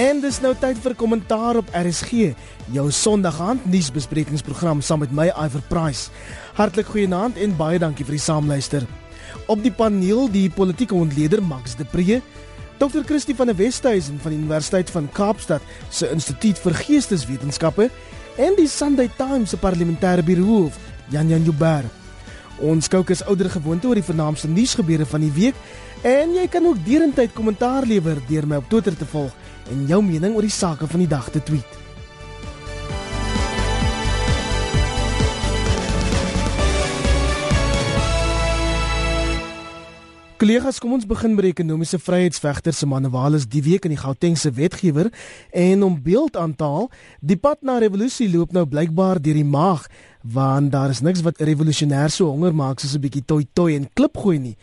En 0.00 0.20
dis 0.22 0.38
nou 0.40 0.54
tyd 0.56 0.78
vir 0.80 0.94
kommentaar 0.96 1.58
op 1.60 1.70
RSG, 1.76 2.30
jou 2.72 2.84
Sondagaand 2.94 3.66
nuusbesprekingsprogram 3.68 4.78
saam 4.80 5.02
met 5.02 5.10
my 5.12 5.26
Iver 5.28 5.60
Price. 5.68 6.08
Hartlik 6.56 6.88
goeienaand 6.88 7.36
en 7.36 7.52
baie 7.58 7.76
dankie 7.82 8.06
vir 8.08 8.16
die 8.16 8.22
saamluister. 8.24 8.86
Op 9.52 9.60
die 9.60 9.72
paneel 9.74 10.30
die 10.32 10.46
politieke 10.54 10.96
ontleder 10.96 11.42
Max 11.44 11.76
de 11.76 11.84
Pre, 11.84 12.20
Dr. 12.80 13.02
Christie 13.04 13.36
van 13.36 13.50
der 13.52 13.58
Westhuizen 13.58 14.16
van 14.22 14.32
die 14.32 14.40
Universiteit 14.40 14.88
van 14.94 15.10
Kaapstad 15.12 15.68
se 15.90 16.08
Instituut 16.14 16.62
vir 16.64 16.78
Geesteswetenskappe 16.80 17.90
en 18.40 18.56
die 18.56 18.70
Sunday 18.72 19.10
Times 19.18 19.52
se 19.52 19.60
parlementêre 19.60 20.24
biroof 20.24 20.80
Jan 21.12 21.28
Jan 21.28 21.44
Jubber. 21.44 21.84
Ons 22.64 22.88
kyk 22.88 23.12
as 23.12 23.26
ouer 23.28 23.52
gewoonte 23.52 23.90
oor 23.90 24.00
die 24.00 24.08
vernaamste 24.08 24.48
nuusgebeure 24.48 25.04
van 25.12 25.28
die 25.28 25.34
week 25.36 25.60
en 26.08 26.32
jy 26.38 26.48
kan 26.48 26.64
ook 26.64 26.80
derentyd 26.88 27.36
kommentaar 27.36 27.84
lewer 27.84 28.16
deur 28.30 28.48
my 28.48 28.62
op 28.64 28.72
Twitter 28.72 28.96
te 28.96 29.08
volg 29.12 29.36
en 29.70 29.86
jou 29.86 30.02
mening 30.02 30.34
oor 30.34 30.46
die 30.46 30.50
sake 30.50 30.86
van 30.86 31.04
die 31.04 31.10
dag 31.10 31.30
te 31.30 31.42
tweet. 31.42 31.80
Kollegas, 40.40 40.78
kom 40.80 40.94
ons 40.96 41.04
begin 41.04 41.34
met 41.36 41.44
die 41.44 41.50
ekonomiese 41.52 41.98
vryheidsvegter 42.00 42.72
se 42.72 42.86
Manewales 42.88 43.44
die 43.44 43.60
week 43.60 43.84
in 43.84 43.92
die 43.92 44.00
Gautengse 44.00 44.48
wetgewer 44.56 45.10
en 45.52 45.84
om 45.84 45.98
beeld 46.00 46.38
aan 46.40 46.54
te 46.56 46.64
haal, 46.64 46.88
die 47.20 47.36
pad 47.36 47.60
na 47.60 47.74
revolusie 47.82 48.30
loop 48.32 48.54
nou 48.56 48.64
blykbaar 48.64 49.20
deur 49.20 49.36
die 49.36 49.44
maag, 49.44 49.84
want 50.24 50.72
daar 50.72 50.96
is 50.96 51.04
niks 51.04 51.20
wat 51.28 51.44
revolusionêr 51.44 52.08
so 52.08 52.32
honger 52.32 52.56
maak 52.56 52.80
soos 52.80 52.96
'n 52.96 53.04
bietjie 53.04 53.26
toi 53.26 53.44
toi 53.52 53.76
en 53.76 53.88
klip 53.92 54.16
gooi 54.16 54.38
nie. 54.38 54.56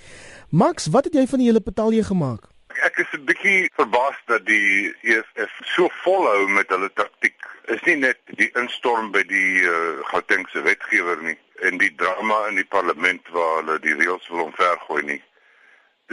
Max, 0.50 0.90
wat 0.90 1.06
het 1.06 1.14
jy 1.14 1.28
van 1.28 1.40
die 1.40 1.48
hele 1.48 1.62
betalje 1.62 2.04
gemaak? 2.04 2.57
Ek 2.88 3.00
is 3.04 3.14
'n 3.16 3.26
bietjie 3.28 3.70
verbaas 3.76 4.20
dat 4.32 4.46
die 4.46 4.96
EFF 5.12 5.54
so 5.76 5.90
volhou 6.04 6.48
met 6.48 6.70
hulle 6.72 6.88
taktik. 6.94 7.36
Is 7.74 7.82
nie 7.84 7.96
net 8.00 8.20
die 8.40 8.48
instorm 8.62 9.10
by 9.12 9.24
die 9.28 9.64
uh, 9.68 10.04
Gautengse 10.12 10.62
wetgewer 10.64 11.20
nie 11.26 11.36
en 11.68 11.82
die 11.82 11.90
drama 12.02 12.38
in 12.52 12.56
die 12.62 12.70
parlement 12.76 13.28
waar 13.36 13.58
hulle 13.58 13.76
die 13.84 13.96
reëls 13.98 14.30
wil 14.32 14.46
omvergooi 14.46 15.02
nie. 15.10 15.20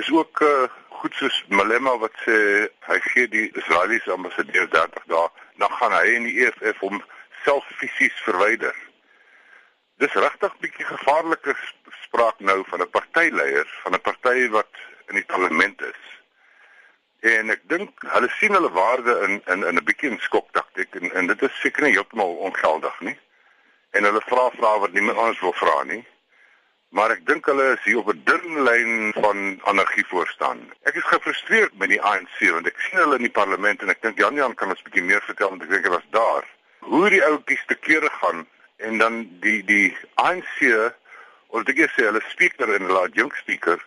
Dis 0.01 0.11
ook 0.11 0.41
uh, 0.43 0.65
goed 0.99 1.15
soos 1.21 1.37
Malema 1.61 1.95
wat 2.03 2.17
sê 2.25 2.39
hy 2.89 2.99
gee 3.07 3.29
die 3.37 3.45
Israeliese 3.63 4.17
ambassadeur 4.17 4.67
30 4.75 5.07
dae, 5.15 5.29
dan 5.63 5.79
gaan 5.79 5.95
hy 5.95 6.17
en 6.17 6.27
die 6.31 6.37
EFF 6.49 6.83
hom 6.89 6.99
self 7.45 7.71
fisies 7.83 8.19
verwyder. 8.27 8.75
Dis 10.03 10.19
regtig 10.27 10.59
bietjie 10.65 10.91
gevaarlike 10.91 11.55
spraak 12.09 12.43
nou 12.51 12.59
van 12.73 12.83
'n 12.83 12.91
partyleier, 12.99 13.71
van 13.85 13.95
'n 13.95 14.05
party 14.11 14.49
wat 14.59 14.85
in 15.07 15.23
die 15.23 15.29
parlement 15.31 15.87
is. 15.93 16.03
En 17.25 17.51
ek 17.51 17.63
dink 17.73 18.05
hulle 18.15 18.29
sien 18.39 18.53
hulle 18.53 18.71
waarde 18.71 19.15
in 19.27 19.39
in 19.53 19.65
in 19.65 19.79
'n 19.81 19.85
bietjie 19.85 20.11
in 20.11 20.21
skoktaktik 20.21 20.95
en 21.01 21.13
en 21.13 21.27
dit 21.27 21.43
is 21.43 21.61
seker 21.61 21.83
nie 21.83 21.95
heeltemal 21.97 22.37
ongeldig 22.49 23.01
nie. 23.01 23.19
En 23.97 24.05
hulle 24.05 24.21
vra 24.27 24.51
vra 24.59 24.79
wat 24.79 24.93
niemand 24.93 25.19
anders 25.19 25.41
wil 25.41 25.57
vra 25.63 25.83
nie 25.85 26.05
maar 26.95 27.11
ek 27.11 27.25
dink 27.27 27.49
hulle 27.51 27.65
is 27.75 27.83
hier 27.83 27.99
op 27.99 28.11
'n 28.13 28.21
dun 28.25 28.63
lyn 28.67 29.13
van 29.19 29.39
anargie 29.71 30.07
voor 30.07 30.29
staan. 30.29 30.61
Ek 30.83 30.95
is 30.95 31.13
gefrustreerd 31.13 31.75
met 31.79 31.91
die 31.91 32.03
ANC 32.03 32.39
want 32.57 32.67
ek 32.71 32.79
sien 32.87 33.01
hulle 33.03 33.17
in 33.19 33.27
die 33.27 33.37
parlement 33.41 33.83
en 33.83 33.91
ek 33.91 34.03
dink 34.03 34.19
Jan 34.19 34.39
Jan 34.39 34.55
kan 34.55 34.71
ons 34.71 34.79
'n 34.79 34.87
bietjie 34.89 35.09
meer 35.09 35.23
vertel 35.27 35.51
want 35.51 35.63
ek 35.63 35.71
dink 35.71 35.85
hy 35.85 35.91
was 35.91 36.11
daar. 36.11 36.45
Hoe 36.79 37.11
die 37.11 37.25
ouetjies 37.25 37.65
te 37.67 37.75
kere 37.75 38.11
gaan 38.21 38.47
en 38.77 38.99
dan 38.99 39.15
die 39.41 39.65
die 39.65 39.97
ANC 40.15 40.59
of 41.49 41.65
dit 41.65 41.77
gesê 41.83 42.07
hulle 42.07 42.23
speaker 42.31 42.75
en 42.75 42.87
hulle 42.87 43.09
jong 43.13 43.35
speaker 43.43 43.83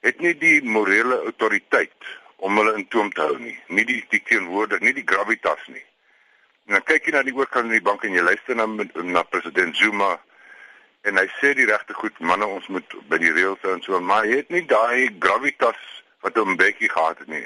het 0.00 0.20
nie 0.20 0.34
die 0.34 0.60
morele 0.62 1.16
autoriteit 1.22 1.96
om 2.40 2.56
hulle 2.56 2.74
in 2.78 2.88
toom 2.88 3.12
te 3.12 3.22
hou 3.22 3.36
nie. 3.38 3.56
Nie 3.68 3.84
die 3.88 4.00
die 4.12 4.22
teenwoordig, 4.28 4.80
nie 4.80 4.96
die 4.96 5.06
gravitas 5.06 5.62
nie. 5.68 5.84
En 6.68 6.78
dan 6.78 6.86
kyk 6.88 7.08
jy 7.08 7.14
na 7.16 7.22
die 7.26 7.36
oorkant 7.36 7.68
van 7.68 7.74
die 7.74 7.84
bank 7.84 8.04
en 8.04 8.16
jy 8.16 8.24
luister 8.24 8.56
na 8.56 8.66
na 9.04 9.22
president 9.28 9.76
Zuma 9.76 10.16
en 11.08 11.16
hy 11.16 11.26
sê 11.38 11.52
die 11.56 11.68
regte 11.68 11.96
goed 11.96 12.18
manne 12.20 12.46
ons 12.46 12.66
moet 12.68 12.96
by 13.08 13.18
die 13.22 13.32
reëls 13.32 13.62
hou 13.64 13.72
en 13.74 13.84
so 13.84 14.00
maar 14.04 14.26
hy 14.28 14.40
het 14.40 14.50
nie 14.52 14.64
daai 14.68 15.08
gravitas 15.24 15.80
wat 16.24 16.36
hom 16.36 16.58
bekkie 16.60 16.90
gehad 16.92 17.22
het 17.22 17.30
nie 17.32 17.40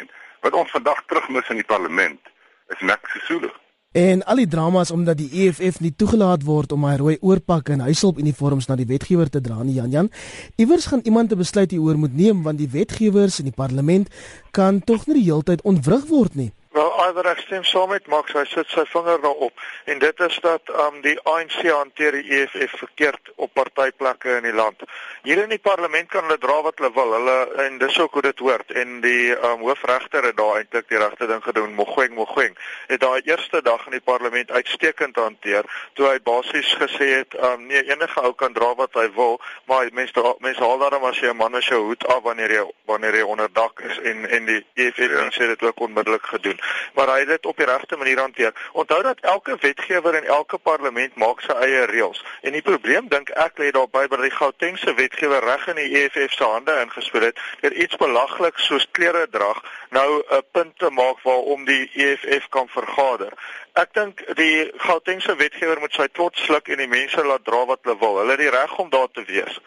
wat 0.46 0.56
ons 0.58 0.74
vandag 0.74 1.04
terugmis 1.06 1.50
in 1.54 1.62
die 1.62 1.70
parlement 1.70 2.32
is 2.74 2.82
Max 2.82 3.14
Sisulu 3.14 3.52
en 3.94 4.24
al 4.26 4.40
die 4.42 4.48
dramas 4.50 4.90
omdat 4.90 5.20
die 5.20 5.28
EFF 5.44 5.78
nie 5.80 5.92
toegelaat 5.94 6.42
word 6.42 6.72
om 6.74 6.82
hy 6.88 6.96
rooi 6.98 7.14
oorpak 7.22 7.70
en 7.70 7.84
huishulp 7.86 8.18
uniforms 8.18 8.66
na 8.66 8.74
die 8.74 8.88
wetgewer 8.90 9.30
te 9.30 9.40
dra 9.40 9.62
nie 9.62 9.76
Jan 9.78 9.92
Jan. 9.94 10.10
Iewers 10.58 10.88
gaan 10.90 11.04
iemand 11.06 11.32
'n 11.32 11.38
besluit 11.38 11.70
hieroor 11.70 11.96
moet 11.96 12.16
neem 12.16 12.42
want 12.42 12.58
die 12.58 12.70
wetgewers 12.70 13.38
in 13.38 13.44
die 13.44 13.54
parlement 13.54 14.08
kan 14.50 14.82
tog 14.84 15.06
nie 15.06 15.14
die 15.14 15.30
heeltyd 15.30 15.62
ontwrig 15.62 16.08
word 16.08 16.34
nie 16.34 16.50
Wel, 16.74 16.88
Iver 17.06 17.28
ek 17.30 17.38
stem 17.44 17.62
saam 17.62 17.92
met 17.94 18.08
Max, 18.10 18.32
hy 18.34 18.42
sit 18.50 18.72
sy 18.74 18.82
vinger 18.90 19.20
daarop 19.22 19.60
en 19.86 20.00
dit 20.02 20.20
is 20.26 20.38
dat 20.42 20.70
um 20.82 20.96
die 21.04 21.12
ANC 21.30 21.60
hanteer 21.68 22.16
die 22.18 22.40
EFF 22.40 22.72
verkeerd 22.80 23.28
op 23.44 23.52
partyplekke 23.54 24.40
in 24.40 24.48
die 24.48 24.54
land. 24.58 24.82
Hier 25.22 25.38
in 25.44 25.52
die 25.54 25.60
parlement 25.62 26.10
kan 26.10 26.26
hulle 26.26 26.40
dra 26.42 26.56
wat 26.66 26.82
hulle 26.82 26.90
wil. 26.96 27.14
Hulle 27.14 27.36
en 27.62 27.76
dis 27.78 27.98
ook 28.02 28.18
hoe 28.18 28.24
dit 28.26 28.42
hoort 28.42 28.74
en 28.74 28.96
die 29.04 29.36
um 29.52 29.62
hoofregter 29.62 30.26
het 30.26 30.34
daar 30.40 30.58
eintlik 30.58 30.88
die 30.90 30.98
regte 30.98 31.28
ding 31.30 31.44
gedoen. 31.44 31.76
Mogoeng, 31.78 32.16
Mogoeng 32.18 32.58
het 32.90 33.04
daai 33.06 33.22
eerste 33.22 33.62
dag 33.62 33.86
in 33.86 33.94
die 33.94 34.02
parlement 34.02 34.50
uitstekend 34.50 35.22
hanteer 35.22 35.70
toe 35.94 36.08
hy 36.08 36.18
basies 36.26 36.74
gesê 36.82 37.12
het 37.20 37.38
um 37.52 37.68
nee, 37.70 37.84
enige 37.86 38.26
ou 38.26 38.34
kan 38.34 38.58
dra 38.58 38.72
wat 38.82 38.98
hy 38.98 39.06
wil, 39.14 39.38
maar 39.70 39.86
mense 39.94 40.26
mense 40.42 40.66
haal 40.66 40.82
daarom 40.82 41.06
as 41.06 41.22
jy 41.22 41.30
'n 41.30 41.38
man 41.38 41.54
as 41.54 41.70
jou 41.70 41.84
hoed 41.86 42.02
af 42.10 42.26
wanneer 42.26 42.58
jy 42.58 42.66
wanneer 42.90 43.22
jy 43.22 43.22
onder 43.22 43.52
dak 43.62 43.78
is 43.86 44.02
en 44.02 44.26
en 44.26 44.50
die 44.50 44.60
EFF 44.74 44.98
ja. 44.98 45.30
sê 45.30 45.46
dit 45.54 45.62
ook 45.62 45.86
onmiddellik 45.86 46.26
gedoen 46.34 46.62
maar 46.94 47.08
hy 47.12 47.18
het 47.18 47.28
dit 47.28 47.46
op 47.46 47.56
die 47.56 47.66
regte 47.66 47.96
manier 47.96 48.18
hanteer. 48.18 48.52
Onthou 48.72 49.02
dat 49.02 49.20
elke 49.20 49.56
wetgewer 49.60 50.14
in 50.14 50.24
elke 50.24 50.58
parlement 50.58 51.16
maak 51.16 51.40
sy 51.40 51.56
eie 51.66 51.84
reëls. 51.90 52.24
En 52.42 52.52
die 52.52 52.62
probleem 52.62 53.08
dink 53.08 53.30
ek 53.30 53.58
lê 53.58 53.70
daarby 53.74 54.06
by 54.08 54.20
die 54.22 54.34
Gautengse 54.34 54.94
wetgewer 54.94 55.44
reg 55.44 55.66
in 55.72 55.80
die 55.82 55.90
EFF 56.02 56.32
se 56.32 56.44
hande 56.44 56.76
ingespeel 56.82 57.28
het 57.30 57.40
deur 57.60 57.72
iets 57.72 57.96
belaglik 57.96 58.58
soos 58.58 58.86
klere 58.90 59.26
drag 59.30 59.62
nou 59.90 60.22
'n 60.30 60.42
punt 60.52 60.78
te 60.78 60.90
maak 60.90 61.22
waarom 61.22 61.64
die 61.64 61.90
EFF 61.94 62.48
kan 62.48 62.68
vergader. 62.68 63.32
Ek 63.72 63.94
dink 63.94 64.36
die 64.36 64.72
Gautengse 64.76 65.36
wetgewer 65.36 65.80
moet 65.80 65.94
sy 65.94 66.08
trots 66.12 66.44
sluk 66.44 66.68
en 66.68 66.78
die 66.78 66.88
mense 66.88 67.24
laat 67.24 67.44
dra 67.44 67.64
wat 67.66 67.80
hulle 67.82 67.98
wil. 67.98 68.18
Hulle 68.18 68.30
het 68.30 68.38
die 68.40 68.50
reg 68.50 68.78
om 68.78 68.90
daar 68.90 69.10
te 69.12 69.24
wees. 69.24 69.60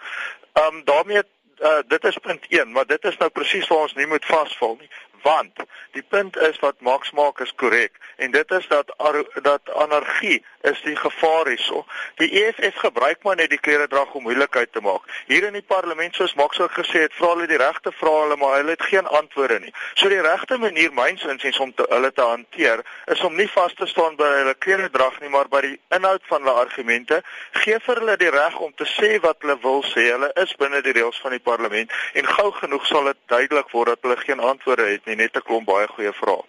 Ehm 0.54 0.76
um, 0.76 0.84
daarmee 0.84 1.24
uh, 1.60 1.82
dit 1.88 2.04
is 2.04 2.18
punt 2.18 2.46
1, 2.48 2.72
maar 2.72 2.86
dit 2.86 3.04
is 3.04 3.18
nou 3.18 3.30
presies 3.30 3.68
waar 3.68 3.86
ons 3.88 3.94
nie 3.94 4.08
moet 4.08 4.26
vasval 4.26 4.78
nie 4.80 4.90
want 5.24 5.64
die 5.92 6.04
punt 6.04 6.38
is 6.38 6.60
wat 6.60 6.82
Max 6.82 7.12
maak 7.12 7.40
is 7.40 7.54
korrek 7.56 7.98
en 8.18 8.32
dit 8.32 8.52
is 8.52 8.68
dat 8.68 8.94
dat 9.42 9.74
anargie 9.74 10.44
is 10.62 10.82
die 10.84 10.96
gevaar 10.96 11.48
hierso. 11.48 11.86
Die 12.16 12.30
EFF 12.44 12.76
gebruik 12.76 13.24
maar 13.24 13.36
net 13.36 13.50
die 13.50 13.60
kleredrag 13.60 14.14
om 14.14 14.24
moeilikheid 14.24 14.72
te 14.72 14.82
maak. 14.82 15.06
Hier 15.28 15.46
in 15.48 15.56
die 15.56 15.66
parlement 15.66 16.16
soos 16.16 16.34
Max 16.40 16.60
ook 16.60 16.74
gesê 16.80 17.06
het, 17.06 17.16
vra 17.16 17.34
hulle 17.34 17.48
die 17.48 17.60
regte 17.62 17.92
vrae 17.96 18.24
hulle 18.24 18.38
maar 18.42 18.58
hulle 18.58 18.76
het 18.76 18.86
geen 18.90 19.08
antwoorde 19.20 19.60
nie. 19.64 19.74
So 19.94 20.10
die 20.10 20.22
regte 20.22 20.58
manier 20.58 20.94
myns 20.94 21.26
insiens 21.26 21.60
om 21.64 21.74
te, 21.76 21.86
hulle 21.90 22.12
te 22.12 22.26
hanteer 22.26 22.84
is 23.14 23.22
om 23.24 23.36
nie 23.36 23.48
vas 23.54 23.74
te 23.78 23.88
staan 23.88 24.18
by 24.20 24.30
hulle 24.40 24.56
kleredrag 24.66 25.20
nie 25.22 25.32
maar 25.34 25.50
by 25.52 25.62
die 25.66 25.76
inhoud 25.96 26.26
van 26.32 26.44
hulle 26.44 26.66
argumente. 26.66 27.22
Gee 27.64 27.80
vir 27.86 28.02
hulle 28.02 28.18
die 28.20 28.34
reg 28.34 28.60
om 28.60 28.74
te 28.76 28.88
sê 28.98 29.16
wat 29.24 29.42
hulle 29.46 29.58
wil 29.64 29.84
sê. 29.94 30.10
Hulle 30.12 30.32
is 30.44 30.56
binne 30.60 30.82
die 30.86 30.96
reëls 30.98 31.22
van 31.24 31.36
die 31.38 31.44
parlement 31.44 31.94
en 32.14 32.32
gou 32.38 32.50
genoeg 32.60 32.86
sal 32.90 33.12
dit 33.12 33.22
duidelik 33.32 33.72
word 33.76 33.94
dat 33.94 34.04
hulle 34.08 34.20
geen 34.24 34.44
antwoorde 34.44 34.90
het 34.90 35.07
nie, 35.08 35.16
net 35.16 35.36
'n 35.36 35.46
klomp 35.48 35.66
baie 35.66 35.88
goeie 35.88 36.14
vrae. 36.14 36.44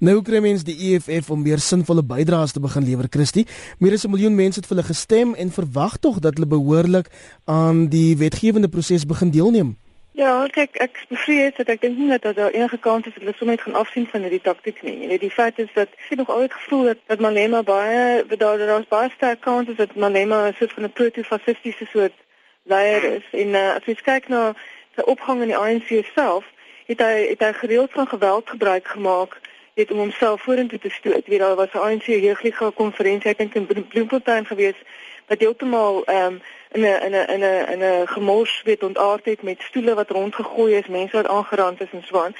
Nou 0.00 0.22
kry 0.22 0.40
mens 0.40 0.64
die 0.64 0.76
EFF 0.88 1.30
om 1.30 1.42
meer 1.42 1.58
sinvolle 1.58 2.02
bydraes 2.02 2.52
te 2.52 2.60
begin 2.60 2.84
lewer, 2.84 3.06
Christie. 3.10 3.46
Meer 3.78 3.92
as 3.92 4.04
'n 4.04 4.10
miljoen 4.10 4.34
mense 4.34 4.60
het 4.60 4.68
vir 4.68 4.76
hulle 4.76 4.88
gestem 4.88 5.34
en 5.34 5.50
verwag 5.50 5.98
tog 5.98 6.18
dat 6.18 6.34
hulle 6.34 6.46
behoorlik 6.46 7.06
aan 7.44 7.88
die 7.88 8.16
wetgewende 8.16 8.68
proses 8.68 9.06
begin 9.06 9.30
deelneem. 9.30 9.76
Ja, 10.18 10.46
kyk, 10.50 10.76
ek 10.82 10.96
bevrees 11.08 11.54
dat 11.54 11.68
ek 11.68 11.80
dink 11.80 11.98
nie 11.98 12.08
dat 12.18 12.34
daar 12.36 12.50
enige 12.50 12.78
kans 12.82 13.06
is 13.06 13.14
dat 13.14 13.22
hulle 13.22 13.34
sommer 13.38 13.54
net 13.54 13.64
gaan 13.64 13.78
afsien 13.78 14.06
van 14.10 14.24
hierdie 14.26 14.42
taktik 14.42 14.82
nie. 14.82 14.96
Jy 15.02 15.08
weet, 15.12 15.20
die 15.20 15.30
feit 15.30 15.58
is 15.62 15.70
dat 15.74 15.88
ek 16.10 16.18
nog 16.18 16.32
altyd 16.34 16.52
gevoel 16.52 16.86
het 16.90 16.98
dat 17.06 17.20
Malema 17.20 17.62
baie 17.62 18.24
bedoel 18.24 18.58
dat 18.58 18.72
ons 18.78 18.90
baie 18.90 19.12
sterk 19.14 19.40
kans 19.46 19.68
is 19.68 19.78
dat 19.78 19.94
Malema 19.94 20.48
'n 20.48 20.56
soort 20.58 20.72
van 20.72 20.84
'n 20.84 20.92
proto-fasistiese 20.92 21.86
soort 21.92 22.16
leier 22.64 23.04
is. 23.04 23.26
En 23.30 23.48
uh, 23.48 23.74
as 23.76 23.86
jy 23.86 23.94
kyk 23.94 24.28
na 24.28 24.54
sy 24.96 25.06
opgang 25.06 25.42
in 25.42 25.52
die 25.54 25.56
ANC 25.56 26.02
self, 26.14 26.44
het 26.88 27.00
hy 27.04 27.16
het 27.28 27.42
hy 27.44 27.52
gereeld 27.52 27.92
van 27.92 28.08
geweld 28.08 28.48
gebruik 28.48 28.86
gemaak 28.88 29.40
het 29.74 29.90
om 29.90 29.98
homself 29.98 30.42
vorentoe 30.42 30.78
te 30.78 30.90
stoot. 30.90 31.26
Weet 31.26 31.38
daar 31.38 31.54
was 31.54 31.72
'n 31.72 31.78
ANC 31.78 32.06
jeugliga 32.06 32.70
konferensie 32.74 33.30
ek 33.30 33.38
dink 33.38 33.54
in 33.54 33.86
Bloemfontein 33.88 34.46
gewees 34.46 34.78
wat 35.26 35.40
heeltemal 35.40 36.04
ehm 36.04 36.24
um, 36.26 36.40
in 36.72 36.80
'n 36.80 37.02
in 37.06 37.12
'n 37.12 37.28
in 37.34 37.40
'n 37.40 37.66
in 37.72 37.82
'n 37.82 38.06
gemors 38.06 38.62
weet 38.64 38.82
ontaard 38.82 39.24
het 39.24 39.42
met 39.42 39.60
stoele 39.60 39.94
wat 39.94 40.10
rondgegooi 40.10 40.74
is, 40.74 40.86
mense 40.86 41.16
wat 41.16 41.28
aangerand 41.28 41.80
is 41.80 41.92
en 41.92 42.02
so 42.02 42.24
aan. 42.24 42.34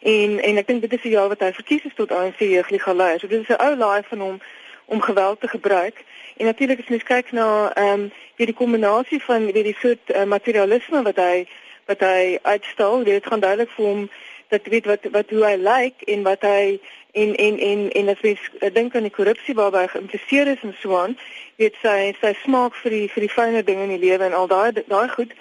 En 0.00 0.40
en 0.42 0.56
ek 0.56 0.66
dink 0.66 0.80
dit 0.80 0.92
is 0.92 1.02
die 1.02 1.10
jaar 1.10 1.28
wat 1.28 1.40
hy 1.40 1.52
verkies 1.52 1.84
is 1.84 1.94
tot 1.94 2.12
ANC 2.12 2.38
jeugliga 2.38 2.92
leier. 2.92 3.20
So 3.20 3.26
dit 3.26 3.40
is 3.40 3.48
'n 3.56 3.62
ou 3.66 3.76
laai 3.76 4.02
van 4.08 4.18
hom 4.18 4.40
om 4.84 5.00
geweld 5.00 5.40
te 5.40 5.48
gebruik. 5.48 6.04
En 6.36 6.44
natuurlik 6.44 6.78
as 6.78 6.88
mens 6.88 7.02
kyk 7.02 7.32
na 7.32 7.72
ehm 7.74 8.00
um, 8.00 8.12
wie 8.36 8.46
die 8.46 8.54
kombinasie 8.54 9.22
van 9.22 9.52
weet 9.52 9.64
die 9.64 9.76
soort 9.78 10.10
uh, 10.10 10.24
materialisme 10.24 11.02
wat 11.02 11.16
hy 11.16 11.46
wat 11.86 12.00
hy 12.00 12.38
uitstal, 12.42 13.04
dit 13.04 13.26
gaan 13.26 13.40
duidelik 13.40 13.70
vir 13.76 13.86
hom 13.86 14.10
dat 14.52 14.66
weet 14.68 14.86
wat 14.86 15.06
wat 15.10 15.30
hoe 15.30 15.44
hy 15.44 15.54
lyk 15.56 16.02
en 16.12 16.22
wat 16.22 16.42
hy 16.44 16.80
en 17.12 17.34
en 17.36 17.58
en 17.58 17.90
en 17.90 18.08
as 18.08 18.20
mens 18.20 18.40
dink 18.72 18.94
aan 18.94 19.08
die 19.08 19.16
korrupsie 19.16 19.54
waarby 19.54 19.86
geïmpliseer 19.88 20.46
is 20.46 20.62
en 20.62 20.74
so 20.80 20.96
aan, 20.96 21.16
weet 21.56 21.76
sy 21.82 22.12
sy 22.20 22.32
smaak 22.42 22.76
vir 22.82 22.96
die 22.96 23.08
vir 23.14 23.26
die 23.26 23.32
fynere 23.32 23.64
dinge 23.64 23.88
in 23.88 23.94
die 23.96 24.04
lewe 24.08 24.28
en 24.28 24.36
al 24.36 24.50
daai 24.52 24.72
daai 24.80 25.08
goed. 25.08 25.32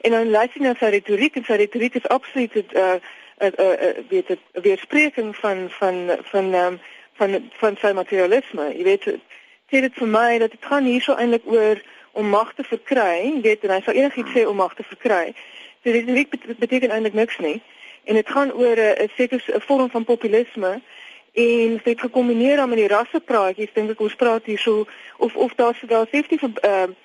En 0.00 0.14
dan 0.16 0.30
luister 0.30 0.60
jy 0.60 0.66
na 0.66 0.74
sy 0.78 0.92
retoriek 0.94 1.36
en 1.36 1.44
sy 1.44 1.58
retoriek 1.60 1.98
is 1.98 2.08
absoluut 2.16 2.54
'n 2.54 2.78
uh, 2.84 2.98
'n 3.40 3.52
uh, 3.58 3.74
uh, 3.86 3.92
weet 4.08 4.30
'n 4.30 4.62
weerspreking 4.62 5.36
van 5.36 5.70
van 5.70 6.18
van 6.32 6.54
um, 6.54 6.80
van 7.18 7.50
van 7.62 7.76
sy 7.80 7.92
materialisme. 7.92 8.66
Jy 8.76 8.84
weet 8.84 9.04
dit 9.70 9.94
vir 9.94 10.06
my 10.08 10.38
dat 10.38 10.50
dit 10.50 10.64
gaan 10.64 10.84
hier 10.84 11.02
so 11.02 11.14
eintlik 11.14 11.46
oor 11.46 11.82
om 12.12 12.26
mag 12.26 12.54
te 12.54 12.64
verkry, 12.64 13.40
weet 13.42 13.64
en 13.64 13.70
hy 13.70 13.80
sal 13.84 13.94
enigiets 13.94 14.32
sê 14.34 14.46
om 14.46 14.56
mag 14.56 14.74
te 14.74 14.82
verkry. 14.82 15.34
So 15.84 15.92
dit 15.92 16.04
beteken, 16.04 16.56
beteken 16.58 16.90
eintlik 16.90 17.14
niks 17.14 17.38
nie. 17.38 17.62
En 18.04 18.14
dit 18.14 18.28
gaan 18.28 18.52
oor 18.52 18.76
'n 18.76 19.10
sekere 19.16 19.60
vorm 19.60 19.90
van 19.90 20.04
populisme 20.04 20.80
en 21.32 21.80
dit 21.84 22.00
gekombineer 22.00 22.56
dan 22.56 22.68
met 22.68 22.78
die 22.78 22.88
rassepraatjies 22.88 23.72
dink 23.72 23.90
ek 23.90 24.00
ons 24.00 24.14
praat 24.14 24.44
hier 24.44 24.58
so 24.58 24.86
of 25.16 25.36
of 25.36 25.54
daar 25.54 25.74
safety 25.74 26.38
vir 26.38 26.50
ehm 26.60 26.90
uh, 26.90 26.96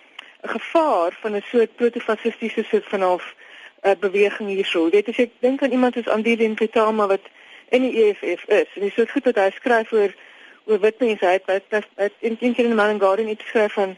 gevaar 0.42 1.18
van 1.22 1.36
'n 1.36 1.44
soort 1.46 1.76
protofasistiese 1.76 2.64
soort 2.64 2.86
van 2.86 3.02
half 3.02 3.36
uh, 3.84 3.92
beweging 4.00 4.50
hierso. 4.50 4.90
Weet 4.90 5.08
as 5.08 5.18
ek 5.18 5.32
dink 5.40 5.62
aan 5.62 5.72
iemand 5.72 5.94
soos 5.94 6.08
Andile 6.08 6.48
Ntama 6.48 7.08
wat 7.08 7.26
in 7.70 7.82
die 7.82 8.04
EFF 8.04 8.48
is 8.48 8.70
en 8.76 8.82
dis 8.82 8.94
so 8.94 9.06
goed 9.06 9.24
dat 9.24 9.36
hy 9.36 9.50
skryf 9.52 9.92
oor 9.92 10.14
oor 10.66 10.80
wit 10.80 11.00
mense 11.00 11.26
hy 11.26 11.40
het 11.46 11.86
het 11.96 12.14
in 12.20 12.38
in 12.40 12.56
in 12.56 12.76
Man 12.76 13.00
Garden 13.00 13.28
iets 13.28 13.44
geskryf 13.44 13.74
van 13.74 13.98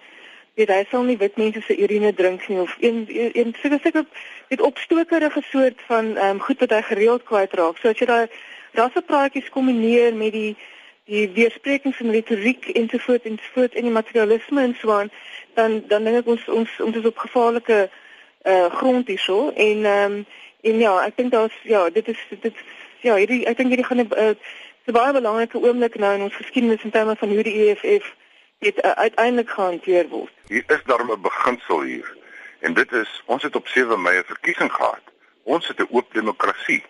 weet 0.57 0.71
hy 0.73 0.85
sal 0.89 1.03
nie 1.05 1.17
wit 1.21 1.37
mense 1.37 1.61
se 1.61 1.75
urine 1.77 2.13
drink 2.17 2.47
nie 2.49 2.59
of 2.59 2.73
een 2.81 3.05
een 3.09 3.53
seker 3.61 3.79
seker 3.83 4.05
dit 4.49 4.61
opstokerige 4.61 5.41
soort 5.49 5.81
van 5.89 6.15
ehm 6.15 6.29
um, 6.29 6.39
goed 6.41 6.59
wat 6.59 6.73
hy 6.73 6.81
gereeld 6.81 7.23
kwyt 7.23 7.53
raak. 7.53 7.77
So 7.77 7.89
as 7.89 8.01
jy 8.01 8.07
daai 8.09 8.27
daarse 8.79 9.01
praatjies 9.01 9.53
kombineer 9.53 10.15
met 10.15 10.33
die 10.33 10.57
die 11.05 11.29
weersprekings 11.35 11.97
van 11.97 12.09
retoriek 12.11 12.67
ensovoorts 12.81 13.29
ensovoorts 13.29 13.75
en 13.75 13.87
die 13.87 13.95
materialisme 13.99 14.61
en 14.61 14.75
so 14.81 14.91
aan 14.91 15.11
dan 15.53 15.83
dan 15.87 16.03
dink 16.03 16.23
ek 16.23 16.33
ons 16.35 16.49
ons 16.59 16.75
ons 16.89 16.99
is 17.01 17.09
op 17.11 17.23
gevaarlike 17.27 17.79
uh 18.53 18.67
grond 18.81 19.07
hierso 19.07 19.39
en 19.55 19.85
ehm 19.85 20.11
um, 20.11 20.25
en 20.61 20.79
ja 20.79 20.93
ek 21.05 21.17
dink 21.21 21.31
daar's 21.31 21.57
ja 21.63 21.89
dit 21.89 22.07
is 22.07 22.21
dit 22.41 22.63
ja 23.05 23.15
hierdie 23.15 23.45
ek 23.45 23.57
dink 23.57 23.69
hierdie 23.69 23.85
gaan 23.85 24.01
'n 24.01 24.09
uh, 24.17 24.33
baie 24.99 25.13
belangrike 25.13 25.61
oomblik 25.61 25.95
nou 26.01 26.15
in 26.15 26.25
ons 26.27 26.41
geskiedenis 26.41 26.83
in 26.83 26.95
terme 26.97 27.15
van 27.15 27.29
hoe 27.29 27.43
die 27.43 27.57
EFF 27.63 28.15
dit 28.59 28.85
uh, 28.85 28.91
uiteindelik 28.91 29.49
gehanteer 29.49 30.07
word. 30.07 30.33
Hier 30.47 30.63
is 30.67 30.83
daar 30.83 31.03
'n 31.05 31.21
beginsel 31.21 31.81
hier 31.81 32.17
en 32.59 32.73
dit 32.73 32.91
is 32.91 33.23
ons 33.25 33.43
het 33.43 33.55
op 33.55 33.67
7 33.67 34.01
Mei 34.01 34.17
'n 34.17 34.23
verkiesing 34.23 34.73
gehad. 34.73 35.03
Ons 35.43 35.67
het 35.67 35.79
'n 35.79 35.87
oop 35.89 36.13
demokrasie. 36.13 36.83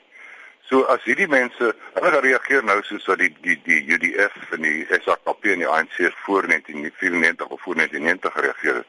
So 0.61 0.83
as 0.83 1.03
hierdie 1.03 1.27
mense 1.27 1.75
hulle 1.93 2.19
reageer 2.19 2.63
nou 2.63 2.83
soos 2.83 3.05
wat 3.05 3.17
die 3.17 3.35
die 3.41 3.59
die 3.63 3.83
UDF 3.93 4.51
en 4.51 4.61
die 4.61 4.85
SACP 4.89 5.45
en 5.45 5.63
die 5.63 5.67
ANC 5.67 5.95
voor 6.25 6.47
1994 6.47 7.47
of 7.47 7.61
voor 7.61 7.75
1990 7.75 8.33
gereageer 8.33 8.75
het. 8.75 8.87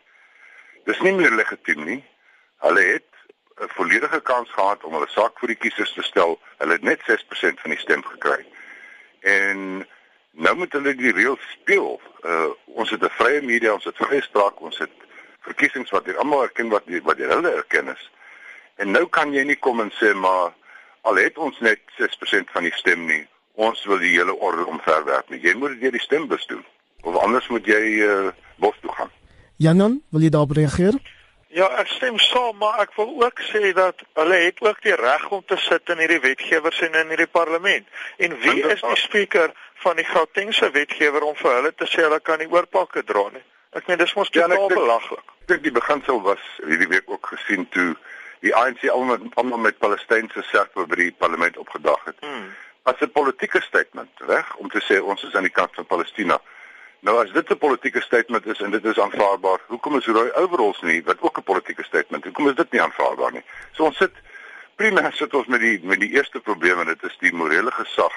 Dis 0.85 1.01
nie 1.01 1.13
meer 1.13 1.31
legitiem 1.31 1.85
nie. 1.85 2.05
Hulle 2.57 2.81
het 2.81 3.07
'n 3.61 3.69
volledige 3.69 4.21
kans 4.21 4.51
gehad 4.51 4.85
om 4.85 4.93
hulle 4.93 5.09
saak 5.09 5.39
voor 5.39 5.49
die 5.49 5.57
kiesers 5.57 5.93
te 5.93 6.03
stel. 6.03 6.41
Hulle 6.59 6.73
het 6.73 6.83
net 6.83 7.01
6% 7.07 7.61
van 7.61 7.71
die 7.71 7.79
stem 7.79 8.05
gekry. 8.05 8.47
En 9.21 9.87
nou 10.33 10.55
moet 10.57 10.73
hulle 10.73 10.95
die 10.95 11.13
reëls 11.13 11.51
speel. 11.53 12.01
Uh 12.23 12.51
ons 12.67 12.91
het 12.91 13.03
'n 13.03 13.17
vrye 13.19 13.43
media, 13.43 13.73
ons 13.73 13.85
het 13.85 13.97
vrye 13.97 14.23
spraak, 14.23 14.61
ons 14.61 14.79
het 14.79 14.91
verkiesings 15.41 15.91
wat 15.91 16.05
hier 16.05 16.19
almal 16.19 16.43
erken 16.43 16.69
wat 16.69 16.87
die, 16.87 17.03
wat 17.03 17.17
die 17.17 17.27
hulle 17.27 17.51
erken 17.51 17.89
is. 17.89 18.11
En 18.77 18.91
nou 18.91 19.07
kan 19.07 19.33
jy 19.33 19.43
nie 19.45 19.59
kom 19.59 19.81
en 19.81 19.91
sê 19.91 20.15
maar 20.15 20.55
al 21.01 21.17
het 21.17 21.39
ons 21.39 21.59
net 21.59 21.81
6% 21.99 22.51
van 22.55 22.63
die 22.63 22.75
stem 22.75 23.07
nie, 23.07 23.27
ons 23.55 23.85
wil 23.85 23.99
die 23.99 24.15
hele 24.15 24.35
orde 24.35 24.67
omverwerp 24.67 25.31
nie. 25.31 25.41
Jy 25.43 25.55
moet 25.59 25.81
dit 25.81 25.93
die 25.93 26.03
stembus 26.03 26.47
doen. 26.47 26.65
Of 27.03 27.17
anders 27.17 27.49
moet 27.49 27.67
jy 27.67 27.83
uh, 28.07 28.29
bos 28.57 28.77
toe 28.81 28.93
gaan. 28.93 29.11
Janon, 29.57 30.03
wil 30.15 30.23
jy 30.23 30.31
daarop 30.35 30.55
reageer? 30.59 30.99
Ja, 31.49 31.67
ek 31.81 31.89
stem 31.89 32.19
saam, 32.21 32.59
maar 32.61 32.83
ek 32.85 32.93
wil 32.99 33.15
ook 33.23 33.41
sê 33.49 33.73
dat 33.75 34.03
hulle 34.21 34.37
het 34.45 34.61
ook 34.61 34.83
die 34.85 34.95
reg 34.95 35.25
om 35.33 35.41
te 35.47 35.57
sit 35.57 35.89
in 35.89 36.03
hierdie 36.03 36.21
wetgewers 36.21 36.81
en 36.85 36.99
in 37.01 37.15
hierdie 37.15 37.31
parlement. 37.33 37.87
En 38.19 38.37
wie 38.45 38.63
is 38.69 38.85
die 38.85 39.01
spreker 39.01 39.55
van 39.83 39.97
die 39.97 40.05
Gautengse 40.05 40.71
wetgewer 40.71 41.23
om 41.23 41.35
vir 41.39 41.55
hulle 41.55 41.73
te 41.75 41.87
sê 41.87 42.05
hulle 42.07 42.21
kan 42.21 42.39
nie 42.39 42.51
oorpakke 42.51 43.05
dra 43.07 43.29
nie? 43.35 43.45
Ek 43.79 43.87
meen 43.87 44.01
dis 44.01 44.15
mos 44.17 44.31
ja, 44.33 44.47
totaal 44.47 44.73
belaglik. 44.73 45.35
Ek 45.43 45.51
dink 45.53 45.67
die 45.67 45.75
beginsel 45.75 46.23
was 46.25 46.45
hierdie 46.65 46.89
week 46.89 47.11
ook 47.13 47.27
gesien 47.35 47.67
toe 47.75 47.93
die 48.45 48.55
ANC 48.55 48.87
almal 48.93 49.27
almal 49.41 49.61
met 49.67 49.79
Palestynse 49.83 50.43
serpe 50.51 50.87
by 50.87 50.99
die 51.01 51.11
parlement 51.25 51.59
opgedag 51.61 52.05
het. 52.09 52.17
Hmm. 52.25 52.49
As 52.89 53.01
'n 53.01 53.11
politieke 53.13 53.61
statement, 53.61 54.11
reg, 54.27 54.55
om 54.57 54.71
te 54.71 54.81
sê 54.81 55.03
ons 55.03 55.23
is 55.23 55.35
aan 55.35 55.49
die 55.49 55.59
kant 55.61 55.75
van 55.75 55.87
Palestina. 55.87 56.41
Nou 57.01 57.19
as 57.23 57.33
dit 57.33 57.51
'n 57.51 57.59
politieke 57.59 58.01
statement 58.01 58.47
is 58.47 58.61
en 58.61 58.71
dit 58.71 58.85
is 58.85 58.99
aanvaarbaar, 58.99 59.61
hoekom 59.67 59.99
is 59.99 60.07
Roy 60.07 60.31
Overalls 60.35 60.81
nie 60.83 61.03
wat 61.05 61.21
ook 61.21 61.39
'n 61.39 61.43
politieke 61.43 61.85
statement? 61.85 62.25
Hoekom 62.25 62.49
is 62.49 62.55
dit 62.55 62.73
nie 62.73 62.83
aanvaarbaar 62.83 63.33
nie? 63.33 63.45
So 63.73 63.85
ons 63.85 63.97
sit 63.97 64.13
primêr 64.77 65.13
sit 65.13 65.35
ons 65.35 65.47
met 65.47 65.61
die 65.61 65.81
met 65.83 66.01
die 66.01 66.11
eerste 66.11 66.41
probleem 66.41 66.81
en 66.81 66.87
dit 66.87 67.03
is 67.03 67.17
die 67.19 67.35
morele 67.35 67.71
gesag 67.71 68.15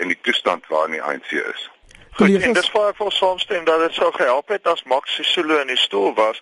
en 0.00 0.08
die 0.08 0.18
toestand 0.26 0.66
waarin 0.72 0.96
die 0.98 1.02
ANC 1.02 1.30
is. 1.30 1.68
Goed, 2.10 2.42
en 2.42 2.52
dis 2.52 2.68
vir 2.74 2.94
vir 2.98 3.12
saamstem 3.14 3.64
dat 3.64 3.78
dit 3.84 3.94
sou 3.94 4.10
gehelp 4.12 4.50
het 4.50 4.66
as 4.68 4.82
Max 4.90 5.14
Sisulu 5.14 5.60
in 5.60 5.70
die 5.70 5.78
stoel 5.78 6.10
was, 6.18 6.40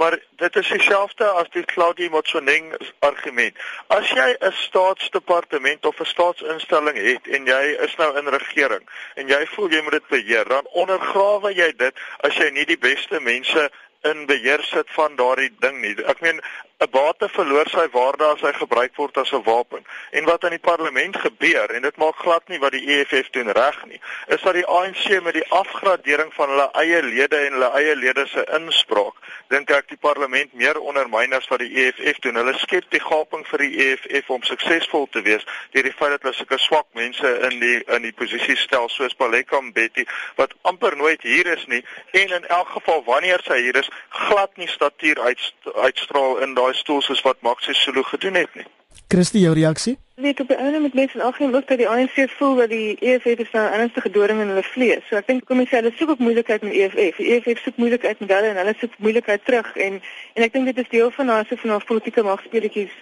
maar 0.00 0.16
dit 0.40 0.56
is 0.56 0.70
dieselfde 0.72 1.28
as 1.42 1.50
die 1.52 1.64
Claudie 1.68 2.08
Motsoeneng 2.10 2.72
argument. 3.06 3.58
As 3.92 4.08
jy 4.16 4.30
'n 4.40 4.52
staatsdepartement 4.52 5.86
of 5.86 6.00
'n 6.00 6.12
staatsinstelling 6.14 6.96
het 6.96 7.28
en 7.28 7.46
jy 7.46 7.76
is 7.86 7.94
nou 7.96 8.10
in 8.18 8.28
regering 8.28 8.88
en 9.14 9.28
jy 9.28 9.46
voel 9.46 9.70
jy 9.70 9.82
moet 9.82 9.98
dit 9.98 10.08
beheer, 10.08 10.48
dan 10.48 10.66
ondergrawe 10.72 11.54
jy 11.54 11.72
dit 11.76 11.94
as 12.20 12.34
jy 12.36 12.50
nie 12.50 12.64
die 12.64 12.78
beste 12.78 13.20
mense 13.20 13.70
in 14.02 14.26
beheer 14.26 14.62
sit 14.62 14.88
van 14.90 15.16
daardie 15.16 15.52
ding 15.60 15.80
nie. 15.80 15.94
Ek 16.08 16.20
meen 16.20 16.40
'n 16.80 16.90
bate 16.90 17.28
verloor 17.28 17.68
sy 17.68 17.82
waarde 17.92 18.24
as 18.24 18.40
hy 18.40 18.52
gebruik 18.56 18.94
word 18.96 19.18
as 19.20 19.32
'n 19.36 19.42
wapen. 19.44 19.84
En 20.10 20.24
wat 20.24 20.44
in 20.44 20.54
die 20.56 20.64
parlement 20.70 21.16
gebeur 21.16 21.70
en 21.70 21.82
dit 21.82 21.96
maak 21.96 22.16
glad 22.16 22.48
nie 22.48 22.58
wat 22.58 22.72
die 22.72 22.86
EFF 22.88 23.28
doen 23.30 23.52
reg 23.52 23.84
nie, 23.84 24.00
is 24.26 24.40
dat 24.40 24.54
die 24.54 24.66
ANC 24.66 25.20
met 25.22 25.34
die 25.34 25.48
afgradering 25.48 26.32
van 26.34 26.48
hulle 26.48 26.68
eie 26.72 27.02
lede 27.02 27.36
en 27.36 27.52
hulle 27.52 27.70
eie 27.76 27.96
lede 27.96 28.26
se 28.26 28.44
inspraak, 28.56 29.14
dink 29.48 29.70
ek 29.70 29.88
die 29.88 30.00
parlement 30.00 30.52
meer 30.52 30.80
ondermyn 30.80 31.32
as 31.36 31.48
wat 31.48 31.58
die 31.58 31.74
EFF 31.84 32.18
doen. 32.24 32.40
Hulle 32.40 32.56
skep 32.58 32.88
die 32.88 33.00
gaping 33.00 33.44
vir 33.46 33.58
die 33.58 33.76
EFF 33.84 34.30
om 34.30 34.42
suksesvol 34.42 35.06
te 35.10 35.22
wees 35.22 35.44
deur 35.70 35.84
die 35.84 35.92
feit 35.92 36.16
dat 36.16 36.22
hulle 36.22 36.34
sulke 36.34 36.58
swak 36.58 36.88
mense 36.96 37.34
in 37.50 37.60
die 37.60 37.76
in 37.92 38.08
die 38.08 38.16
posisie 38.16 38.56
stel 38.56 38.88
soos 38.88 39.14
Paleka 39.14 39.60
Mbeki 39.60 40.06
wat 40.40 40.56
amper 40.62 40.96
nooit 40.96 41.22
hier 41.22 41.46
is 41.46 41.66
nie 41.66 41.84
en 42.12 42.28
in 42.40 42.46
elk 42.46 42.68
geval 42.68 43.04
wanneer 43.04 43.40
sy 43.44 43.60
hier 43.60 43.76
is, 43.76 43.88
glad 44.08 44.56
nie 44.56 44.68
statuur 44.68 45.20
uitstraal 45.20 46.38
in 46.38 46.54
daai 46.54 46.69
daai 46.70 46.78
stoel 46.78 47.02
soos 47.02 47.22
wat 47.26 47.42
Max 47.42 47.64
Sesulu 47.64 48.02
gedoen 48.02 48.34
het 48.34 48.54
nie. 48.54 48.66
Christie, 49.08 49.40
jou 49.42 49.54
reaksie? 49.54 49.96
Net 50.14 50.40
op 50.40 50.48
die 50.48 50.56
einde 50.56 50.78
met 50.80 50.94
mense 50.94 51.18
in 51.18 51.24
algemeen 51.24 51.54
ook 51.54 51.66
dat 51.66 51.78
die 51.78 51.88
ANC 51.88 52.16
voel 52.38 52.54
dat 52.54 52.70
die 52.70 52.96
EFF 53.00 53.42
is 53.42 53.50
nou 53.52 53.64
ernstige 53.72 54.10
doring 54.10 54.40
in 54.40 54.48
hulle 54.52 54.62
vlees. 54.62 55.02
So 55.08 55.18
ek 55.18 55.26
dink 55.26 55.46
kom 55.48 55.62
ons 55.62 55.70
sê 55.70 55.80
hulle 55.80 55.92
soek 55.98 56.14
ook 56.14 56.22
moeilikheid 56.22 56.62
met 56.66 56.76
EFF. 56.78 57.18
Die 57.18 57.30
EFF 57.34 57.62
soek 57.64 57.78
moeilikheid 57.82 58.20
met 58.22 58.34
hulle 58.36 58.52
en 58.52 58.60
hulle 58.62 58.74
soek 58.78 58.98
moeilikheid 58.98 59.44
terug 59.44 59.70
en 59.76 59.98
en 60.34 60.46
ek 60.46 60.52
dink 60.54 60.70
dit 60.70 60.82
is 60.84 60.90
deel 60.92 61.10
van 61.16 61.32
daai 61.32 61.44
so 61.48 61.58
van 61.62 61.74
daai 61.74 61.88
politieke 61.90 62.26
magspeletjies 62.26 62.94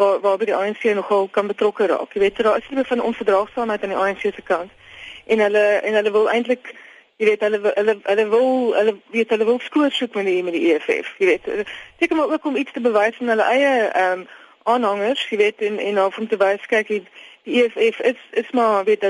waar 0.00 0.18
waar 0.24 0.40
by 0.40 0.48
die 0.50 0.56
ANC 0.58 0.88
nogal 0.98 1.28
kan 1.28 1.50
betrokke 1.50 1.86
raak. 1.92 2.14
Jy 2.14 2.24
weet 2.24 2.42
daar 2.42 2.58
is 2.58 2.70
nie 2.70 2.88
van 2.90 3.06
onverdraagsaamheid 3.10 3.82
aan 3.82 3.94
die 3.94 4.02
ANC 4.06 4.26
se 4.26 4.48
kant. 4.50 4.72
En 5.26 5.44
hulle 5.46 5.66
en 5.82 6.00
hulle 6.00 6.16
wil 6.18 6.30
eintlik 6.30 6.74
jy 7.16 7.26
weet 7.26 7.44
hulle 7.46 7.60
hulle 7.74 7.96
hulle 8.02 8.28
wil 8.28 8.72
hulle 8.74 8.94
weet 9.14 9.30
hulle 9.30 9.44
wil 9.44 9.60
skoor 9.62 9.92
soek 9.92 10.14
met 10.18 10.26
die 10.26 10.42
met 10.42 10.56
die 10.56 10.72
EFF 10.72 11.12
jy 11.18 11.26
weet. 11.26 11.46
Seker 11.98 12.16
maar 12.16 12.32
ook 12.32 12.44
om 12.44 12.56
iets 12.56 12.72
te 12.72 12.80
bewys 12.80 13.16
van 13.20 13.30
hulle 13.34 13.46
eie 13.52 13.74
ehm 13.90 14.24
um, 14.24 14.26
aanhangers 14.64 15.26
jy 15.28 15.36
weet 15.36 15.62
en 15.62 15.78
en 15.78 16.00
om 16.04 16.28
te 16.28 16.36
wys 16.40 16.66
kyk 16.66 16.88
die, 16.88 17.02
die 17.44 17.62
EFF 17.62 18.00
is 18.00 18.20
is 18.30 18.50
maar 18.50 18.84
weet 18.84 19.00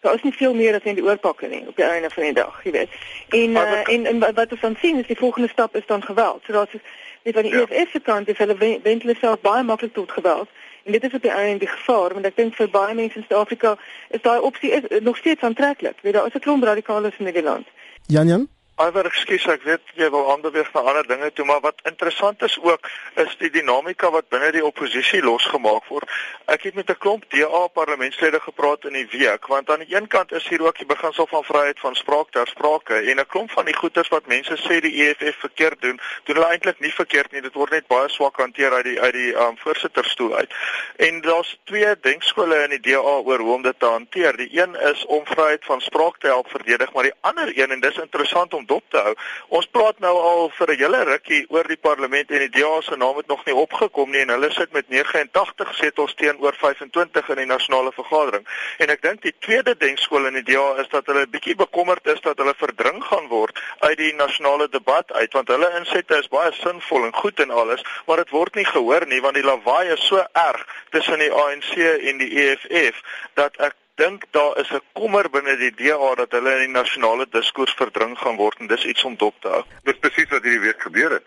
daar 0.00 0.14
is 0.14 0.22
nie 0.22 0.34
veel 0.34 0.54
meer 0.54 0.74
as 0.74 0.84
net 0.84 0.98
die 0.98 1.04
oorpakke 1.04 1.48
nie 1.48 1.64
op 1.68 1.76
die 1.76 1.86
einde 1.86 2.10
van 2.10 2.22
die 2.22 2.36
dag 2.40 2.60
jy 2.64 2.72
weet. 2.80 2.96
En 3.28 3.50
uh, 3.50 3.82
en, 3.94 4.06
en 4.06 4.18
wat 4.20 4.52
ons 4.52 4.60
dan 4.60 4.76
sien 4.80 4.98
is 4.98 5.06
die 5.06 5.22
volgende 5.22 5.48
stap 5.48 5.76
is 5.76 5.86
dan 5.86 6.02
geweld. 6.02 6.42
So 6.46 6.52
daar's 6.52 6.74
weet 7.22 7.34
van 7.34 7.42
die 7.42 7.54
ja. 7.54 7.64
EFF 7.64 7.90
se 7.90 8.00
kant 8.00 8.28
is 8.28 8.38
hulle 8.38 8.56
wend 8.58 9.02
hulle 9.02 9.16
self 9.20 9.40
baie 9.40 9.62
maklik 9.62 9.94
tot 9.94 10.12
geweld 10.12 10.48
En 10.88 10.94
dit 10.94 11.04
is 11.04 11.14
op 11.14 11.22
die 11.22 11.30
einde 11.30 11.58
die 11.58 11.68
gevaar, 11.68 12.12
want 12.12 12.24
ek 12.24 12.36
dink 12.36 12.54
vir 12.56 12.68
baie 12.72 12.94
mense 12.96 13.18
in 13.20 13.24
Suid-Afrika 13.26 13.74
is 14.08 14.22
daai 14.24 14.38
opsie 14.40 14.70
is 14.72 15.02
nog 15.04 15.16
steeds 15.20 15.44
aantreklik. 15.44 15.98
Weet 16.00 16.16
daar 16.16 16.26
is 16.26 16.34
'n 16.34 16.40
klomp 16.46 16.64
radikales 16.64 17.18
in 17.18 17.28
die 17.32 17.42
land. 17.42 17.66
Jan 18.06 18.26
Jan 18.26 18.48
Alwer 18.78 19.08
ekskuus, 19.08 19.42
ek 19.50 19.64
weet 19.66 19.88
jy 19.98 20.06
wil 20.14 20.28
aanbeweeg 20.30 20.68
na 20.70 20.84
ander 20.86 21.06
dinge 21.08 21.32
toe, 21.34 21.44
maar 21.48 21.58
wat 21.64 21.80
interessant 21.90 22.42
is 22.46 22.54
ook 22.62 22.86
is 23.18 23.32
die 23.40 23.48
dinamika 23.50 24.06
wat 24.14 24.28
binne 24.30 24.52
die 24.54 24.62
oppositie 24.62 25.18
losgemaak 25.18 25.88
word. 25.90 26.06
Ek 26.46 26.62
het 26.62 26.76
met 26.78 26.90
'n 26.90 26.98
klomp 27.02 27.24
DA 27.34 27.66
parlementslede 27.74 28.38
gepraat 28.40 28.84
in 28.86 28.92
die 28.94 29.08
week, 29.10 29.46
want 29.46 29.70
aan 29.70 29.82
die 29.82 29.96
een 29.96 30.06
kant 30.06 30.32
is 30.32 30.46
hier 30.48 30.62
ook 30.62 30.78
die 30.78 30.86
beginsel 30.86 31.26
van 31.26 31.44
vryheid 31.44 31.80
van 31.80 31.94
spraak 31.94 32.30
ter 32.30 32.46
sprake 32.46 32.94
en 32.94 33.18
'n 33.18 33.26
klomp 33.26 33.50
van 33.50 33.64
die 33.64 33.74
goeters 33.74 34.08
wat 34.08 34.26
mense 34.26 34.56
sê 34.56 34.78
die 34.80 34.94
EFF 35.02 35.36
verkeerd 35.38 35.80
doen, 35.80 36.00
doen 36.24 36.36
hulle 36.36 36.50
eintlik 36.50 36.78
nie 36.78 36.94
verkeerd 36.94 37.32
nie. 37.32 37.42
Dit 37.42 37.54
word 37.54 37.70
net 37.70 37.86
baie 37.86 38.08
swak 38.08 38.36
hanteer 38.36 38.72
uit 38.72 38.84
die 38.84 39.00
uit 39.00 39.12
die 39.12 39.34
um, 39.34 39.58
voorsitterstoel 39.58 40.34
uit. 40.36 40.54
En 40.96 41.20
daar's 41.20 41.58
twee 41.64 42.00
denkskole 42.00 42.62
in 42.62 42.70
die 42.70 42.92
DA 42.92 43.18
oor 43.26 43.38
hoe 43.38 43.54
om 43.54 43.62
dit 43.62 43.78
te 43.78 43.86
hanteer. 43.86 44.36
Die 44.36 44.60
een 44.60 44.74
is 44.74 45.06
om 45.06 45.26
vryheid 45.26 45.64
van 45.64 45.80
spraak 45.80 46.18
te 46.18 46.26
help 46.26 46.50
verdedig, 46.50 46.92
maar 46.92 47.02
die 47.02 47.18
ander 47.20 47.58
een 47.58 47.70
en 47.70 47.80
dis 47.80 47.96
interessant 47.96 48.54
om 48.54 48.66
dop 48.70 48.84
te 48.92 49.00
hou. 49.02 49.14
Ons 49.58 49.68
praat 49.74 49.98
nou 50.04 50.14
al 50.30 50.50
vir 50.58 50.72
'n 50.72 50.78
hele 50.78 51.02
rukkie 51.08 51.46
oor 51.48 51.68
die 51.68 51.80
parlement 51.88 52.30
en 52.30 52.44
die 52.44 52.54
DA 52.60 52.80
se 52.80 52.96
naam 52.96 53.16
het 53.16 53.26
nog 53.26 53.44
nie 53.46 53.54
opgekom 53.54 54.10
nie 54.10 54.20
en 54.20 54.34
hulle 54.34 54.50
sit 54.52 54.72
met 54.72 54.88
89 54.88 55.74
setels 55.74 56.14
teenoor 56.14 56.54
25 56.54 57.28
in 57.28 57.36
die 57.36 57.46
nasionale 57.46 57.92
vergadering. 57.92 58.46
En 58.78 58.90
ek 58.90 59.02
dink 59.02 59.22
die 59.22 59.34
tweede 59.38 59.76
denkskool 59.76 60.26
in 60.26 60.38
die 60.40 60.46
DA 60.52 60.76
is 60.82 60.88
dat 60.88 61.06
hulle 61.06 61.26
bietjie 61.26 61.56
bekommerd 61.56 62.06
is 62.06 62.20
dat 62.20 62.38
hulle 62.38 62.54
verdring 62.56 63.02
gaan 63.04 63.28
word 63.28 63.58
uit 63.78 63.98
die 63.98 64.14
nasionale 64.14 64.68
debat 64.68 65.12
uit 65.12 65.32
want 65.32 65.48
hulle 65.48 65.72
insette 65.78 66.18
is 66.18 66.28
baie 66.28 66.52
sinvol 66.52 67.04
en 67.04 67.14
goed 67.14 67.40
en 67.40 67.50
alles, 67.50 67.84
maar 68.06 68.16
dit 68.16 68.30
word 68.30 68.54
nie 68.54 68.64
gehoor 68.64 69.06
nie 69.06 69.20
want 69.20 69.34
die 69.34 69.46
lawaai 69.46 69.92
is 69.92 70.06
so 70.06 70.22
erg 70.32 70.66
tussen 70.90 71.18
die 71.18 71.32
ANC 71.32 71.74
en 72.10 72.18
die 72.18 72.32
EFF 72.44 73.02
dat 73.34 73.56
ek 73.56 73.76
dink 73.98 74.24
daar 74.30 74.56
is 74.62 74.70
'n 74.70 74.82
kommer 74.92 75.30
binne 75.30 75.56
die 75.56 75.74
DA 75.74 76.14
dat 76.14 76.30
hulle 76.30 76.52
in 76.52 76.64
die 76.66 76.78
nasionale 76.80 77.26
diskurs 77.28 77.74
verdring 77.74 78.18
gaan 78.18 78.36
word 78.36 78.58
en 78.58 78.66
dis 78.66 78.84
iets 78.84 79.04
om 79.04 79.16
dop 79.16 79.34
te 79.40 79.48
hou. 79.48 79.64
Dis 79.82 79.98
presies 79.98 80.30
wat 80.30 80.42
hierdie 80.42 80.66
week 80.68 80.80
gebeur 80.82 81.10
het. 81.10 81.26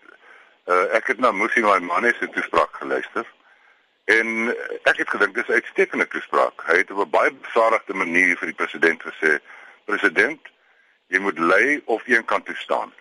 Uh, 0.65 0.95
ek 0.95 1.07
het 1.07 1.19
na 1.19 1.31
Musi 1.31 1.61
Maimane 1.61 2.13
se 2.19 2.29
toespraak 2.29 2.75
geluister 2.79 3.25
en 4.05 4.55
ek 4.83 4.97
het 4.97 5.09
gedink 5.09 5.35
dis 5.35 5.47
'n 5.47 5.59
uitstekende 5.59 6.07
toespraak. 6.07 6.63
Hy 6.65 6.77
het 6.77 6.91
op 6.91 7.03
'n 7.05 7.09
baie 7.09 7.31
besadigde 7.31 7.93
manier 7.93 8.37
vir 8.37 8.47
die 8.47 8.59
president 8.61 9.03
gesê: 9.03 9.39
"President, 9.85 10.41
jy 11.07 11.19
moet 11.19 11.39
lei 11.39 11.81
of 11.85 12.01
een 12.07 12.25
kant 12.25 12.45
toe 12.45 12.55
staan." 12.55 12.93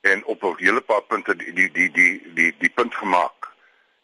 En 0.00 0.24
op 0.24 0.42
'n 0.42 0.54
hele 0.56 0.80
paar 0.80 1.02
punte 1.02 1.36
die 1.36 1.52
die 1.52 1.70
die 1.72 1.90
die 1.90 2.32
die, 2.34 2.54
die 2.58 2.72
punt 2.74 2.94
gemaak 2.94 3.47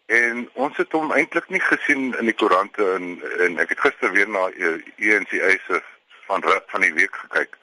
En 0.07 0.49
ons 0.53 0.77
het 0.77 0.93
hom 0.93 1.13
eintlik 1.13 1.49
nie 1.49 1.61
gesien 1.61 2.13
in 2.19 2.29
die 2.29 2.37
koerante 2.37 2.85
en 2.93 3.23
en 3.41 3.59
ek 3.63 3.71
het 3.73 3.81
gister 3.87 4.11
weer 4.13 4.29
na 4.29 4.51
ENCA 4.53 5.49
e 5.49 5.59
se 5.67 5.81
van 6.27 6.45
van 6.45 6.81
die 6.81 6.93
week 6.93 7.17
gekyk. 7.17 7.57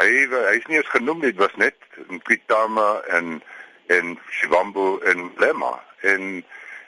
Hy 0.00 0.08
hy 0.32 0.56
is 0.56 0.66
nie 0.66 0.76
eens 0.76 0.88
genoem 0.88 1.20
nie, 1.20 1.32
dit 1.32 1.42
was 1.42 1.56
net 1.60 1.76
Kitama 2.24 3.00
en 3.18 3.42
en 3.86 4.18
Shivambu 4.30 5.00
en 5.04 5.32
Lema 5.36 5.84
en 6.00 6.44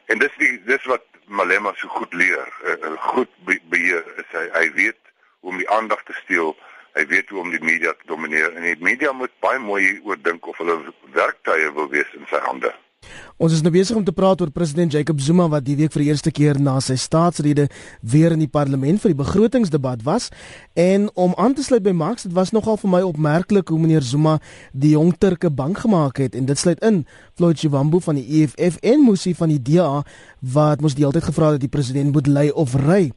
en 0.06 0.18
dis 0.18 0.38
die 0.38 0.62
dis 0.64 0.84
wat 0.84 1.04
Malema 1.26 1.72
so 1.76 1.88
goed 1.88 2.14
leer, 2.14 2.48
uh, 2.64 2.96
goed 3.12 3.30
beheer. 3.44 4.04
Hy 4.32 4.46
hy 4.56 4.66
weet 4.72 5.12
hoe 5.40 5.52
om 5.52 5.58
die 5.60 5.68
aandag 5.70 6.02
te 6.04 6.16
steel. 6.24 6.56
Hy 6.92 7.06
weet 7.12 7.28
hoe 7.28 7.40
om 7.40 7.50
die 7.50 7.60
media 7.64 7.92
te 7.92 8.08
domineer 8.08 8.56
en 8.56 8.62
die 8.62 8.76
media 8.80 9.12
moet 9.12 9.32
baie 9.40 9.58
mooi 9.58 10.00
oordink 10.04 10.46
of 10.46 10.58
hulle 10.60 10.78
werktuie 11.12 11.70
wil 11.72 11.88
wees 11.92 12.08
in 12.16 12.26
sy 12.32 12.40
hande. 12.48 12.72
Ons 13.42 13.56
is 13.56 13.62
nou 13.64 13.72
besig 13.74 13.96
om 13.98 14.04
te 14.06 14.14
praat 14.14 14.40
oor 14.40 14.50
president 14.54 14.92
Jacob 14.92 15.20
Zuma 15.20 15.48
wat 15.50 15.64
die 15.66 15.74
week 15.78 15.92
vir 15.94 16.04
die 16.04 16.10
eerste 16.12 16.30
keer 16.34 16.60
na 16.62 16.76
sy 16.84 16.94
staatsrede 17.00 17.68
weer 18.00 18.34
in 18.36 18.42
die 18.44 18.50
parlement 18.50 19.02
vir 19.02 19.14
die 19.14 19.18
begrotingsdebat 19.18 20.04
was 20.06 20.28
en 20.78 21.08
om 21.18 21.34
aan 21.40 21.56
te 21.58 21.64
sluit 21.66 21.82
by 21.82 21.94
Max 21.96 22.28
dit 22.28 22.36
was 22.36 22.52
nogal 22.54 22.78
vir 22.82 22.92
my 22.94 23.02
opmerklik 23.06 23.72
hoe 23.72 23.80
meneer 23.82 24.06
Zuma 24.06 24.38
die 24.72 24.94
jong 24.94 25.14
Turke 25.18 25.50
bang 25.50 25.74
gemaak 25.78 26.22
het 26.22 26.38
en 26.38 26.46
dit 26.46 26.58
sluit 26.58 26.78
in 26.86 27.02
Floyd 27.34 27.58
Shivambu 27.58 28.00
van 28.04 28.20
die 28.20 28.42
EFF 28.42 28.78
en 28.82 29.02
Musi 29.06 29.34
van 29.34 29.50
die 29.50 29.60
DA 29.72 30.04
wat 30.54 30.82
mos 30.84 30.94
die 30.94 31.06
hele 31.06 31.18
tyd 31.18 31.30
gevra 31.30 31.52
het 31.52 31.60
dat 31.60 31.66
die 31.66 31.72
president 31.72 32.14
moet 32.14 32.30
lei 32.30 32.50
of 32.50 32.76
ry. 32.78 33.10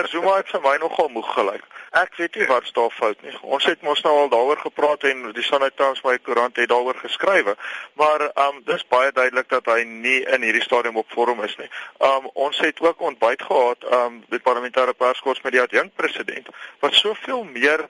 Meneer 0.00 0.12
Zuma 0.16 0.36
het 0.36 0.48
vir 0.48 0.62
my 0.64 0.78
nogal 0.80 1.10
moeg 1.12 1.26
gelyk. 1.34 1.64
Ek 2.00 2.14
weet 2.16 2.36
nie 2.38 2.46
wat 2.48 2.68
daar 2.72 2.92
fout 2.96 3.20
nie. 3.20 3.34
Ons 3.42 3.66
het 3.68 3.82
mos 3.84 4.00
nou 4.00 4.14
al 4.16 4.30
daaroor 4.32 4.56
gepraat 4.56 5.02
en 5.04 5.26
die 5.36 5.44
Sunday 5.44 5.68
Times 5.76 6.00
my 6.06 6.14
koerant 6.24 6.56
het 6.56 6.70
daaroor 6.70 6.96
geskrywe. 7.02 7.52
Maar 8.00 8.24
um 8.46 8.62
dis 8.64 8.86
baie 8.88 9.12
duidelik 9.12 9.50
dat 9.52 9.68
hy 9.68 9.82
nie 9.84 10.22
in 10.24 10.46
hierdie 10.46 10.64
stadium 10.64 10.96
op 10.96 11.12
vorm 11.12 11.44
is 11.44 11.56
nie. 11.60 11.68
Um 11.98 12.30
ons 12.32 12.62
het 12.64 12.80
ook 12.80 13.04
ontbyt 13.10 13.44
gehad 13.44 13.84
um 13.98 14.22
die 14.32 14.40
parlementêre 14.40 14.96
perskors 14.96 15.44
met 15.44 15.52
die 15.52 15.60
adjunkt 15.60 15.92
president 16.00 16.48
wat 16.80 16.96
soveel 16.96 17.44
meer 17.44 17.84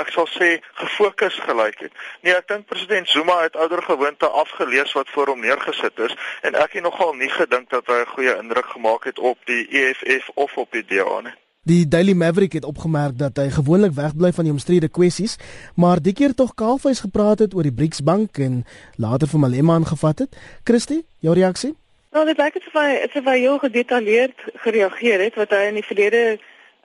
ek 0.00 0.08
sal 0.14 0.26
sê 0.26 0.60
gefokus 0.80 1.36
gelyk 1.44 1.78
het. 1.86 1.92
Nee, 2.22 2.34
ek 2.34 2.48
dink 2.48 2.66
president 2.66 3.08
Zuma 3.08 3.42
het 3.42 3.56
ouer 3.56 3.82
gewoonte 3.82 4.28
afgelees 4.28 4.92
wat 4.92 5.08
voor 5.12 5.34
hom 5.34 5.40
neergesit 5.40 5.98
is 5.98 6.16
en 6.42 6.54
ek 6.54 6.78
het 6.78 6.82
nogal 6.82 7.14
nie 7.14 7.30
gedink 7.30 7.70
dat 7.70 7.86
hy 7.86 8.00
'n 8.02 8.14
goeie 8.14 8.36
indruk 8.38 8.66
gemaak 8.66 9.04
het 9.04 9.18
op 9.18 9.38
die 9.44 9.66
EFF 9.68 10.30
of 10.34 10.56
op 10.56 10.72
die 10.72 10.84
DA 10.84 11.20
nie. 11.20 11.36
Die 11.62 11.88
Daily 11.88 12.12
Maverick 12.12 12.52
het 12.52 12.64
opgemerk 12.64 13.18
dat 13.18 13.36
hy 13.36 13.50
gewoonlik 13.50 13.92
wegbly 13.94 14.32
van 14.32 14.44
die 14.44 14.52
omstrede 14.52 14.88
kwessies, 14.88 15.36
maar 15.76 16.02
die 16.02 16.12
keer 16.12 16.34
tog 16.34 16.54
kaalvuis 16.54 17.00
gepraat 17.00 17.38
het 17.38 17.54
oor 17.54 17.62
die 17.62 17.72
BRICS 17.72 18.02
bank 18.02 18.38
en 18.38 18.64
later 18.96 19.28
vir 19.28 19.38
Malema 19.38 19.74
aangevat 19.74 20.18
het. 20.18 20.36
Christy, 20.64 21.04
jou 21.20 21.34
reaksie? 21.34 21.76
Nou, 22.12 22.26
dit 22.26 22.36
lyk 22.36 22.58
asof 22.58 22.74
hy 22.76 22.88
asof 23.06 23.28
hy 23.30 23.36
heel 23.38 23.58
gedetailleerd 23.62 24.42
gereageer 24.64 25.22
het 25.22 25.38
wat 25.38 25.54
hy 25.54 25.62
in 25.70 25.78
die 25.78 25.86
verlede 25.86 26.24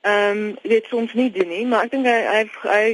ehm 0.07 0.37
um, 0.37 0.55
weet 0.61 0.85
soms 0.89 1.13
nie 1.13 1.31
doen 1.31 1.49
nie, 1.49 1.65
maar 1.65 1.83
ek 1.87 1.91
dink 1.91 2.05
hy 2.05 2.19
hy 2.33 2.43
hy 2.63 2.85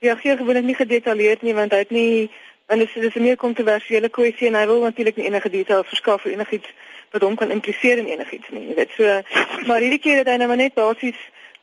reageer 0.00 0.36
gewoonlik 0.36 0.64
nie 0.64 0.78
gedetailleerd 0.78 1.42
nie 1.42 1.54
want 1.54 1.72
hy 1.72 1.82
het 1.84 1.90
nie 1.90 2.30
en 2.70 2.78
dit 2.78 2.96
is 2.96 3.14
'n 3.14 3.22
meer 3.22 3.36
kontroversiële 3.36 4.08
kwessie 4.08 4.46
en 4.48 4.54
hy 4.54 4.66
wil 4.66 4.80
natuurlik 4.80 5.16
nie 5.16 5.26
enige 5.26 5.50
detail 5.50 5.84
verskaf 5.84 6.22
vir 6.22 6.32
enigiets 6.32 6.70
wat 7.10 7.22
hom 7.22 7.36
kan 7.36 7.50
impliseer 7.50 7.98
in 7.98 8.06
enigiets 8.06 8.48
nie. 8.48 8.68
Jy 8.68 8.74
weet, 8.74 8.90
so 8.96 9.04
maar 9.66 9.80
hierdie 9.80 9.98
keer 9.98 10.16
het 10.22 10.28
hy 10.28 10.36
nou 10.36 10.56
net 10.56 10.74
basies 10.74 11.18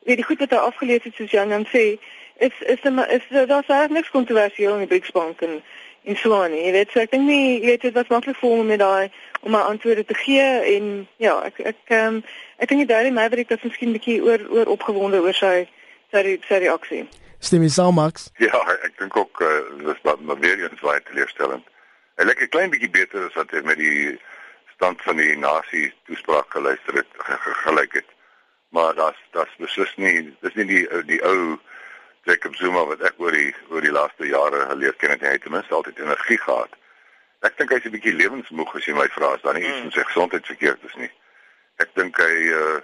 weet 0.07 0.21
die 0.21 0.27
goed 0.27 0.39
wat 0.39 0.55
hy 0.55 0.57
afgelees 0.57 1.03
het 1.03 1.15
soos 1.15 1.31
Jan 1.31 1.49
dan 1.49 1.65
sê, 1.71 1.97
is 2.37 2.55
is 2.59 2.83
is, 2.83 3.23
is 3.29 3.47
daar's 3.47 3.67
eigenlijk 3.67 3.91
niks 3.91 4.09
kontroversieel 4.09 4.73
in 4.73 4.85
die 4.85 4.87
BRICS 4.87 5.11
bank 5.11 5.41
en 5.41 5.61
en 6.07 6.15
so 6.15 6.33
aan 6.35 6.51
nie. 6.51 6.63
Jy 6.65 6.71
weet, 6.71 6.91
so 6.91 7.03
ek 7.03 7.11
dink 7.11 7.27
nie, 7.27 7.59
jy 7.59 7.65
weet 7.71 7.85
dit 7.87 7.95
was 7.97 8.11
maklik 8.13 8.37
vir 8.39 8.49
hom 8.49 8.63
om 8.63 8.69
met 8.71 8.79
daai 8.79 9.11
om 9.41 9.51
my 9.51 9.61
antwoorde 9.71 10.05
te 10.07 10.17
gee 10.17 10.47
en 10.73 10.91
ja, 11.23 11.35
ek 11.49 11.59
ek 11.73 11.93
ehm 11.93 12.19
um, 12.19 12.21
ek 12.57 12.71
dink 12.71 12.83
die 12.83 12.89
Daily 12.89 13.11
Maverick 13.13 13.51
was 13.53 13.63
miskien 13.67 13.91
'n 13.91 13.97
bietjie 13.97 14.21
oor 14.23 14.43
oor 14.49 14.71
opgewonde 14.75 15.21
oor 15.21 15.35
sy 15.35 15.67
sy 16.11 16.39
sy 16.47 16.61
reaksie. 16.63 17.03
Stem 17.39 17.61
jy 17.61 17.69
saam, 17.69 17.99
Max? 17.99 18.31
Ja, 18.41 18.57
ek 18.87 18.97
dink 18.97 19.17
ook 19.17 19.41
uh, 19.45 19.61
dis 19.83 20.01
wat 20.07 20.21
maar 20.21 20.39
weer 20.39 20.63
eens 20.63 20.81
baie 20.81 21.03
teleurstellend. 21.09 21.65
Hy 22.17 22.25
lyk 22.25 22.41
'n 22.41 22.53
klein 22.55 22.73
bietjie 22.73 22.89
beter 22.89 23.27
as 23.27 23.35
wat 23.37 23.51
hy 23.51 23.61
met 23.61 23.77
die 23.77 24.17
stand 24.73 25.01
van 25.01 25.17
die 25.17 25.37
nasie 25.37 25.93
toespraak 26.05 26.49
geluister 26.49 26.93
het 27.03 27.11
gelyk 27.65 27.93
het. 27.93 28.09
Maar 28.69 28.95
daar's 28.95 29.21
daar's 29.31 29.55
beslis 29.57 29.93
nie 29.95 30.33
dis 30.41 30.55
nie 30.55 30.65
die 30.65 30.85
die 31.05 31.21
ou 31.23 31.59
Jacob 32.27 32.55
Zuma 32.59 32.83
wat 32.89 33.03
ek 33.07 33.19
oor 33.23 33.31
die 33.31 33.53
oor 33.71 33.85
die 33.85 33.93
laaste 33.93 34.27
jare 34.27 34.65
geleer 34.71 34.95
ken 34.99 35.13
het 35.13 35.23
hy 35.23 35.37
het 35.37 35.45
ten 35.45 35.53
minste 35.55 35.75
altyd 35.77 35.99
energie 36.03 36.37
gehad. 36.43 36.73
Ek 37.47 37.55
dink 37.55 37.71
hy's 37.71 37.85
'n 37.87 37.93
bietjie 37.93 38.15
lewensmoeg 38.19 38.73
as 38.75 38.87
jy 38.87 38.95
my 38.97 39.07
vra 39.15 39.29
as 39.35 39.45
dan 39.45 39.55
nie 39.55 39.63
iets 39.63 39.79
mm. 39.79 39.85
in 39.87 39.95
sy 39.95 40.03
gesondheid 40.09 40.49
verkeerd 40.51 40.83
is 40.89 40.97
nie. 40.99 41.11
Ek 41.79 41.93
dink 41.95 42.19
hy 42.19 42.33
uh 42.61 42.79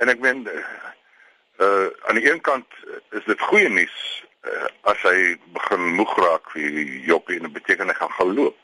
en 0.00 0.12
ek 0.12 0.22
meen 0.24 0.46
uh 0.48 1.88
aan 2.08 2.20
die 2.20 2.24
een 2.30 2.40
kant 2.40 2.80
is 3.12 3.24
dit 3.28 3.40
goeie 3.50 3.68
nuus 3.68 3.98
uh, 4.48 4.68
as 4.92 5.04
hy 5.04 5.36
begin 5.56 5.92
moeg 6.00 6.16
raak 6.20 6.48
vir 6.54 6.68
die 6.80 7.02
joppie 7.10 7.36
en 7.36 7.48
dit 7.48 7.56
beteken 7.60 7.92
hy 7.92 7.96
gaan 8.00 8.16
gaan 8.16 8.34
loop. 8.38 8.56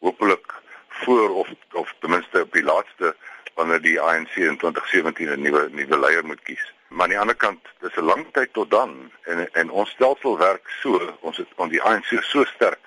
Hoopelik 0.00 0.56
voor 1.04 1.36
of 1.44 1.52
of 1.72 1.92
ten 2.00 2.16
minste 2.16 2.46
op 2.48 2.52
die 2.56 2.64
laaste 2.64 3.12
wanneer 3.60 3.82
die 3.84 4.00
ANC 4.00 4.36
in 4.36 4.56
2017 4.56 5.28
'n 5.28 5.44
nuwe 5.44 5.68
nuwe 5.76 5.98
leier 5.98 6.24
moet 6.24 6.42
kies. 6.48 6.64
Maar 6.94 7.02
aan 7.02 7.08
die 7.08 7.18
ander 7.18 7.36
kant, 7.36 7.68
dis 7.80 7.96
'n 7.96 8.06
lang 8.10 8.26
tyd 8.32 8.52
tot 8.52 8.70
dan 8.70 9.10
en 9.22 9.52
en 9.52 9.70
ons 9.70 9.90
stelsel 9.90 10.38
werk 10.38 10.68
so, 10.80 11.16
ons 11.20 11.36
het 11.36 11.48
on 11.54 11.68
die 11.68 11.82
ANC 11.82 12.10
so 12.22 12.44
sterk 12.44 12.78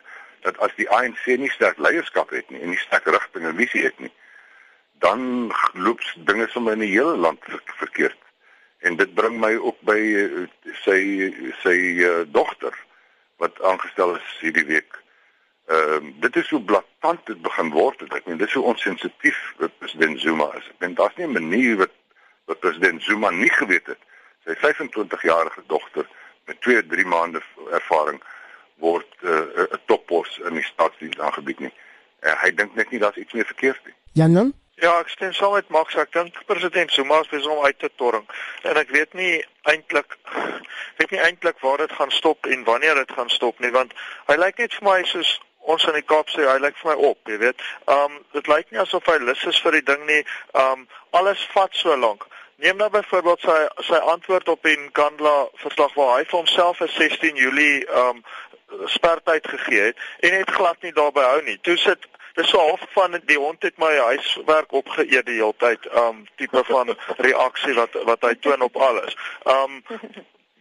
dat 0.41 0.57
as 0.57 0.75
die 0.75 0.89
ANC 0.89 1.25
nie 1.25 1.49
sterk 1.49 1.77
leierskap 1.77 2.29
het 2.29 2.49
nie 2.49 2.61
en 2.61 2.69
nie 2.69 2.79
sterk 2.79 3.05
rigting 3.05 3.45
en 3.45 3.55
visie 3.55 3.83
het 3.83 3.99
nie, 3.99 4.13
dan 5.03 5.51
loop 5.73 5.99
dinge 6.15 6.47
sommer 6.47 6.73
in 6.73 6.85
die 6.85 6.95
hele 6.95 7.17
land 7.17 7.43
verkeerd. 7.65 8.17
En 8.79 8.95
dit 8.95 9.13
bring 9.13 9.39
my 9.39 9.55
ook 9.55 9.81
by 9.81 9.99
eh, 9.99 10.47
sy 10.85 10.99
sy 11.63 11.77
uh, 12.07 12.23
dogter 12.31 12.73
wat 13.43 13.61
aangestel 13.61 14.15
is 14.15 14.39
hierdie 14.39 14.65
week 14.65 15.03
Ehm 15.67 16.05
uh, 16.05 16.11
dit 16.19 16.35
is 16.35 16.47
so 16.47 16.59
blaatant 16.59 17.25
dit 17.25 17.41
begin 17.41 17.69
word 17.69 17.99
het. 17.99 18.13
Ek 18.15 18.25
meen 18.25 18.37
dis 18.39 18.51
so 18.55 18.61
onsensitief 18.71 19.39
wat 19.59 19.73
president 19.79 20.21
Zuma 20.23 20.45
is. 20.55 20.67
Ek 20.71 20.79
meen 20.79 20.93
daar's 20.95 21.15
nie 21.19 21.27
'n 21.27 21.35
manier 21.35 21.75
wat 21.75 21.91
wat 22.47 22.59
president 22.63 23.03
Zuma 23.03 23.29
nie 23.29 23.51
geweet 23.51 23.87
het. 23.91 23.99
Sy 24.47 24.55
25-jarige 24.63 25.63
dogter 25.67 26.07
met 26.47 26.61
2, 26.61 26.85
3 26.87 27.05
maande 27.05 27.41
ervaring 27.71 28.21
word 28.83 29.09
eh, 29.21 29.31
'n 29.31 29.67
uh, 29.67 29.81
toppos 29.85 30.37
in 30.45 30.53
die 30.53 30.63
staatsdiens 30.63 31.19
aangebied 31.19 31.59
nie. 31.59 31.73
Uh, 32.21 32.35
hy 32.43 32.53
dink 32.53 32.75
net 32.75 32.89
nie 32.89 32.99
daar's 32.99 33.17
iets 33.17 33.33
meer 33.33 33.45
verkeerd 33.45 33.81
nie. 33.85 33.95
Janan 34.13 34.53
Ja, 34.77 34.99
ek 35.01 35.09
stem 35.09 35.31
saam 35.33 35.55
met 35.57 35.69
Max. 35.73 35.95
Ek 35.97 36.11
dink 36.13 36.35
president 36.45 36.91
Zuma 36.93 37.17
is 37.23 37.29
besig 37.31 37.49
om 37.49 37.65
uit 37.65 37.79
te 37.81 37.89
torring. 37.97 38.27
En 38.61 38.77
ek 38.77 38.91
weet 38.93 39.15
nie 39.17 39.41
eintlik 39.65 40.17
weet 40.99 41.11
nie 41.11 41.21
eintlik 41.21 41.57
waar 41.65 41.81
dit 41.81 41.91
gaan 41.97 42.13
stop 42.13 42.45
en 42.45 42.63
wanneer 42.63 42.95
dit 43.01 43.11
gaan 43.11 43.29
stop 43.29 43.59
nie, 43.59 43.71
want 43.73 43.93
hy 44.29 44.37
lyk 44.37 44.61
net 44.61 44.73
vir 44.77 44.85
my 44.85 44.99
soos 45.09 45.31
ons 45.67 45.85
in 45.89 45.97
die 45.97 46.05
Kaap 46.07 46.31
sê 46.31 46.47
hy 46.47 46.57
lyk 46.63 46.77
vir 46.81 46.91
my 46.91 46.97
op, 47.09 47.19
jy 47.27 47.37
weet. 47.43 47.61
Um 47.91 48.17
dit 48.35 48.49
lyk 48.51 48.71
nie 48.71 48.81
asof 48.83 49.07
hy 49.11 49.17
lus 49.23 49.43
is 49.51 49.61
vir 49.63 49.79
die 49.79 49.85
ding 49.91 50.03
nie. 50.09 50.23
Um 50.55 50.87
alles 51.19 51.43
vat 51.53 51.75
so 51.75 51.95
lank. 51.99 52.25
Neem 52.63 52.79
nou 52.79 52.89
byvoorbeeld 52.89 53.43
sy 53.45 53.57
sy 53.85 54.01
antwoord 54.13 54.49
op 54.49 54.65
en 54.65 54.91
Kandla 54.97 55.35
verslag 55.61 55.95
waar 55.99 56.15
hy 56.17 56.23
vir 56.25 56.39
homself 56.39 56.81
'n 56.81 56.93
16 56.95 57.35
Julie 57.35 57.85
um 58.03 58.23
spertyd 58.85 59.47
gegee 59.47 59.81
het 59.89 59.97
en 60.19 60.39
het 60.39 60.55
glad 60.55 60.81
nie 60.81 60.93
daarby 60.93 61.21
hou 61.21 61.41
nie. 61.43 61.57
Toe 61.61 61.77
sit 61.77 62.07
dis 62.35 62.49
so 62.49 62.59
half 62.59 62.81
van 62.93 63.19
die 63.25 63.37
hond 63.37 63.63
het 63.63 63.77
my 63.77 63.93
huiswerk 63.97 64.71
opgeëet 64.71 65.25
die 65.25 65.39
hele 65.41 65.53
tyd 65.57 65.85
um 66.05 66.25
tipe 66.37 66.63
van 66.63 66.95
reaksie 67.17 67.73
wat 67.73 67.93
wat 68.09 68.21
hy 68.21 68.33
toon 68.35 68.61
op 68.61 68.75
alles. 68.77 69.17
Um 69.43 69.83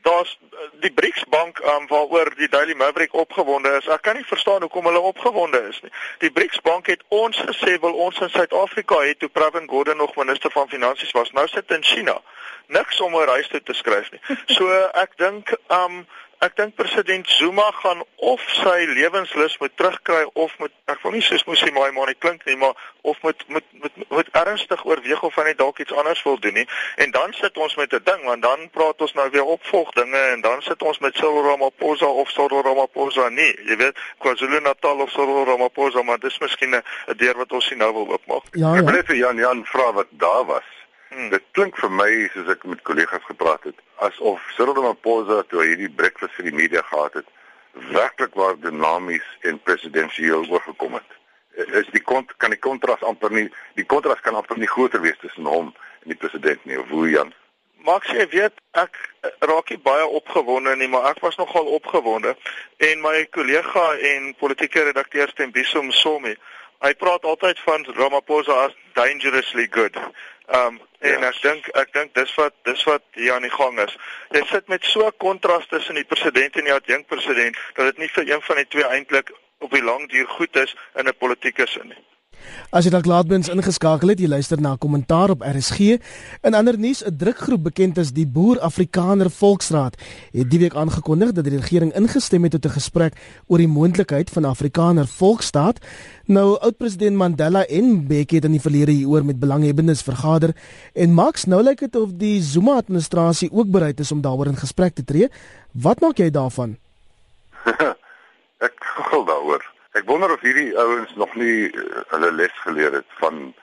daar's 0.06 0.38
die 0.80 0.92
BRICS 0.92 1.24
bank 1.28 1.58
um, 1.58 1.86
waaroor 1.90 2.30
die 2.36 2.48
Daily 2.48 2.74
Maverick 2.74 3.14
opgewonde 3.14 3.72
is. 3.78 3.88
Ek 3.90 4.02
kan 4.06 4.14
nie 4.18 4.26
verstaan 4.26 4.62
hoekom 4.62 4.86
hulle 4.86 5.02
opgewonde 5.10 5.60
is 5.68 5.80
nie. 5.82 5.92
Die 6.22 6.30
BRICS 6.30 6.60
bank 6.66 6.86
het 6.92 7.02
ons 7.08 7.40
gesê 7.48 7.74
wil 7.82 7.98
ons 8.06 8.20
in 8.22 8.30
Suid-Afrika 8.30 9.00
hê 9.02 9.16
toe 9.18 9.30
Pravin 9.38 9.66
Gordhan 9.70 9.98
nog 10.02 10.14
minister 10.16 10.52
van 10.54 10.70
finansies 10.70 11.14
was. 11.16 11.32
Nou 11.34 11.46
sit 11.50 11.74
in 11.74 11.82
China. 11.82 12.20
Niks 12.66 13.00
om 13.00 13.16
'n 13.16 13.26
reis 13.32 13.48
toe 13.48 13.62
te 13.62 13.74
skryf 13.74 14.10
nie. 14.10 14.22
So 14.46 14.70
ek 14.94 15.18
dink 15.18 15.54
um 15.68 16.06
ek 16.44 16.56
dink 16.56 16.74
president 16.76 17.28
Zuma 17.28 17.70
gaan 17.80 18.02
of 18.16 18.42
sy 18.60 18.84
lewenslus 18.92 19.56
moet 19.58 19.72
terugkry 19.76 20.26
of 20.34 20.52
moet 20.58 20.72
ek 20.92 21.00
wil 21.02 21.14
nie 21.16 21.24
soos 21.24 21.44
moes 21.48 21.62
hy 21.64 21.70
maar 21.72 21.92
maar 21.96 22.10
nie 22.12 22.18
klink 22.18 22.44
nie 22.46 22.56
maar 22.60 22.76
of 23.02 23.20
moet 23.22 23.44
moet 23.48 23.64
moet, 23.82 23.96
moet 24.08 24.28
ernstig 24.32 24.84
oorweeg 24.84 25.22
of 25.22 25.34
hy 25.38 25.46
net 25.48 25.58
dalk 25.58 25.78
iets 25.78 25.92
anders 25.92 26.22
wil 26.26 26.38
doen 26.40 26.54
nie. 26.60 26.66
En 26.96 27.10
dan 27.10 27.32
sit 27.32 27.56
ons 27.56 27.76
met 27.76 27.92
'n 27.92 28.04
ding 28.04 28.24
want 28.24 28.42
dan 28.42 28.68
praat 28.70 29.00
ons 29.00 29.12
nou 29.12 29.28
weer 29.30 29.44
opvolgdinge 29.44 30.22
en 30.34 30.40
dan 30.40 30.62
sit 30.62 30.82
ons 30.82 30.98
met 30.98 31.16
Cyril 31.16 31.42
Ramaphosa 31.48 32.06
of 32.06 32.30
Cyril 32.30 32.62
Ramaphosa 32.62 33.28
nie. 33.28 33.52
Jy 33.64 33.76
weet 33.76 33.98
KwaZulu-Natal 34.18 35.00
of 35.00 35.10
Cyril 35.10 35.44
Ramaphosa 35.44 36.02
maar 36.02 36.18
dis 36.18 36.38
miskien 36.38 36.74
'n 36.74 36.82
deur 37.16 37.36
wat 37.36 37.52
ons 37.52 37.70
nie 37.70 37.78
nou 37.78 37.92
wil 37.92 38.08
oopmaak 38.08 38.44
ja, 38.52 38.74
ja. 38.74 38.78
ek 38.80 38.84
wil 38.84 38.94
net 38.94 39.06
vir 39.06 39.16
Jan 39.16 39.36
Jan 39.36 39.64
vra 39.64 39.92
wat 39.92 40.06
daar 40.10 40.44
was. 40.44 40.68
Hmm. 41.08 41.28
Dit 41.30 41.44
klink 41.56 41.78
vir 41.78 41.90
my 41.90 42.10
soos 42.34 42.48
ek 42.52 42.64
met 42.64 42.82
kollegas 42.82 43.24
gepraat 43.24 43.68
het, 43.68 43.78
asof 43.98 44.40
Cyril 44.56 44.74
Ramaphosa 44.74 45.42
toe 45.48 45.62
hy 45.62 45.72
hierdie 45.72 45.92
breakfast 45.92 46.36
vir 46.38 46.50
die 46.50 46.56
media 46.56 46.82
gehad 46.90 47.20
het, 47.20 47.28
werklik 47.92 48.34
waar 48.34 48.58
dinamies 48.60 49.24
en 49.40 49.58
presidensieel 49.62 50.46
oorgekom 50.48 50.98
het. 50.98 51.16
Is 51.80 51.88
die 51.92 52.02
kont 52.04 52.36
kan 52.36 52.52
die 52.52 52.60
kontras 52.60 53.02
amper 53.02 53.32
nie 53.32 53.48
die 53.74 53.84
kontras 53.88 54.20
kan 54.20 54.36
amper 54.36 54.58
nie 54.60 54.68
groter 54.68 55.00
wees 55.00 55.16
tussen 55.22 55.48
hom 55.48 55.72
en 56.02 56.12
die 56.12 56.20
president 56.20 56.64
nie, 56.64 56.78
of 56.80 56.88
hoe 56.92 57.08
Jan? 57.10 57.32
Max, 57.86 58.10
jy 58.10 58.26
weet 58.32 58.56
ek 58.74 58.96
raak 59.46 59.70
nie 59.70 59.80
baie 59.80 60.06
opgewonde 60.18 60.74
nie, 60.76 60.88
maar 60.90 61.06
ek 61.12 61.20
was 61.22 61.38
nogal 61.40 61.68
opgewonde 61.78 62.34
en 62.82 63.02
my 63.04 63.24
kollega 63.30 63.86
en 64.12 64.32
politieke 64.40 64.82
redakteur 64.88 65.30
Stembiso 65.32 65.82
Msomi, 65.86 66.34
hy 66.84 66.92
praat 67.00 67.24
altyd 67.24 67.60
van 67.64 67.86
Ramaphosa 67.96 68.66
as 68.66 68.74
dangerously 68.98 69.68
good. 69.70 69.96
Um 70.48 70.80
en 70.98 71.20
ja. 71.20 71.28
ek 71.28 71.40
dink 71.42 71.68
ek 71.74 71.92
dink 71.92 72.14
dis 72.14 72.34
wat 72.34 72.54
dis 72.62 72.82
wat 72.84 73.02
hier 73.12 73.34
aan 73.34 73.42
die 73.42 73.50
gang 73.50 73.78
is. 73.80 73.96
Jy 74.30 74.42
sit 74.46 74.68
met 74.68 74.84
so 74.84 75.06
'n 75.06 75.16
kontras 75.16 75.66
tussen 75.66 75.94
die 75.94 76.04
president 76.04 76.56
en 76.56 76.64
die 76.64 76.72
adjunk 76.72 77.06
president 77.06 77.56
dat 77.74 77.86
dit 77.86 77.98
nie 77.98 78.08
vir 78.08 78.30
een 78.30 78.42
van 78.42 78.56
die 78.56 78.68
twee 78.68 78.84
eintlik 78.84 79.32
op 79.58 79.70
die 79.70 79.82
lang 79.82 80.08
duur 80.10 80.28
goed 80.28 80.56
is 80.56 80.76
in 80.94 81.08
'n 81.08 81.16
politieke 81.18 81.66
sin 81.66 81.88
nie. 81.88 82.02
As 82.70 82.84
jy 82.84 82.90
dalk 82.90 83.06
laatbens 83.06 83.48
ingeskakel 83.48 84.08
het, 84.08 84.20
jy 84.20 84.28
luister 84.28 84.60
na 84.60 84.72
'n 84.72 84.78
kommentaar 84.78 85.30
op 85.30 85.42
RSG. 85.42 85.98
In 86.42 86.54
ander 86.54 86.78
nuus, 86.78 87.02
'n 87.04 87.16
drukgroep 87.16 87.62
bekend 87.62 87.98
as 87.98 88.12
die 88.12 88.26
Boer 88.26 88.60
Afrikaner 88.60 89.30
Volksraad 89.30 89.94
het 90.32 90.50
die 90.50 90.58
week 90.58 90.74
aangekondig 90.74 91.32
dat 91.32 91.44
die 91.44 91.56
regering 91.56 91.92
ingestem 91.94 92.42
het 92.42 92.52
tot 92.52 92.66
'n 92.66 92.78
gesprek 92.78 93.14
oor 93.46 93.58
die 93.58 93.68
moontlikheid 93.68 94.30
van 94.30 94.42
'n 94.42 94.48
Afrikaner 94.48 95.06
Volksstaat. 95.06 95.78
Nou, 96.26 96.58
oud-president 96.58 97.16
Mandela 97.16 97.66
en 97.66 98.02
Mbeki 98.02 98.34
het 98.34 98.44
in 98.44 98.50
die 98.50 98.60
verlede 98.60 98.92
hieroor 98.92 99.24
met 99.24 99.38
belanghebbendes 99.38 100.02
vergader 100.02 100.56
en 100.92 101.12
Max 101.12 101.44
nou 101.44 101.62
lyk 101.62 101.78
dit 101.78 101.96
of 101.96 102.10
die 102.14 102.42
Zuma-administrasie 102.42 103.52
ook 103.52 103.70
bereid 103.70 104.00
is 104.00 104.12
om 104.12 104.20
daaroor 104.20 104.46
in 104.46 104.56
gesprek 104.56 104.94
te 104.94 105.04
tree. 105.04 105.28
Wat 105.72 106.00
maak 106.00 106.18
jy 106.18 106.30
daarvan? 106.30 106.76
Ek 108.66 108.74
gou 108.80 109.24
daaroor. 109.26 109.75
Ek 109.96 110.04
wonder 110.04 110.32
of 110.32 110.42
hierdie 110.44 110.74
ouens 110.76 111.14
nog 111.16 111.34
nie 111.40 111.70
uh, 111.72 112.02
hulle 112.12 112.28
les 112.36 112.52
geleer 112.64 112.92
het 112.92 113.12
van 113.20 113.54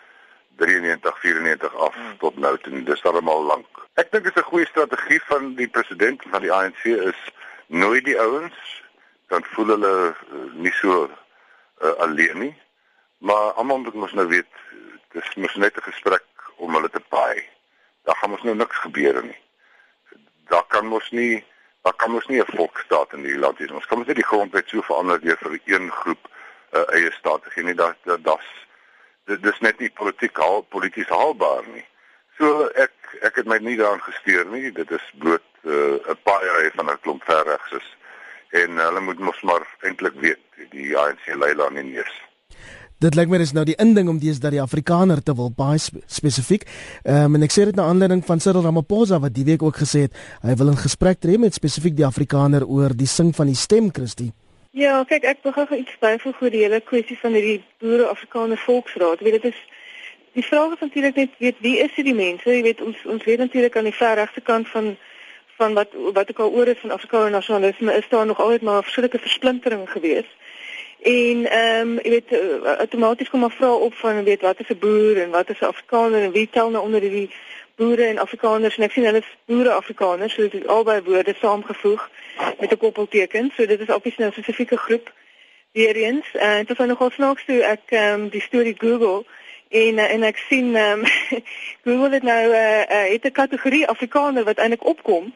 93 0.57 1.19
94 1.19 1.75
af 1.75 1.93
hmm. 1.93 2.17
tot 2.17 2.37
nou 2.37 2.57
toe. 2.57 2.83
Dis 2.87 3.03
almal 3.05 3.45
lank. 3.51 3.81
Ek 4.01 4.09
dink 4.11 4.25
dit 4.25 4.33
is 4.33 4.41
'n 4.41 4.49
goeie 4.49 4.65
strategie 4.65 5.21
van 5.29 5.53
die 5.59 5.67
president 5.67 6.25
van 6.33 6.41
die 6.41 6.51
ANC 6.51 6.83
is 6.85 7.21
nooit 7.67 8.05
die 8.05 8.17
ouens 8.19 8.57
dan 9.29 9.45
voel 9.53 9.75
hulle 9.75 9.93
uh, 10.09 10.49
nie 10.53 10.73
so 10.81 11.05
uh, 11.05 11.93
alleen 12.05 12.39
nie. 12.47 12.55
Maar 13.17 13.53
almal 13.53 13.85
moet 13.85 13.93
mos 13.93 14.17
nou 14.17 14.27
weet 14.27 14.49
dis 15.13 15.35
mos 15.35 15.55
net 15.55 15.77
'n 15.77 15.89
gesprek 15.91 16.49
om 16.57 16.73
hulle 16.73 16.89
te 16.89 17.03
paai. 17.13 17.45
Daar 18.09 18.17
gaan 18.17 18.33
mos 18.33 18.43
nou 18.43 18.55
niks 18.55 18.77
gebeur 18.89 19.23
nie. 19.23 19.39
Daar 20.49 20.65
kan 20.67 20.85
mos 20.89 21.11
nie 21.11 21.45
daar 21.83 21.95
kan 21.95 22.13
ons 22.13 22.27
nie 22.27 22.41
'n 22.41 22.55
volksstaat 22.55 23.13
in 23.13 23.21
die 23.21 23.37
land 23.37 23.59
hê. 23.59 23.71
Ons 23.71 23.85
kan 23.85 23.97
mos 23.97 24.07
nie 24.07 24.21
die 24.21 24.31
grondwet 24.31 24.69
so 24.69 24.81
verander 24.81 25.19
deur 25.21 25.37
vir 25.37 25.59
een 25.65 25.91
groep 25.91 26.27
uh, 26.73 26.85
eie 26.97 27.11
staat 27.11 27.43
te 27.43 27.49
gee 27.49 27.63
nie. 27.63 27.75
Dat 27.75 27.97
dat's 28.25 28.49
dit 29.25 29.43
dis 29.43 29.59
net 29.59 29.79
nie 29.79 29.89
politiek 29.89 30.37
haal 30.37 30.65
polities 30.75 31.09
haalbaar 31.09 31.63
nie. 31.73 31.85
So 32.37 32.67
ek 32.75 32.91
ek 33.21 33.35
het 33.41 33.47
my 33.47 33.59
nie 33.61 33.77
daaraan 33.77 34.03
gesteer 34.03 34.45
nie. 34.51 34.71
Dit 34.71 34.91
is 34.91 35.05
bloot 35.21 35.45
uh, 35.63 35.73
'n 35.73 36.11
uh, 36.11 36.17
paai 36.23 36.71
van 36.75 36.89
'n 36.89 36.99
klomp 37.01 37.23
verregses 37.23 37.87
en 38.51 38.77
uh, 38.77 38.85
hulle 38.87 39.01
moet 39.01 39.19
mos 39.19 39.41
maar 39.41 39.65
eintlik 39.81 40.19
weet 40.21 40.41
die 40.71 40.97
ANC 40.97 41.25
lei 41.35 41.53
daar 41.55 41.71
nie 41.71 41.83
neus. 41.83 42.13
Dit 43.03 43.17
lyk 43.19 43.27
my 43.27 43.37
dis 43.41 43.51
nou 43.51 43.65
die 43.67 43.75
inding 43.81 44.07
om 44.07 44.19
dies 44.21 44.39
dat 44.39 44.53
die 44.55 44.61
Afrikaner 44.61 45.19
te 45.23 45.33
wil 45.35 45.49
baie 45.51 45.79
spe 45.81 46.03
spesifiek. 46.07 46.63
Ehm 47.03 47.25
um, 47.25 47.35
en 47.35 47.43
ek 47.43 47.51
sê 47.51 47.65
dit 47.67 47.75
na 47.75 47.89
aanleiding 47.91 48.23
van 48.25 48.39
Cyril 48.39 48.63
Ramaphosa 48.63 49.19
wat 49.19 49.33
die 49.35 49.43
week 49.49 49.63
ook 49.63 49.81
gesê 49.81 50.05
het 50.07 50.13
hy 50.41 50.55
wil 50.55 50.71
'n 50.71 50.83
gesprek 50.85 51.19
tree 51.19 51.37
met 51.37 51.53
spesifiek 51.53 51.95
die 51.95 52.05
Afrikaner 52.05 52.65
oor 52.65 52.95
die 52.95 53.07
sing 53.07 53.35
van 53.35 53.47
die 53.47 53.59
stem 53.59 53.91
Christie. 53.91 54.31
Ja, 54.73 55.03
kyk 55.05 55.21
ek 55.29 55.43
wil 55.45 55.53
gou 55.53 55.75
iets 55.77 55.97
byvoeg 56.01 56.39
oor 56.41 56.49
die 56.49 56.63
hele 56.63 56.79
kwessie 56.81 57.13
van 57.21 57.35
hierdie 57.37 57.59
boere 57.77 58.07
Afrikaner 58.09 58.57
Volksraad. 58.57 59.19
Weet 59.21 59.35
dit 59.37 59.51
is 59.51 59.59
die 60.33 60.45
vraag 60.45 60.73
is 60.73 60.79
natuurlik 60.81 61.19
net 61.19 61.35
weet 61.37 61.59
wie 61.61 61.75
is 61.83 61.93
hierdie 61.93 62.15
mense? 62.17 62.49
Jy 62.49 62.63
weet 62.65 62.81
ons 62.81 63.03
ons 63.05 63.27
weet 63.27 63.37
natuurlik 63.43 63.77
aan 63.77 63.85
die 63.85 63.93
ver 63.93 64.15
regte 64.17 64.41
kant 64.41 64.71
van 64.71 64.95
van 65.59 65.77
wat 65.77 65.93
wat 66.17 66.33
ek 66.33 66.41
al 66.41 66.57
oor 66.57 66.71
het 66.71 66.81
van 66.81 66.95
Afrikaner 66.95 67.35
nasionalisme 67.35 67.93
is 68.01 68.09
daar 68.09 68.25
nog 68.25 68.41
altyd 68.41 68.65
maar 68.65 68.79
'n 68.79 68.87
verskillike 68.89 69.21
versplintering 69.27 69.85
geweest. 69.91 70.33
En 71.03 71.45
ehm 71.45 71.93
um, 71.93 71.99
jy 72.01 72.09
weet 72.09 72.33
outomaties 72.77 73.29
kom 73.29 73.45
maar 73.45 73.57
vra 73.59 73.73
op 73.75 73.93
van 73.93 74.23
weet 74.23 74.41
wat 74.41 74.59
is 74.59 74.73
'n 74.73 74.79
boer 74.79 75.21
en 75.21 75.29
wat 75.29 75.49
is 75.49 75.61
'n 75.61 75.69
Afrikaner 75.69 76.23
en 76.23 76.31
wie 76.31 76.49
tel 76.49 76.69
nou 76.69 76.83
onder 76.83 76.99
die 76.99 77.29
boere 77.75 78.05
en 78.05 78.19
Afrikaners 78.19 78.77
en 78.77 78.83
ek 78.83 78.91
sien 78.91 79.05
hulle 79.05 79.23
is 79.23 79.31
boere 79.45 79.71
Afrikaners, 79.73 80.33
so 80.33 80.41
dit 80.41 80.61
is 80.61 80.67
albei 80.67 81.01
woorde 81.01 81.35
saamgevoeg 81.39 82.09
met 82.59 82.71
'n 82.71 82.77
koppelteken. 82.77 83.51
So 83.55 83.65
dit 83.65 83.79
is 83.79 83.89
obviously 83.89 84.23
nou 84.23 84.29
'n 84.29 84.41
spesifieke 84.41 84.77
groep 84.77 85.11
weer 85.71 85.95
eens. 85.95 86.25
En 86.33 86.65
dit 86.65 86.77
was 86.77 86.87
nogal 86.87 87.09
snaaks 87.09 87.45
toe 87.45 87.61
ek 87.63 87.81
ehm 87.85 88.21
um, 88.21 88.29
die 88.29 88.41
storie 88.41 88.75
Google 88.77 89.25
en 89.69 89.97
uh, 89.97 90.11
en 90.13 90.23
ek 90.23 90.37
sien 90.37 90.75
ehm 90.75 90.99
um, 90.99 91.05
Google 91.85 92.13
het 92.13 92.23
nou 92.23 92.43
'n 92.47 92.53
uh, 92.53 92.79
uh, 92.79 93.11
het 93.11 93.25
'n 93.25 93.31
kategorie 93.31 93.87
Afrikaner 93.87 94.43
wat 94.43 94.57
eintlik 94.57 94.85
opkom 94.85 95.33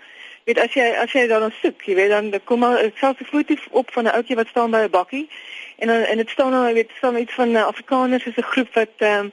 weet 0.47 0.59
as 0.59 0.73
jy 0.73 0.87
as 0.95 1.11
jy 1.11 1.27
dan 1.27 1.51
soek, 1.61 1.81
jy 1.81 1.95
weet 1.95 2.09
dan 2.09 2.31
kom 2.43 2.59
maar 2.59 2.79
selfs 2.95 3.19
'n 3.21 3.25
foto 3.31 3.55
op 3.71 3.91
van 3.91 4.03
'n 4.03 4.15
ouetjie 4.15 4.35
wat 4.35 4.47
staan 4.47 4.71
by 4.71 4.83
'n 4.85 4.89
bakkie 4.89 5.29
en 5.77 5.87
dan 5.87 6.01
en 6.03 6.17
dit 6.17 6.29
staan 6.29 6.51
nou 6.51 6.73
weet 6.73 6.91
staan 6.97 7.17
iets 7.17 7.33
van 7.33 7.49
uh, 7.49 7.65
Afrikaners 7.65 8.25
is 8.25 8.37
'n 8.37 8.51
groep 8.53 8.73
wat 8.73 8.95
ehm 8.97 9.19
um, 9.19 9.31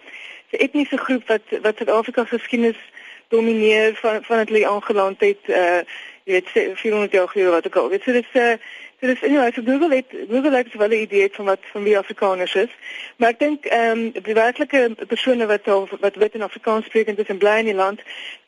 'n 0.54 0.64
etniese 0.66 0.96
groep 0.96 1.26
wat 1.28 1.46
wat 1.62 1.76
Suid-Afrika 1.76 2.24
geskiedenis 2.24 2.80
domineer 3.28 3.94
van 4.02 4.24
van 4.24 4.44
dit 4.44 4.50
lê 4.50 4.62
aangeland 4.64 5.20
het 5.20 5.42
uh 5.48 5.80
jy 6.24 6.32
weet 6.40 6.48
400 6.80 7.12
jaar 7.12 7.28
gelede 7.28 7.50
wat 7.50 7.66
ek 7.66 7.76
al 7.76 7.88
weet 7.88 8.02
so 8.02 8.12
dit 8.12 8.26
is 8.32 8.40
uh, 8.40 8.56
So 9.04 9.08
dis 9.10 9.22
anyway, 9.22 9.52
so 9.52 9.62
Google 9.62 9.94
het 9.94 10.06
Google 10.30 10.56
het 10.56 10.74
wel 10.74 10.88
'n 10.88 10.92
idee 10.92 11.28
van 11.32 11.44
wat 11.44 11.58
van 11.62 11.82
wie 11.82 11.98
Afrikaners 11.98 12.54
is. 12.54 12.68
Maar 13.16 13.28
ek 13.28 13.38
dink 13.38 13.64
ehm 13.64 13.98
um, 13.98 14.22
die 14.22 14.34
werklike 14.34 14.96
persone 15.08 15.46
wat 15.46 15.68
al, 15.68 15.88
wat 16.00 16.14
wit 16.14 16.34
en 16.34 16.42
Afrikaans 16.42 16.84
sprekend 16.84 17.18
is 17.18 17.26
in 17.26 17.38
bly 17.38 17.58
in 17.58 17.64
die 17.64 17.74
land, 17.74 18.00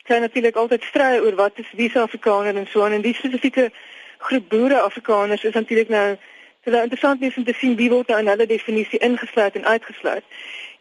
kan 0.03 0.21
natuurlik 0.21 0.55
altyd 0.55 0.83
stry 0.83 1.19
oor 1.19 1.35
wat 1.35 1.51
is 1.55 1.71
wie 1.71 1.89
se 1.89 1.99
Afrikaner 1.99 2.55
en 2.55 2.67
so 2.67 2.83
aan 2.83 2.91
en 2.91 3.01
die 3.01 3.13
spesifieke 3.13 3.71
groep 4.17 4.49
boere 4.49 4.79
Afrikaners 4.79 5.43
is 5.43 5.53
natuurlik 5.53 5.89
nou 5.89 6.17
so 6.63 6.71
nou 6.71 6.81
interessant 6.83 7.21
is 7.21 7.37
om 7.37 7.43
te 7.43 7.53
sien 7.53 7.75
wie 7.75 7.89
word 7.89 8.07
nou 8.07 8.19
in 8.19 8.27
hulle 8.27 8.45
definisie 8.45 8.99
ingesluit 8.99 9.55
en 9.55 9.65
uitgesluit. 9.65 10.23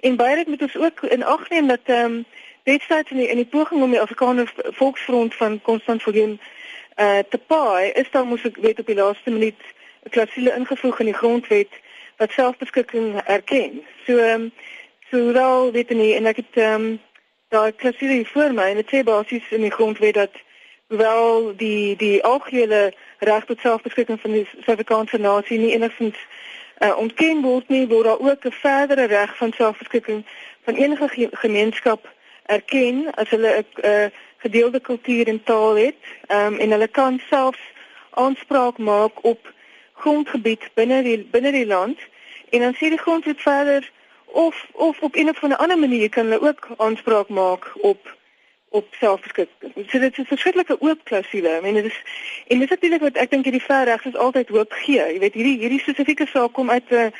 En 0.00 0.16
baie 0.16 0.36
dit 0.36 0.46
moet 0.46 0.62
ons 0.62 0.76
ook 0.76 1.00
in 1.00 1.24
ag 1.24 1.48
neem 1.48 1.66
dat 1.66 1.80
ehm 1.84 2.04
um, 2.04 2.24
destyds 2.62 3.10
in 3.10 3.16
die 3.16 3.28
in 3.28 3.36
die 3.36 3.46
poging 3.46 3.82
om 3.82 3.90
die 3.90 4.00
Afrikaner 4.00 4.52
Volksfront 4.54 5.34
van 5.34 5.60
Constant 5.62 6.02
Viljoen 6.02 6.40
uh 6.96 7.18
te 7.28 7.38
paai 7.46 7.90
is 7.90 8.10
daar 8.10 8.26
moes 8.26 8.44
ek 8.44 8.56
weet 8.56 8.78
op 8.78 8.86
die 8.86 8.96
laaste 8.96 9.30
minuut 9.30 9.60
'n 10.04 10.10
klausule 10.10 10.54
ingevoeg 10.54 10.98
in 10.98 11.06
die 11.06 11.20
grondwet 11.20 11.72
wat 12.16 12.30
selfbeskikking 12.30 13.20
erken. 13.24 13.82
So 14.06 14.18
um, 14.18 14.52
so 15.10 15.16
so 15.16 15.32
wel 15.32 15.72
weet 15.72 15.90
nie 15.90 16.14
en 16.14 16.26
ek 16.26 16.36
het 16.36 16.54
ehm 16.54 16.74
um, 16.74 17.00
daai 17.48 17.72
hier 17.98 18.26
voor 18.26 18.52
my 18.52 18.62
en 18.70 18.80
dit 18.82 18.90
sê 18.90 19.02
basies 19.04 19.50
in 19.50 19.60
die 19.60 19.70
grondwet 19.70 20.14
dat 20.14 20.34
wel 20.86 21.56
die 21.56 21.96
die 21.96 22.24
algehele 22.24 22.92
reg 23.18 23.44
tot 23.44 23.60
selfbeskikking 23.60 24.20
van 24.20 24.32
die 24.32 24.46
Suid-Afrikaanse 24.52 25.18
nasie 25.18 25.58
nie 25.58 25.72
enigstens 25.74 26.16
uh, 26.78 26.96
ontken 26.96 27.42
word 27.42 27.68
nie, 27.68 27.86
word 27.88 28.04
daar 28.04 28.20
ook 28.20 28.44
'n 28.44 28.52
verdere 28.52 29.04
reg 29.04 29.36
van 29.36 29.52
selfbeskikking 29.52 30.24
van 30.64 30.74
enige 30.74 31.08
ge 31.08 31.28
gemeenskap 31.32 32.08
erken 32.46 33.14
as 33.14 33.28
hulle 33.28 33.64
'n 33.64 33.86
uh, 33.86 34.06
gedeelde 34.36 34.80
kultuur 34.80 35.26
en 35.26 35.42
taal 35.42 35.76
het. 35.76 36.00
Um, 36.28 36.58
en 36.58 36.70
hulle 36.70 36.88
kan 36.88 37.20
selfs 37.28 37.64
aanspraak 38.10 38.78
maak 38.78 39.24
op 39.24 39.52
grondgebied 39.92 40.68
binne 40.74 41.02
die 41.02 41.28
binne 41.30 41.52
die 41.52 41.66
land. 41.66 41.98
En 42.50 42.60
dan 42.60 42.74
sê 42.74 42.88
die 42.88 42.98
grondwet 42.98 43.40
verder 43.40 43.90
of 44.24 44.66
of 44.72 45.00
op 45.00 45.16
een 45.16 45.28
of 45.28 45.42
ander 45.42 45.78
manier 45.78 46.08
kan 46.08 46.24
hulle 46.24 46.48
ook 46.48 46.68
aanspraak 46.76 47.28
maak 47.28 47.72
op 47.74 48.16
op 48.76 48.86
selfbeskikking. 49.00 49.72
So 49.90 49.98
dit 49.98 50.12
is 50.12 50.18
'n 50.18 50.32
verskriklike 50.32 50.76
oop 50.80 51.00
klausule. 51.04 51.56
I 51.58 51.60
mean 51.60 51.74
dit 51.74 51.84
is 51.84 51.98
en 52.46 52.58
dit 52.58 52.68
is 52.68 52.74
natuurlik 52.74 53.00
wat 53.00 53.16
ek 53.16 53.30
dink 53.30 53.44
hierdie 53.44 53.68
verreg 53.70 54.04
is 54.04 54.16
altyd 54.16 54.48
hoop 54.48 54.72
gee. 54.72 55.02
Jy 55.12 55.18
weet 55.18 55.34
hierdie 55.34 55.58
hierdie 55.58 55.80
spesifieke 55.80 56.26
saak 56.26 56.52
kom 56.52 56.70
uit 56.70 56.90
'n 56.90 57.12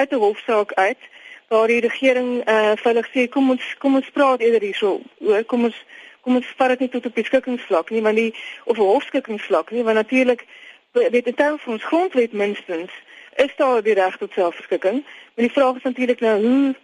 uit 0.00 0.10
'n 0.12 0.24
hofsaak 0.26 0.72
uit 0.72 1.02
waar 1.48 1.66
die 1.66 1.80
regering 1.80 2.44
eh 2.44 2.54
uh, 2.54 2.72
veilig 2.76 3.08
sê 3.14 3.28
kom 3.28 3.50
ons 3.50 3.64
kom 3.78 3.94
ons 3.94 4.10
praat 4.10 4.40
eerder 4.40 4.60
hierso. 4.60 5.00
Hoor, 5.18 5.44
kom 5.44 5.64
ons 5.64 5.84
kom 6.20 6.36
ons 6.36 6.52
vat 6.56 6.68
dit 6.68 6.80
nie 6.80 6.88
tot 6.88 7.06
op 7.06 7.14
beskikkingsvlak 7.14 7.90
nie, 7.90 8.00
maar 8.00 8.12
nie 8.12 8.34
of 8.64 8.76
hofskikkingsvlak 8.76 9.70
nie, 9.70 9.84
want 9.84 9.96
natuurlik 9.96 10.46
weet 10.92 11.24
dit 11.24 11.36
dan 11.36 11.58
van 11.58 11.72
ons 11.72 11.84
grondwet 11.84 12.32
minstens 12.32 12.90
is 13.36 13.52
daar 13.56 13.82
die 13.82 13.94
reg 13.94 14.16
tot 14.16 14.32
selfbeskikking. 14.32 15.02
Maar 15.34 15.44
die 15.46 15.52
vraag 15.52 15.76
is 15.76 15.82
natuurlik 15.82 16.20
nou 16.20 16.46
hoe 16.46 16.74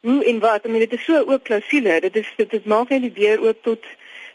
hoe 0.00 0.24
en 0.24 0.38
wat? 0.38 0.64
I 0.64 0.68
mean 0.68 0.78
dit 0.78 0.92
is 0.92 1.04
so 1.04 1.24
ook 1.26 1.44
klousule. 1.44 2.00
Dit 2.00 2.16
is 2.16 2.32
dit, 2.36 2.50
dit 2.50 2.64
maak 2.64 2.88
net 2.88 3.00
die 3.00 3.12
deur 3.12 3.40
oop 3.40 3.62
tot 3.62 3.84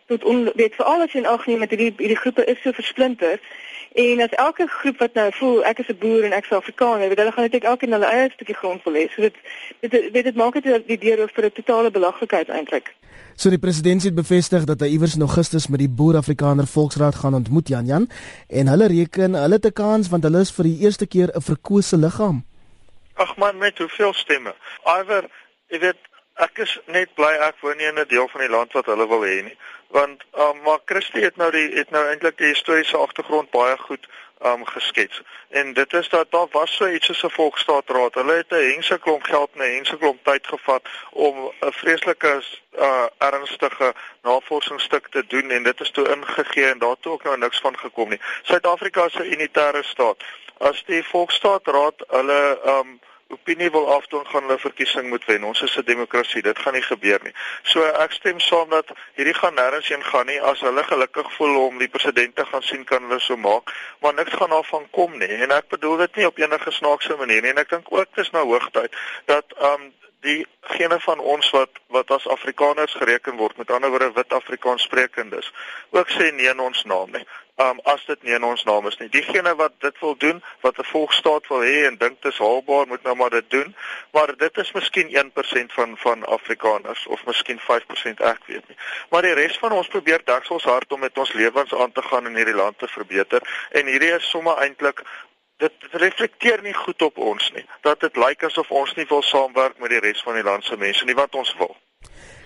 tot 0.08 0.24
on, 0.24 0.52
weet 0.56 0.76
vir 0.78 0.86
alles 0.86 1.14
in 1.14 1.26
ag 1.26 1.46
neem 1.50 1.60
met 1.60 1.72
hierdie 1.74 1.94
hierdie 1.98 2.20
groepe 2.22 2.46
is 2.46 2.62
so 2.62 2.72
versplinter. 2.72 3.40
En 3.96 4.22
as 4.22 4.30
elke 4.30 4.68
groep 4.68 5.00
wat 5.00 5.14
nou 5.14 5.30
voel 5.34 5.64
ek 5.66 5.80
is 5.80 5.88
'n 5.90 5.98
boer 5.98 6.24
en 6.24 6.34
ek 6.34 6.46
is 6.46 6.52
Afrikaner, 6.52 7.08
weet 7.08 7.18
hulle 7.18 7.32
gaan 7.32 7.50
net 7.50 7.64
elkeen 7.64 7.92
hulle 7.92 8.06
eie 8.06 8.30
stukkie 8.34 8.56
grond 8.56 8.84
wil 8.84 8.94
hê. 8.94 9.08
So 9.14 9.22
dit 9.22 9.36
dit 9.80 10.12
weet 10.12 10.24
dit 10.24 10.36
maak 10.36 10.54
dit 10.54 10.88
die 10.88 10.98
deur 10.98 11.22
oop 11.22 11.32
vir 11.34 11.46
'n 11.46 11.52
totale 11.52 11.92
belaglikheid 11.92 12.50
eintlik. 12.50 12.94
So 13.36 13.50
die 13.50 13.60
president 13.60 14.04
het 14.04 14.16
bevestig 14.16 14.64
dat 14.64 14.80
hy 14.80 14.88
iewers 14.88 15.16
in 15.16 15.22
Augustus 15.22 15.68
met 15.68 15.80
die 15.80 15.90
Boer-Afrikaner 15.90 16.68
Volksraad 16.68 17.16
gaan 17.16 17.34
ontmoet 17.34 17.68
Jan 17.68 17.86
Jan 17.86 18.10
en 18.48 18.68
hulle 18.68 18.88
reken 18.88 19.34
hulle 19.34 19.60
te 19.60 19.72
kans 19.72 20.10
want 20.10 20.24
hulle 20.24 20.40
is 20.40 20.52
vir 20.52 20.64
die 20.64 20.80
eerste 20.80 21.08
keer 21.08 21.30
'n 21.34 21.42
verkose 21.42 21.98
liggaam. 21.98 22.44
Ag 23.16 23.38
man, 23.38 23.58
met 23.58 23.78
hoeveel 23.78 24.14
stemme? 24.14 24.54
Iwer 24.84 25.30
Jy 25.68 25.80
weet, 25.80 26.02
ek 26.44 26.60
is 26.66 26.80
net 26.92 27.14
bly 27.16 27.32
ek 27.48 27.62
woon 27.64 27.78
nie 27.78 27.88
in 27.88 28.00
'n 28.00 28.08
deel 28.08 28.28
van 28.28 28.42
die 28.42 28.50
land 28.50 28.74
wat 28.74 28.86
hulle 28.92 29.08
wil 29.08 29.24
hê 29.24 29.42
nie. 29.44 29.58
Want 29.88 30.24
um, 30.34 30.62
maar 30.62 30.80
Christie 30.86 31.24
het 31.24 31.36
nou 31.36 31.52
die 31.52 31.70
het 31.78 31.90
nou 31.90 32.04
eintlik 32.08 32.38
die 32.38 32.52
historiese 32.52 32.98
agtergrond 32.98 33.50
baie 33.52 33.78
goed 33.78 34.08
um 34.44 34.66
geskets. 34.66 35.22
En 35.50 35.74
dit 35.74 35.94
is 35.94 36.10
dat 36.10 36.32
daar 36.32 36.48
was 36.52 36.76
so 36.76 36.88
iets 36.88 37.06
soos 37.06 37.24
'n 37.24 37.30
volksstaatraad. 37.30 38.14
Hulle 38.14 38.34
het 38.34 38.52
'n 38.52 38.70
hengse 38.72 39.00
klomp 39.00 39.24
geld 39.24 39.50
en 39.54 39.62
'n 39.62 39.74
hengse 39.74 39.98
klomp 39.98 40.24
tyd 40.24 40.48
gevat 40.48 40.88
om 41.12 41.52
'n 41.62 41.72
vreeslike 41.72 42.44
uh 42.78 43.06
ernstige 43.18 43.94
navorsingsstuk 44.22 45.08
te 45.08 45.26
doen 45.28 45.50
en 45.52 45.64
dit 45.64 45.80
is 45.80 45.92
toe 45.92 46.10
ingegee 46.16 46.66
en 46.66 46.80
daartoe 46.80 47.12
ook 47.12 47.24
nou 47.24 47.38
niks 47.38 47.60
van 47.60 47.78
gekom 47.78 48.10
nie. 48.10 48.22
Suid-Afrika 48.44 49.06
is 49.06 49.16
'n 49.16 49.32
unitêre 49.36 49.84
staat. 49.84 50.24
As 50.58 50.84
die 50.86 51.04
volksstaatraad 51.04 52.04
hulle 52.08 52.60
um 52.66 53.00
opinie 53.28 53.72
wil 53.72 53.94
afdoen 53.94 54.26
gaan 54.28 54.44
hulle 54.44 54.60
verkiesing 54.60 55.10
moet 55.10 55.26
wen. 55.26 55.44
Ons 55.44 55.62
is 55.62 55.78
'n 55.78 55.86
demokrasie. 55.86 56.42
Dit 56.42 56.60
gaan 56.60 56.74
nie 56.74 56.82
gebeur 56.82 57.20
nie. 57.24 57.34
So 57.64 57.84
ek 57.84 58.12
stem 58.12 58.40
saam 58.40 58.70
dat 58.70 58.88
hierdie 59.16 59.34
gaan 59.34 59.56
nêrens 59.56 59.88
heen 59.88 60.04
gaan 60.04 60.26
nie. 60.26 60.42
As 60.42 60.60
hulle 60.60 60.84
gelukkig 60.84 61.34
voel 61.34 61.66
om 61.66 61.78
die 61.78 61.88
president 61.88 62.36
te 62.36 62.46
gaan 62.46 62.62
sien 62.62 62.84
kan 62.84 63.02
hulle 63.04 63.20
so 63.20 63.38
maak, 63.38 63.74
maar 64.00 64.14
niks 64.14 64.34
gaan 64.34 64.50
daarvan 64.50 64.88
kom 64.92 65.18
nie. 65.18 65.36
En 65.42 65.52
ek 65.52 65.68
bedoel 65.68 65.98
dit 65.98 66.16
nie 66.16 66.26
op 66.26 66.38
enige 66.38 66.72
snaakse 66.72 67.16
manier 67.16 67.42
nie. 67.42 67.52
En 67.52 67.58
ek 67.58 67.70
dink 67.70 67.88
ook 67.90 68.16
dis 68.16 68.32
nou 68.32 68.46
hoogtyd 68.46 68.96
dat 69.26 69.46
um 69.58 69.94
diegene 70.22 71.00
van 71.00 71.20
ons 71.20 71.50
wat 71.50 71.70
wat 71.88 72.12
as 72.12 72.28
Afrikaners 72.28 72.94
gereken 72.94 73.36
word, 73.36 73.58
met 73.58 73.72
ander 73.72 73.90
woorde 73.90 74.12
wit 74.12 74.34
Afrikaans 74.34 74.84
sprekendes, 74.84 75.52
ook 75.90 76.10
sê 76.10 76.32
nee 76.34 76.50
in 76.50 76.60
ons 76.60 76.84
naam 76.84 77.12
nie 77.12 77.26
um, 77.56 77.80
as 77.84 78.06
dit 78.06 78.24
nie 78.24 78.34
in 78.36 78.44
ons 78.44 78.64
naam 78.64 78.88
is 78.88 78.98
nie. 78.98 79.10
Diegene 79.10 79.56
wat 79.56 79.74
dit 79.84 80.00
wil 80.00 80.16
doen, 80.18 80.44
wat 80.62 80.78
'n 80.80 80.88
volksstaat 80.92 81.48
wil 81.48 81.64
hê 81.64 81.86
en 81.88 81.98
dink 81.98 82.22
dit 82.22 82.32
is 82.32 82.40
haalbaar, 82.40 82.88
moet 82.88 83.04
nou 83.04 83.16
maar 83.16 83.30
dit 83.30 83.50
doen. 83.50 83.76
Maar 84.12 84.36
dit 84.38 84.58
is 84.58 84.72
miskien 84.72 85.10
1% 85.16 85.74
van 85.74 85.98
van 85.98 86.26
Afrikaners 86.26 87.08
of 87.08 87.26
miskien 87.26 87.60
5%, 87.60 88.20
ek 88.20 88.42
weet 88.46 88.68
nie. 88.68 88.78
Maar 89.10 89.22
die 89.22 89.34
res 89.34 89.58
van 89.58 89.72
ons 89.72 89.88
probeer 89.88 90.22
daksels 90.24 90.64
hard 90.64 90.92
om 90.92 91.00
met 91.00 91.18
ons 91.18 91.34
lewens 91.34 91.74
aan 91.74 91.92
te 91.92 92.02
gaan 92.02 92.26
in 92.26 92.36
hierdie 92.36 92.56
land 92.56 92.78
te 92.80 92.88
verbeter 92.88 93.42
en 93.72 93.86
hierdie 93.86 94.14
is 94.16 94.30
sommer 94.30 94.58
eintlik 94.58 95.04
dit 95.58 95.74
reflekteer 95.92 96.62
nie 96.62 96.74
goed 96.74 97.02
op 97.02 97.18
ons 97.18 97.52
nie. 97.52 97.66
Dat 97.82 98.00
dit 98.00 98.16
lyk 98.16 98.44
asof 98.44 98.72
ons 98.72 98.94
nie 98.96 99.06
wil 99.10 99.22
saamwerk 99.22 99.78
met 99.78 99.90
die 99.90 100.00
res 100.00 100.22
van 100.22 100.34
die 100.34 100.44
land 100.44 100.64
se 100.64 100.78
mense 100.78 101.06
nie 101.06 101.16
wat 101.16 101.36
ons 101.36 101.56
wil. 101.58 101.78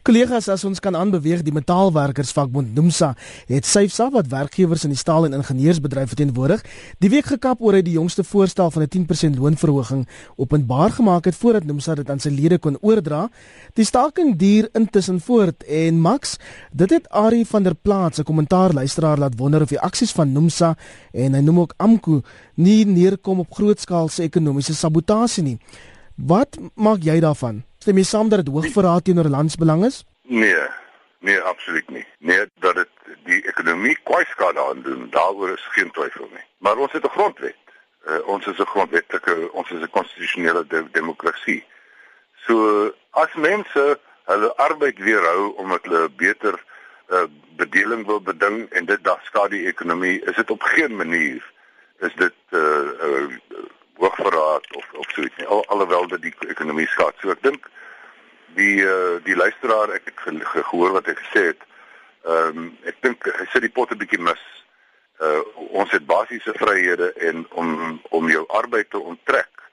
Kollegas, 0.07 0.47
as 0.47 0.63
ons 0.63 0.79
kan 0.79 0.95
aanbeweeg, 0.95 1.41
die 1.43 1.51
Metaalwerkersvakbond 1.51 2.71
Nomsa 2.75 3.09
het 3.49 3.67
SAFSA 3.67 4.05
wat 4.13 4.29
werkgewers 4.31 4.85
in 4.87 4.93
die 4.93 4.99
staal- 4.99 5.25
en 5.25 5.35
ingenieursbedryf 5.35 6.13
verteenwoordig, 6.13 6.63
die 6.99 7.09
week 7.09 7.25
gekap 7.25 7.59
oor 7.59 7.75
hy 7.75 7.81
die 7.83 7.97
jongste 7.97 8.23
voorstel 8.23 8.71
van 8.71 8.83
'n 8.83 8.87
10% 8.87 9.35
loonverhoging 9.35 10.07
openbaar 10.37 10.91
gemaak 10.91 11.25
het 11.25 11.35
voordat 11.35 11.65
Nomsa 11.65 11.95
dit 11.95 12.09
aan 12.09 12.19
sy 12.19 12.29
lede 12.29 12.57
kon 12.59 12.77
oordra. 12.81 13.29
Die 13.73 13.85
staking 13.85 14.37
duur 14.37 14.69
intussen 14.73 15.19
voort 15.19 15.63
en 15.63 15.99
Max, 15.99 16.37
dit 16.71 16.89
het 16.89 17.09
Ari 17.09 17.45
van 17.45 17.63
der 17.63 17.75
Plaas, 17.75 18.19
'n 18.19 18.23
kommentaar 18.23 18.73
luisteraar 18.73 19.17
laat 19.17 19.37
wonder 19.37 19.61
of 19.61 19.69
die 19.69 19.79
aksies 19.79 20.11
van 20.11 20.31
Nomsa 20.31 20.77
en 21.11 21.33
hy 21.33 21.41
noem 21.41 21.59
ook 21.59 21.73
AMKU 21.77 22.21
nie 22.55 22.85
neerkom 22.85 23.39
op 23.39 23.53
grootskaalse 23.53 24.23
ekonomiese 24.23 24.73
sabotasie 24.73 25.43
nie. 25.43 25.57
Wat 26.15 26.57
maak 26.75 27.03
jy 27.03 27.19
daarvan? 27.19 27.68
Stem 27.79 27.97
jy 27.97 28.03
saam 28.03 28.29
dat 28.29 28.41
dit 28.43 28.53
hoogverraad 28.53 29.05
teenoor 29.07 29.29
landsbelang 29.31 29.85
is? 29.87 30.03
Nee. 30.27 30.67
Nee, 31.19 31.39
absoluut 31.39 31.89
nie. 31.89 32.05
Nee, 32.19 32.45
dat 32.59 32.75
dit 32.75 32.89
die 33.27 33.39
ekonomie 33.47 33.97
kwai 34.03 34.25
skade 34.27 34.59
aan 34.59 34.81
doen, 34.81 35.07
daaroor 35.11 35.53
is 35.53 35.67
geen 35.75 35.91
twyfel 35.91 36.27
nie. 36.31 36.43
Maar 36.57 36.77
ons 36.77 36.91
het 36.91 37.03
'n 37.03 37.15
grondwet. 37.15 37.55
Uh, 38.07 38.27
ons 38.27 38.45
is 38.47 38.59
'n 38.59 38.71
grondwetlike, 38.73 39.51
ons 39.51 39.69
is 39.71 39.81
'n 39.81 39.89
konstitusionele 39.89 40.67
de 40.67 40.83
demokrasie. 40.91 41.63
So 42.45 42.91
as 43.11 43.33
mense 43.33 43.99
hulle 44.23 44.55
arbeid 44.55 44.97
weerhou 44.97 45.55
omdat 45.55 45.83
hulle 45.83 46.09
beter 46.09 46.63
uh, 47.09 47.23
bedeling 47.55 48.05
wil 48.05 48.21
beding 48.21 48.69
en 48.69 48.85
dit 48.85 49.03
dag 49.03 49.23
skade 49.23 49.49
die 49.49 49.67
ekonomie, 49.67 50.21
is 50.21 50.35
dit 50.35 50.49
op 50.51 50.61
geen 50.61 50.95
manier 50.95 51.43
is 51.99 52.13
dit 52.15 52.35
uh, 52.49 52.59
uh 53.01 53.31
hoogverraad 53.99 54.75
of 54.75 54.85
of 54.93 55.09
so 55.13 55.21
iets 55.21 55.37
nie. 55.37 55.47
Al, 55.47 55.65
alhoewel 55.67 56.07
dit 56.07 56.21
die 56.21 56.33
ekonomie 56.47 56.87
skaad. 56.87 57.17
So 57.21 57.33
ek 57.35 57.43
dink 57.43 57.67
die 58.57 58.79
uh, 58.85 59.17
die 59.25 59.35
luisteraar 59.35 59.93
ek 59.97 60.07
het 60.09 60.23
ge, 60.23 60.35
ge, 60.39 60.63
gehoor 60.71 60.95
wat 60.97 61.09
hy 61.11 61.17
gesê 61.19 61.45
het. 61.51 61.67
Ehm 62.27 62.63
um, 62.63 62.71
ek 62.89 63.01
dink 63.05 63.27
hy 63.27 63.45
sit 63.51 63.65
die 63.67 63.75
pot 63.75 63.91
'n 63.91 64.01
bietjie 64.01 64.21
mis. 64.23 64.43
Uh 65.19 65.43
ons 65.83 65.91
het 65.91 66.05
basiese 66.07 66.55
vryhede 66.55 67.11
en 67.29 67.45
om 67.61 68.01
om 68.09 68.29
jou 68.31 68.45
arbeid 68.61 68.89
te 68.89 68.99
onttrek 68.99 69.63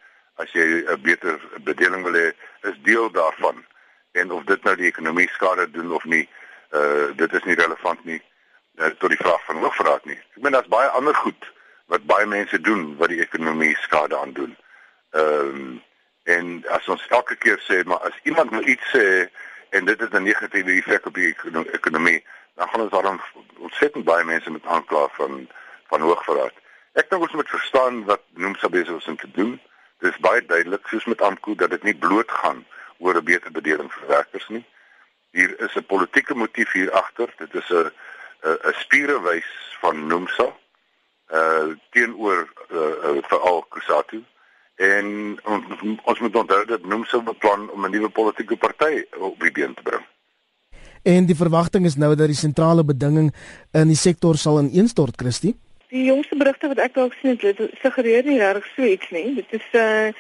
as 0.43 0.53
jy 0.53 0.85
'n 0.85 1.03
beter 1.03 1.41
bedeling 1.65 2.03
wil 2.05 2.19
hê 2.19 2.33
is 2.71 2.79
deel 2.83 3.11
daarvan. 3.11 3.65
En 4.13 4.31
of 4.31 4.45
dit 4.45 4.63
nou 4.65 4.77
die 4.77 4.91
ekonomie 4.91 5.29
skade 5.29 5.71
doen 5.71 5.93
of 5.93 6.05
nie, 6.05 6.29
uh 6.73 7.13
dit 7.17 7.33
is 7.33 7.45
nie 7.45 7.55
relevant 7.55 8.05
nie 8.05 8.23
uh, 8.79 8.91
tot 8.99 9.11
die 9.11 9.23
vraag 9.23 9.45
van 9.45 9.63
hoogverraad 9.63 10.05
nie. 10.05 10.19
Ek 10.37 10.43
meen 10.43 10.53
daar's 10.53 10.73
baie 10.73 10.89
ander 10.89 11.15
goed 11.15 11.53
wat 11.87 12.07
baie 12.07 12.27
mense 12.27 12.61
doen 12.61 12.97
wat 12.97 13.09
die 13.09 13.21
ekonomie 13.21 13.77
skade 13.81 14.19
aan 14.19 14.33
doen. 14.33 14.57
Ehm 15.11 15.49
um, 15.49 15.83
en 16.27 16.65
as 16.75 16.89
ons 16.91 17.03
elke 17.15 17.37
keer 17.39 17.61
sê 17.63 17.85
maar 17.87 18.03
as 18.09 18.17
iemand 18.23 18.51
nou 18.51 18.63
iets 18.67 18.89
sê 18.91 19.29
en 19.71 19.85
dit 19.85 20.01
het 20.01 20.15
'n 20.15 20.23
negatiewe 20.23 20.73
effek 20.73 21.07
op 21.07 21.15
die 21.15 21.35
ekonomie, 21.71 22.25
dan 22.55 22.69
gaan 22.69 22.81
ons 22.81 22.91
daarom 22.91 23.21
ontsettend 23.59 24.05
baie 24.05 24.25
mense 24.25 24.51
met 24.51 24.67
aankla 24.67 25.09
van 25.19 25.49
van 25.87 26.01
hoogverraad. 26.01 26.55
Ek 26.93 27.11
dink 27.11 27.23
ons 27.23 27.33
moet 27.33 27.49
verstaan 27.49 28.05
wat 28.05 28.23
noem 28.35 28.55
Sabese 28.55 28.93
ons 28.93 29.07
om 29.07 29.17
te 29.17 29.31
doen. 29.31 29.61
Dit 29.99 30.13
is 30.13 30.19
baie 30.19 30.47
duidelik 30.47 30.87
soos 30.87 31.05
met 31.05 31.21
Amku 31.21 31.55
dat 31.55 31.71
dit 31.71 31.83
nie 31.83 31.97
bloot 31.97 32.31
gaan 32.31 32.67
oor 32.99 33.15
'n 33.15 33.25
beter 33.25 33.53
bedeling 33.53 33.93
vir 33.93 34.09
werkers 34.09 34.49
nie. 34.49 34.65
Hier 35.31 35.61
is 35.61 35.77
'n 35.77 35.87
politieke 35.87 36.35
motief 36.35 36.73
hier 36.73 36.91
agter. 36.93 37.35
Dit 37.37 37.55
is 37.55 37.71
'n 37.71 37.91
'n 38.43 38.73
spierewys 38.73 39.77
van 39.81 40.07
Nomsa 40.07 40.57
uh 41.33 41.75
teenoor 41.91 42.47
uh, 42.71 42.79
uh 42.79 43.23
veral 43.29 43.65
Kusatu 43.69 44.23
en 44.77 45.07
ons, 45.45 45.65
ons 46.05 46.21
moet 46.21 46.37
onthou 46.37 46.65
dat 46.65 46.85
noem 46.85 47.05
so 47.05 47.19
'n 47.19 47.39
plan 47.39 47.71
om 47.71 47.85
'n 47.85 47.91
nuwe 47.91 48.09
politieke 48.09 48.57
party 48.57 49.05
op 49.19 49.41
die 49.41 49.53
been 49.53 49.75
te 49.75 49.83
bring. 49.83 50.05
En 51.03 51.27
die 51.27 51.37
verwagting 51.37 51.85
is 51.85 51.97
nou 51.97 52.15
dat 52.15 52.27
die 52.27 52.37
sentrale 52.37 52.85
bedinging 52.85 53.35
in 53.73 53.87
die 53.87 53.97
sektor 53.97 54.37
sal 54.37 54.61
ineenstort, 54.61 55.15
Christie. 55.17 55.57
Die 55.89 56.05
jongste 56.05 56.37
berigte 56.37 56.69
wat 56.69 56.79
ek 56.79 56.95
dalk 56.95 57.13
sien, 57.13 57.37
dit 57.37 57.59
suggereer 57.81 58.25
nie 58.25 58.39
regtig 58.39 58.67
so 58.75 58.83
iets 58.83 59.11
nie. 59.11 59.35
Dit 59.35 59.53
is 59.61 59.67
uh 59.73 60.13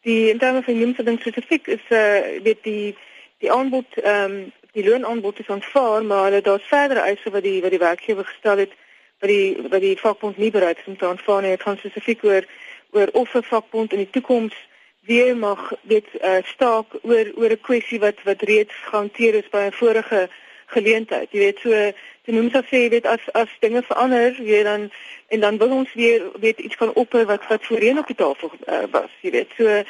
die 0.00 0.30
in 0.30 0.38
terme 0.38 0.62
van 0.62 0.78
noem 0.78 0.94
ding 0.96 1.20
spesifiek 1.20 1.66
is 1.66 1.84
uh 1.90 2.40
weet 2.42 2.62
die 2.62 2.96
die 3.38 3.52
aanbod 3.52 4.00
ehm 4.02 4.32
um, 4.32 4.52
die 4.72 4.84
loonaanbod 4.86 5.38
is 5.42 5.48
aanvaar 5.50 6.04
maar 6.04 6.24
hulle 6.28 6.42
daar's 6.46 6.68
verdere 6.68 7.00
eise 7.00 7.30
wat 7.34 7.42
die 7.42 7.60
wat 7.62 7.74
die 7.74 7.82
werkgewer 7.82 8.24
gestel 8.24 8.58
het 8.64 8.72
wat 9.20 9.28
die 9.28 9.56
wat 9.68 9.80
die 9.80 9.96
vakbond 9.98 10.36
nie 10.36 10.50
bereid 10.50 10.78
is 10.78 10.86
om 10.86 10.96
te 10.96 11.06
aanvaar 11.06 11.42
nie. 11.42 11.50
Dit 11.56 11.62
gaan 11.62 11.76
spesifiek 11.76 12.24
oor 12.24 12.44
oor 12.90 13.08
of 13.12 13.34
'n 13.34 13.42
vakbond 13.42 13.92
in 13.92 14.02
die 14.04 14.10
toekoms 14.10 14.56
weer 15.00 15.36
mag 15.36 15.72
dit 15.82 16.06
uh, 16.20 16.36
staak 16.44 16.86
oor 17.02 17.26
oor 17.34 17.50
'n 17.50 17.60
kwessie 17.60 18.00
wat 18.00 18.22
wat 18.24 18.42
reeds 18.42 18.74
gehanteer 18.90 19.34
is 19.34 19.48
by 19.48 19.66
'n 19.66 19.72
vorige 19.72 20.28
geleentheid. 20.66 21.28
Jy 21.30 21.38
weet 21.38 21.58
so 21.58 21.70
te 22.24 22.32
noem 22.32 22.50
sou 22.50 22.62
sê 22.62 22.88
dit 22.88 23.06
as 23.06 23.20
as 23.32 23.48
dinge 23.60 23.82
verander, 23.82 24.42
jy 24.42 24.62
dan 24.62 24.90
en 25.28 25.40
dan 25.40 25.58
wil 25.58 25.70
ons 25.70 25.92
weer 25.94 26.22
weet 26.40 26.58
iets 26.58 26.76
van 26.76 26.92
opper 26.92 27.26
wat 27.26 27.46
wat 27.48 27.66
voorheen 27.66 27.98
op 27.98 28.06
die 28.06 28.16
tafel 28.16 28.50
uh, 28.66 28.84
was, 28.90 29.10
jy 29.20 29.30
weet. 29.30 29.50
So 29.56 29.82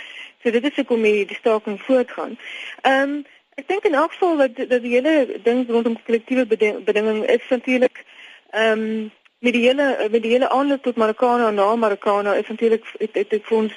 so 0.42 0.50
dit 0.50 0.64
is 0.64 0.76
hoekom 0.76 1.02
die, 1.02 1.26
die 1.26 1.36
staking 1.36 1.80
voortgaan. 1.80 2.38
Ehm 2.82 3.02
um, 3.02 3.24
ek 3.60 3.68
dink 3.68 3.84
in 3.84 3.94
elk 3.94 4.12
geval 4.12 4.36
dat 4.36 4.56
dat 4.56 4.82
die 4.82 4.94
hele 4.96 5.40
ding 5.42 5.66
rondom 5.68 6.02
kollektiewe 6.02 6.46
bedinging 6.84 7.24
is 7.26 7.48
natuurlik 7.48 8.04
ehm 8.50 8.80
um, 8.80 9.10
met 9.40 9.52
die 9.52 9.62
hele 9.66 10.08
met 10.10 10.22
die 10.22 10.30
hele 10.30 10.48
aanloop 10.48 10.82
tot 10.82 10.96
en 10.96 11.54
na 11.54 11.76
Marokko 11.76 12.20
is 12.20 12.48
natuurlik 12.48 12.84
het, 12.98 13.14
het, 13.14 13.30
het 13.30 13.44
vir 13.44 13.56
ons 13.56 13.72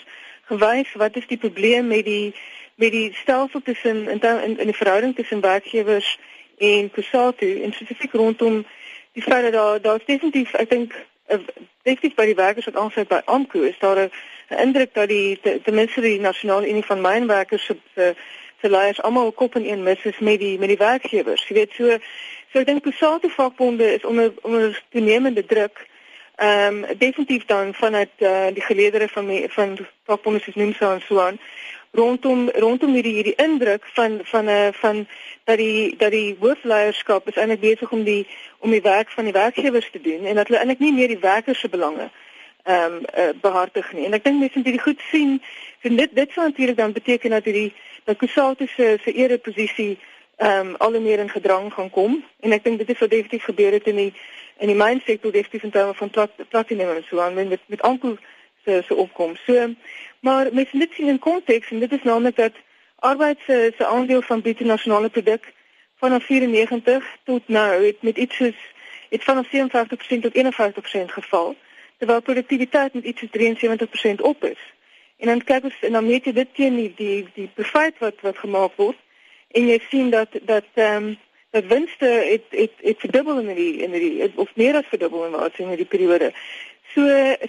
gewys 0.45 0.93
wat 0.93 1.15
is 1.15 1.28
die 1.28 1.38
probleem 1.38 1.88
met 1.88 2.06
die 2.06 2.36
met 2.76 2.91
die 2.91 3.13
stelsel 3.13 3.62
tussen 3.62 4.08
in 4.10 4.19
in, 4.19 4.60
in 4.60 4.65
die 4.65 4.76
verhouding 4.76 5.15
tussen 5.15 5.41
werkgewers 5.41 6.19
en 6.58 6.91
Kusatu. 6.91 7.62
En 7.63 7.73
spesifiek 7.73 8.12
rondom 8.12 8.65
die 9.12 9.23
feit 9.23 9.43
dat 9.43 9.54
daar 9.54 9.82
daar's 9.82 10.06
definitief 10.06 10.54
ek 10.54 10.69
dink 10.69 10.93
eh, 11.26 11.39
definitief 11.82 12.15
by 12.15 12.26
die 12.26 12.36
werkers 12.36 12.65
wat 12.65 12.76
aansluit 12.76 13.08
by 13.08 13.21
AMKU 13.26 13.65
is 13.67 13.80
daar 13.80 13.99
'n 13.99 14.12
indruk 14.65 14.93
dat 14.93 15.08
die 15.08 15.39
ten 15.41 15.73
minste 15.73 16.02
die 16.02 16.19
nasionale 16.19 16.69
unie 16.69 16.86
van 16.86 17.02
mynwerkers 17.02 17.65
se 17.65 18.15
se 18.62 18.69
leiers 18.69 19.02
almal 19.02 19.32
kop 19.32 19.56
in 19.56 19.65
een 19.65 19.84
mis 19.84 20.04
is 20.04 20.19
met 20.19 20.39
die 20.39 20.60
met 20.60 20.67
die 20.67 20.78
werkgewers. 20.78 21.47
Jy 21.47 21.56
weet 21.56 21.71
so 21.71 21.97
so 22.54 22.62
ek 22.62 22.70
dink 22.70 22.86
Kusatu 22.86 23.34
vakbonde 23.34 23.89
is 23.98 24.06
onder 24.06 24.32
onder 24.44 24.84
toenemende 24.94 25.46
druk 25.46 25.89
Ehm 26.36 26.84
um, 26.84 26.98
definitief 26.98 27.46
dan 27.46 27.74
vanuit 27.74 28.10
uh, 28.18 28.48
die 28.54 28.62
geleedere 28.62 29.08
van 29.08 29.26
my, 29.26 29.46
van 29.50 29.78
vakbonde 30.04 30.39
soos 30.39 30.56
Nomsa 30.56 30.94
en 30.94 31.02
so 31.02 31.20
aan 31.20 31.38
rondom 31.92 32.50
rondom 32.50 32.94
hierdie 32.94 33.13
hierdie 33.13 33.36
indruk 33.36 33.86
van 33.94 34.20
van 34.24 34.46
'n 34.46 34.48
uh, 34.48 34.68
eh, 34.68 34.74
van 34.74 35.08
dat 35.44 35.58
die 35.58 35.96
dat 35.98 36.12
die 36.12 36.36
hoofleierskap 36.39 37.28
is 37.28 37.36
eintlik 37.36 37.60
besig 37.60 37.92
om 37.92 38.04
die 38.04 38.28
om 38.60 38.72
die 38.72 38.82
werk 38.82 39.10
van 39.12 39.24
die 39.24 39.34
werkgewers 39.34 39.89
te 39.92 40.02
doen 40.02 40.26
en 40.26 40.36
dat 40.36 40.48
hulle 40.48 40.60
eintlik 40.60 40.80
nie 40.80 40.94
meer 40.94 41.08
die 41.08 41.20
werkers 41.20 41.60
se 41.60 41.70
belange 41.70 42.10
ehm 42.63 42.94
um, 42.94 43.02
uh, 43.18 43.30
behartig 43.42 43.94
nie. 43.94 44.06
En 44.06 44.13
ek 44.13 44.24
dink 44.24 44.39
mense 44.39 44.58
moet 44.58 44.66
dit 44.66 44.82
goed 44.82 45.02
sien. 45.12 45.42
So 45.82 45.96
dit 45.96 46.10
dit 46.16 46.32
sou 46.32 46.46
natuurlik 46.48 46.78
dan 46.78 46.92
beteken 46.92 47.30
dat 47.30 47.44
hierdie 47.44 47.74
dat 48.04 48.18
Kusatu 48.18 48.68
se 48.68 48.98
se 49.04 49.13
ere 49.13 49.38
posisie 49.38 50.00
ehm 50.36 50.67
um, 50.67 50.76
al 50.76 51.02
meer 51.02 51.19
in 51.19 51.30
gedrang 51.30 51.74
gaan 51.74 51.89
kom 51.89 52.24
en 52.39 52.52
ek 52.52 52.63
dink 52.63 52.78
dit 52.78 52.88
het 52.88 53.10
definitief 53.10 53.43
gebeur 53.43 53.72
het 53.72 53.88
in 53.88 53.96
die 53.96 54.13
in 54.58 54.67
die 54.67 54.76
mynsektor 54.76 55.32
definitief 55.32 55.63
in 55.63 55.72
terme 55.72 55.93
van 55.93 56.10
plat, 56.10 56.32
platinum 56.50 56.96
en 56.96 57.04
so 57.08 57.19
aan 57.19 57.34
met 57.34 57.60
met 57.65 57.82
amper 57.82 58.17
se 58.65 58.84
se 58.88 58.96
opkom. 58.96 59.36
So 59.46 59.74
maar 60.19 60.50
mens 60.54 60.72
moet 60.72 60.82
dit 60.82 60.93
sien 60.93 61.08
in 61.08 61.19
konteks 61.19 61.72
en 61.72 61.80
dit 61.80 61.91
is 61.91 62.04
naamlik 62.04 62.36
dat 62.36 62.54
arbeid 62.96 63.39
se 63.46 63.74
se 63.78 63.86
aandeel 63.86 64.22
van 64.22 64.41
bruto 64.41 64.65
nasionale 64.65 65.10
produk 65.10 65.54
van 65.96 66.22
94 66.22 67.17
tot 67.24 67.48
nou 67.48 67.86
het 67.86 68.02
met 68.02 68.17
iets 68.17 68.36
soos 68.36 68.60
het 69.10 69.24
van 69.24 69.46
57% 69.46 70.22
tot 70.22 70.34
51% 70.34 71.06
geval 71.06 71.56
terwyl 71.98 72.22
produktiwiteit 72.22 72.93
met 72.93 73.04
iets 73.04 73.19
soos 73.19 73.30
73% 74.17 74.22
op 74.22 74.43
is. 74.43 74.62
En 75.17 75.28
dan 75.28 75.43
kyk 75.43 75.63
ons 75.63 75.80
en 75.82 75.91
dan 75.91 76.06
meet 76.06 76.26
jy 76.26 76.34
dit 76.34 76.56
teen 76.56 76.76
die 76.76 76.93
die 76.96 77.28
die 77.34 77.50
profit 77.54 78.00
wat 78.00 78.22
wat 78.22 78.38
gemaak 78.38 78.76
word 78.76 78.98
en 79.54 79.68
jy 79.68 79.80
sien 79.89 80.10
dat 80.10 80.30
dat 80.50 80.66
ehm 80.74 81.04
um, 81.04 81.18
dat 81.54 81.66
winste 81.70 82.06
het 82.06 82.46
het 82.50 82.72
het 82.82 83.00
verdubbel 83.00 83.39
in 83.39 83.56
die 83.56 83.74
in 83.86 83.92
die 83.92 84.32
of 84.36 84.56
meer 84.56 84.76
as 84.76 84.89
verdubbel 84.89 85.26
in 85.26 85.32
wat 85.32 85.58
in 85.58 85.76
die 85.76 85.86
periode. 85.86 86.32
So 86.94 87.02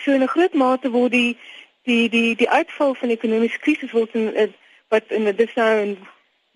so 0.02 0.12
in 0.12 0.22
'n 0.22 0.34
groot 0.34 0.54
mate 0.54 0.90
word 0.90 1.10
die 1.12 1.36
die 1.82 2.08
die 2.08 2.36
die 2.36 2.50
uitval 2.50 2.94
van 2.94 3.08
die 3.08 3.16
ekonomiese 3.16 3.58
krisis 3.58 3.92
word 3.92 4.14
in 4.14 4.54
wat 4.88 5.04
in 5.08 5.24
dit 5.36 5.54
nou 5.54 5.80
in 5.80 5.98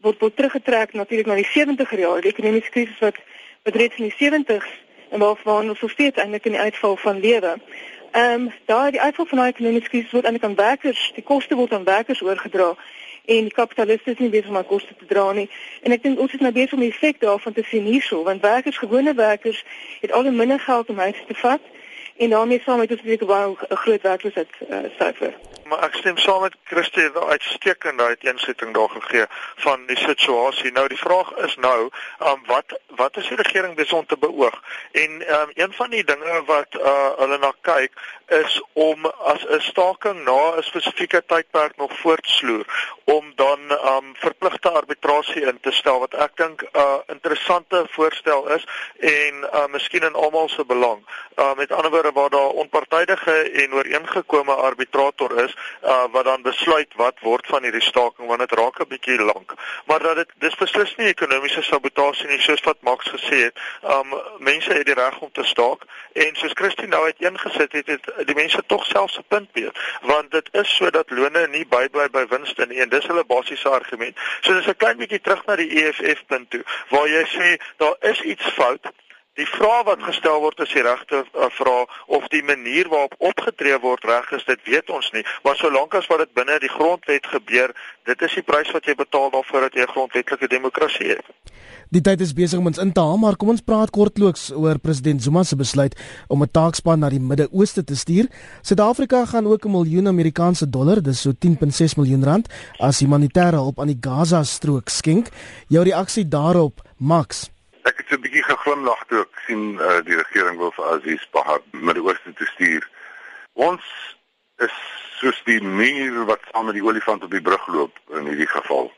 word 0.01 0.21
word 0.21 0.37
teruggetrek 0.37 0.93
natuurlik 0.93 1.27
na 1.27 1.35
die 1.35 1.51
70er 1.57 1.99
jare, 1.99 2.21
die 2.21 2.31
ekonomiese 2.31 2.71
krisis 2.71 2.99
wat 2.99 3.17
wat 3.63 3.75
reeds 3.75 3.97
in 3.97 4.11
die 4.11 4.19
70s 4.21 4.69
en 5.11 5.19
waarvan 5.19 5.69
ons 5.69 5.93
steeds 5.93 6.19
eintlik 6.19 6.45
in 6.45 6.57
die 6.57 6.61
uitval 6.61 6.97
van 6.97 7.21
lewe. 7.21 7.57
Ehm 8.13 8.33
um, 8.33 8.53
daar 8.67 8.91
die 8.91 9.01
uitval 9.01 9.27
van 9.27 9.39
die 9.39 9.49
ekonomiese 9.49 9.89
krisis 9.89 10.11
word 10.11 10.25
eintlik 10.25 10.45
aan 10.45 10.55
werkers, 10.55 11.11
die 11.15 11.25
koste 11.25 11.55
word 11.55 11.73
aan 11.73 11.85
werkers 11.85 12.23
oorgedra 12.23 12.77
en 13.29 13.49
die 13.49 13.53
kapitaliste 13.53 14.11
is 14.11 14.19
nie 14.19 14.31
besig 14.33 14.49
om 14.49 14.57
aan 14.57 14.67
koste 14.67 14.95
te 14.97 15.07
dra 15.07 15.27
nie. 15.37 15.49
En 15.85 15.93
ek 15.93 16.03
dink 16.03 16.21
ons 16.23 16.33
is 16.33 16.41
nou 16.41 16.53
besig 16.53 16.73
om 16.79 16.85
die 16.85 16.93
effek 16.93 17.21
daarvan 17.21 17.53
te 17.53 17.65
sien 17.69 17.85
hierso, 17.85 18.23
want 18.25 18.41
werkers, 18.41 18.81
gewone 18.81 19.15
werkers, 19.15 19.65
het 20.01 20.13
al 20.13 20.31
minder 20.33 20.61
geld 20.61 20.89
om 20.89 21.05
huis 21.05 21.21
te 21.27 21.37
vat 21.43 21.61
en 22.17 22.31
daarmee 22.31 22.61
saam 22.65 22.79
met 22.79 22.91
ons 22.91 23.05
hoe 23.05 23.57
'n 23.69 23.77
groot 23.85 24.03
werkloosheid 24.03 24.49
uh, 24.71 24.79
syfer. 24.99 25.35
Maar 25.69 25.83
ek 25.85 25.99
stem 26.01 26.17
saam 26.17 26.41
met 26.41 26.55
Christie 26.65 27.11
dat 27.13 27.25
uitstekende 27.25 28.03
uiteensetting 28.03 28.75
daar 28.75 28.89
gegee 28.89 29.27
van 29.57 29.87
die 29.87 29.97
situasie. 29.97 30.73
Nou 30.73 30.87
die 30.89 30.99
vraag 30.99 31.33
is 31.45 31.57
nou, 31.57 31.91
um, 32.25 32.41
wat 32.47 32.79
wat 32.97 33.17
is 33.17 33.29
die 33.29 33.37
regering 33.37 33.75
besig 33.77 33.99
om 33.99 34.07
te 34.07 34.17
beoog? 34.17 34.63
En 34.93 35.21
um, 35.41 35.51
een 35.55 35.73
van 35.73 35.91
die 35.91 36.05
dinge 36.05 36.43
wat 36.47 36.79
uh, 36.81 37.11
hulle 37.19 37.39
na 37.39 37.53
kyk 37.61 38.01
is 38.29 38.63
om 38.73 39.07
as 39.07 39.45
'n 39.45 39.61
staking 39.61 40.25
na 40.25 40.57
'n 40.57 40.63
spesifieke 40.63 41.23
tydperk 41.27 41.77
nog 41.77 41.93
voortsloer 41.99 42.65
om 43.05 43.33
dan 43.35 43.61
um 43.71 44.15
verpligte 44.15 44.71
arbitrasie 44.71 45.43
in 45.43 45.61
te 45.61 45.73
stel 45.73 45.99
wat 45.99 46.15
ek 46.15 46.37
dink 46.37 46.63
'n 46.63 46.79
uh, 46.79 46.99
interessante 47.07 47.87
voorstel 47.91 48.49
is 48.49 48.67
en 48.99 49.35
uh, 49.53 49.67
miskien 49.67 50.03
in 50.03 50.15
almal 50.15 50.49
se 50.49 50.65
belang. 50.65 51.01
Uh, 51.37 51.55
met 51.55 51.73
ander 51.73 51.91
woorde 51.91 52.13
waar 52.13 52.31
daar 52.31 52.49
onpartydige 52.65 53.37
en 53.63 53.75
ooreengekome 53.75 54.55
arbitrator 54.55 55.45
is 55.45 55.57
uh, 55.83 56.05
wat 56.13 56.25
dan 56.25 56.43
besluit 56.43 56.95
wat 56.97 57.21
word 57.21 57.47
van 57.47 57.63
hierdie 57.63 57.83
staking 57.83 58.29
want 58.29 58.41
dit 58.41 58.53
raak 58.59 58.81
'n 58.81 58.89
bietjie 58.89 59.23
lank. 59.23 59.55
Maar 59.87 59.99
dat 59.99 60.17
dit 60.17 60.31
dis 60.39 60.55
beslis 60.55 60.95
nie 60.97 61.07
ekonomiese 61.07 61.63
sabotasie 61.63 62.29
nie 62.29 62.41
soos 62.41 62.63
wat 62.63 62.77
Max 62.81 63.09
gesê 63.09 63.39
het. 63.47 63.59
Um 63.83 64.15
mense 64.39 64.73
het 64.73 64.87
die 64.87 64.95
reg 64.95 65.19
om 65.19 65.33
te 65.33 65.45
staak 65.45 65.83
en 66.13 66.37
soos 66.37 66.55
Christine 66.55 66.89
nou 66.89 67.05
uiteengesit 67.05 67.73
het, 67.73 67.87
het 67.87 68.27
die 68.27 68.35
mense 68.35 68.63
tog 68.67 68.87
selfs 68.87 69.19
'n 69.19 69.25
punt 69.29 69.53
beet 69.53 69.79
want 70.01 70.31
dit 70.31 70.49
is 70.53 70.77
sodat 70.77 71.11
lone 71.11 71.47
nie 71.47 71.67
bybly 71.67 72.09
by 72.11 72.27
winste 72.29 72.67
nie 72.67 72.81
en 72.81 72.89
dis 72.89 73.07
hulle 73.07 73.25
basiese 73.25 73.69
argument. 73.69 74.17
So 74.41 74.53
dis 74.53 74.67
'n 74.67 74.77
klein 74.77 74.97
bietjie 74.97 75.21
terug 75.21 75.45
na 75.47 75.57
die 75.57 75.71
EFF 75.83 76.27
punt 76.27 76.51
toe 76.51 76.65
waar 76.89 77.09
jy 77.09 77.25
sê 77.25 77.61
daar 77.77 77.97
is 78.01 78.21
iets 78.21 78.45
fout 78.45 78.87
Die 79.39 79.47
vraag 79.47 79.85
wat 79.87 80.01
gestel 80.03 80.41
word 80.43 80.59
is 80.65 80.73
die 80.75 80.83
regte 80.83 81.21
uh, 81.23 81.47
vraag 81.55 81.93
of 82.11 82.25
die 82.33 82.43
manier 82.43 82.89
waarop 82.91 83.15
opgetree 83.23 83.77
word 83.79 84.03
reg 84.11 84.33
is, 84.35 84.45
dit 84.49 84.63
weet 84.67 84.91
ons 84.91 85.13
nie. 85.15 85.23
Maar 85.47 85.55
solank 85.61 85.95
as 85.95 86.09
wat 86.11 86.25
dit 86.25 86.33
binne 86.35 86.57
die 86.59 86.71
grondwet 86.73 87.27
gebeur, 87.31 87.71
dit 88.11 88.25
is 88.27 88.35
die 88.35 88.43
prys 88.43 88.73
wat 88.75 88.89
jy 88.91 88.97
betaal 88.99 89.31
daarvoor 89.31 89.69
dat 89.69 89.77
jy 89.79 89.87
'n 89.87 89.95
grondwetlike 89.95 90.49
demokrasie 90.51 91.11
het. 91.15 91.27
Die 91.95 92.03
tyd 92.03 92.21
is 92.21 92.35
besig 92.35 92.59
om 92.59 92.67
ons 92.67 92.81
in 92.83 92.93
te 92.93 93.01
haal, 93.01 93.17
maar 93.17 93.37
kom 93.37 93.49
ons 93.49 93.63
praat 93.63 93.91
kortliks 93.91 94.51
oor 94.51 94.79
president 94.79 95.23
Zuma 95.23 95.45
se 95.45 95.57
besluit 95.57 95.95
om 96.29 96.43
'n 96.43 96.51
taakspan 96.51 96.99
na 96.99 97.09
die 97.09 97.21
Midde-Ooste 97.21 97.85
te 97.85 97.97
stuur. 97.97 98.27
Suid-Afrika 98.63 99.25
gaan 99.25 99.47
ook 99.47 99.65
'n 99.65 99.71
miljoen 99.71 100.09
Amerikaanse 100.09 100.71
dollar, 100.71 101.03
dis 101.03 101.21
so 101.21 101.33
10.6 101.33 101.95
miljoen 101.95 102.25
rand, 102.25 102.49
as 102.79 103.01
humanitêre 103.01 103.57
hulp 103.57 103.79
aan 103.79 103.95
die 103.95 103.99
Gaza-strook 104.01 104.89
skenk. 104.89 105.29
Jou 105.69 105.85
reaksie 105.85 106.29
daarop, 106.29 106.83
Max? 106.97 107.51
Ek 107.83 107.97
het 107.97 108.07
so 108.09 108.15
'n 108.17 108.21
bietjie 108.21 108.43
geglimlag 108.43 109.05
toe 109.09 109.21
ek 109.21 109.43
sien 109.47 109.79
uh, 109.81 110.01
die 110.05 110.17
regering 110.17 110.59
wil 110.59 110.73
vir 110.73 110.87
Aziz 110.95 111.23
Bahar 111.31 111.61
Midde-Ooste 111.71 112.33
toe 112.35 112.47
stuur. 112.47 112.89
Ons 113.53 113.85
is 114.57 114.75
soos 115.19 115.41
die 115.45 115.63
muur 115.63 116.25
wat 116.25 116.41
saam 116.51 116.67
met 116.67 116.75
die 116.75 116.85
olifant 116.85 117.23
op 117.23 117.31
die 117.31 117.43
brug 117.43 117.67
loop 117.67 117.99
in 118.19 118.27
hierdie 118.27 118.51
geval. 118.51 118.93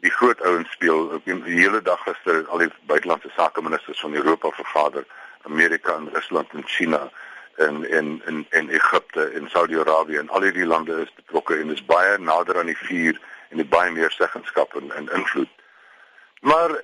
Die 0.00 0.10
groot 0.10 0.40
ouens 0.40 0.70
speel 0.70 1.08
op 1.16 1.24
die 1.24 1.40
hele 1.44 1.82
dag 1.82 2.02
gister 2.02 2.46
al 2.48 2.58
die 2.58 2.72
buitelandse 2.88 3.30
sake 3.36 3.62
ministers 3.62 4.00
van 4.00 4.14
Europa 4.14 4.50
vergader, 4.50 5.04
Amerika 5.42 5.94
en 5.94 6.08
Rusland 6.12 6.52
en 6.52 6.66
China 6.66 7.10
en 7.56 7.84
en 7.90 8.22
en 8.24 8.46
en 8.50 8.68
Egipte 8.68 9.24
en 9.24 9.50
Saudi-Arabië 9.50 10.16
en 10.16 10.28
al 10.28 10.42
hierdie 10.42 10.66
lande 10.66 11.00
is 11.02 11.14
betrokke 11.14 11.56
en 11.56 11.70
is 11.70 11.84
baie 11.84 12.18
nader 12.18 12.58
aan 12.58 12.72
die 12.72 12.78
vuur 12.78 13.20
en 13.48 13.58
het 13.58 13.68
baie 13.68 13.90
meer 13.90 14.10
seggenskap 14.10 14.74
en, 14.76 14.92
en 14.92 15.08
invloed. 15.12 15.48
Maar 16.40 16.80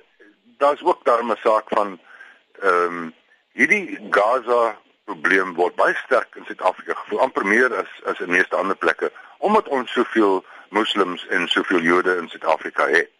daar's 0.57 0.83
ook 0.83 1.05
daar 1.05 1.23
'n 1.23 1.35
saak 1.43 1.69
van 1.69 1.99
ehm 2.61 2.83
um, 2.83 3.13
hierdie 3.51 3.99
Gaza 4.09 4.77
probleem 5.05 5.53
word 5.53 5.75
baie 5.75 5.95
sterk 5.95 6.35
in 6.35 6.45
Suid-Afrika 6.45 6.93
gevoel 6.93 7.19
amper 7.19 7.45
meer 7.45 7.75
as 7.75 7.91
as 8.05 8.19
in 8.19 8.29
meeste 8.29 8.55
ander 8.55 8.75
plekke 8.75 9.11
omdat 9.37 9.67
ons 9.67 9.91
soveel 9.91 10.45
moslems 10.69 11.27
en 11.27 11.47
soveel 11.47 11.79
Jode 11.79 12.17
in 12.17 12.29
Suid-Afrika 12.29 12.87
het. 12.87 13.11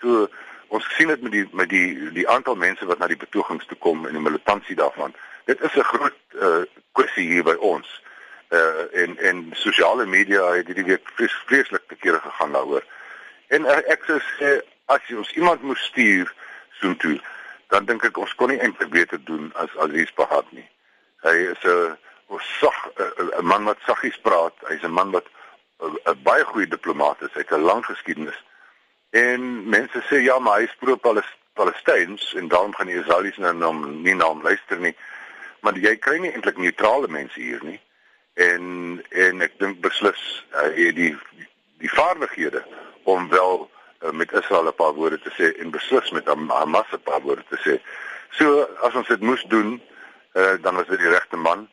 So 0.00 0.28
ons 0.68 0.94
sien 0.96 1.08
dit 1.08 1.22
met 1.22 1.32
die 1.32 1.48
met 1.52 1.68
die 1.68 2.12
die 2.12 2.28
aantal 2.28 2.54
mense 2.54 2.86
wat 2.86 2.98
na 2.98 3.06
die 3.06 3.20
betogings 3.20 3.66
toe 3.66 3.78
kom 3.78 4.06
en 4.06 4.12
die 4.12 4.22
militansie 4.22 4.76
daarvan. 4.76 5.14
Dit 5.44 5.60
is 5.60 5.74
'n 5.76 5.90
groot 5.92 6.20
uh, 6.34 6.62
kwessie 6.92 7.28
hier 7.28 7.44
by 7.44 7.54
ons. 7.54 8.02
uh 8.48 8.84
en 9.02 9.18
en 9.18 9.46
sosiale 9.52 10.06
media 10.06 10.44
het 10.50 10.66
hierdie 10.66 10.84
week 10.84 11.08
vrees, 11.14 11.34
vreeslik 11.46 11.82
te 11.88 11.94
kere 11.94 12.20
gegaan 12.20 12.52
daaroor. 12.52 12.84
En 13.48 13.62
uh, 13.62 13.80
ek 13.92 14.04
sê 14.08 14.60
as 14.86 15.04
jy 15.06 15.16
ons 15.16 15.32
iemand 15.32 15.62
moet 15.62 15.78
stuur 15.78 16.32
soontoe, 16.80 17.20
dan 17.68 17.84
dink 17.84 18.04
ek 18.04 18.18
ons 18.18 18.34
kon 18.34 18.52
nie 18.52 18.60
eintlik 18.60 18.90
beter 18.90 19.20
doen 19.24 19.50
as 19.62 19.74
Aziz 19.84 20.12
Bahat 20.16 20.50
nie. 20.52 20.66
Hy 21.26 21.36
is 21.52 21.64
'n 21.64 21.96
sag 22.60 22.78
'n 22.96 23.44
man 23.44 23.64
wat 23.64 23.78
saggies 23.86 24.18
praat. 24.20 24.54
Hy's 24.68 24.82
'n 24.82 24.90
man 24.90 25.10
wat 25.10 25.26
'n 25.80 26.22
baie 26.22 26.44
goeie 26.44 26.68
diplomaat 26.68 27.22
is. 27.22 27.32
Hy 27.34 27.40
het 27.40 27.52
'n 27.52 27.68
lang 27.70 27.84
geskiedenis. 27.84 28.44
En 29.10 29.68
mense 29.68 30.02
sê 30.08 30.22
ja, 30.22 30.38
maar 30.38 30.58
hy 30.58 30.64
is 30.64 30.76
pro-Palestyns 30.80 32.34
en 32.34 32.48
daarom 32.48 32.74
gaan 32.74 32.86
die 32.86 33.00
Israelies 33.00 33.36
nou 33.36 33.54
na 33.54 33.66
hom 33.66 34.02
nie 34.02 34.14
na 34.14 34.24
hom 34.24 34.42
luister 34.42 34.78
nie. 34.78 34.96
Maar 35.60 35.78
jy 35.78 35.96
kry 35.96 36.18
nie 36.18 36.32
eintlik 36.32 36.56
neutrale 36.56 37.08
mense 37.08 37.40
hier 37.40 37.64
nie 37.64 37.80
en 38.38 39.02
en 39.08 39.42
ek 39.42 39.56
dink 39.58 39.80
beslis 39.82 40.22
hy 40.54 40.68
het 40.76 40.94
die 40.98 41.14
die 41.82 41.90
vaardighede 41.90 42.62
om 43.10 43.28
wel 43.32 43.66
met 44.12 44.32
Israel 44.32 44.66
'n 44.66 44.74
paar 44.74 44.94
woorde 44.94 45.20
te 45.20 45.30
sê 45.38 45.60
en 45.60 45.70
beslis 45.70 46.10
met 46.10 46.26
Hamas 46.26 46.90
'n 46.92 47.02
paar 47.02 47.20
woorde 47.20 47.44
te 47.48 47.58
sê. 47.64 47.80
So 48.30 48.68
as 48.82 48.94
ons 48.94 49.08
dit 49.08 49.20
moes 49.20 49.44
doen, 49.48 49.82
uh, 50.32 50.54
dan 50.60 50.74
was 50.74 50.86
dit 50.86 50.98
die 50.98 51.08
regte 51.08 51.36
man, 51.36 51.68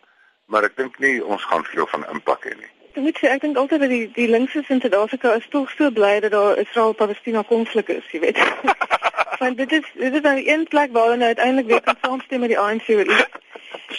maar 0.46 0.64
ek 0.64 0.78
dink 0.78 1.00
nie 1.00 1.26
ons 1.26 1.44
gaan 1.44 1.64
veel 1.64 1.88
van 1.88 2.06
impak 2.12 2.44
hê 2.44 2.56
nie. 2.56 2.72
Ek 2.96 3.04
moet 3.04 3.18
sê 3.20 3.28
ek 3.28 3.42
dink 3.42 3.58
altyd 3.58 3.80
dat 3.80 3.90
die 3.90 4.12
die 4.16 4.28
linkses 4.28 4.70
in 4.70 4.82
Suid-Afrika 4.82 5.34
is 5.36 5.48
tog 5.50 5.72
so 5.72 5.92
bly 5.92 6.20
dat 6.20 6.32
daar 6.32 6.58
Israel-Palestina 6.58 7.44
konflik 7.44 7.90
is, 7.90 8.12
jy 8.12 8.20
weet. 8.20 8.40
Want 9.42 9.58
dit 9.58 9.72
is 9.72 9.88
dit 9.94 10.14
is 10.14 10.22
nou 10.22 10.38
een 10.46 10.64
plek 10.68 10.92
waar 10.92 11.04
hulle 11.04 11.18
nou 11.18 11.28
uiteindelik 11.28 11.68
weer 11.68 11.82
kan 11.82 11.98
saamstem 12.02 12.40
met 12.40 12.54
die 12.54 12.60
ANC 12.60 12.88
oor 12.90 13.04
iets. 13.04 13.26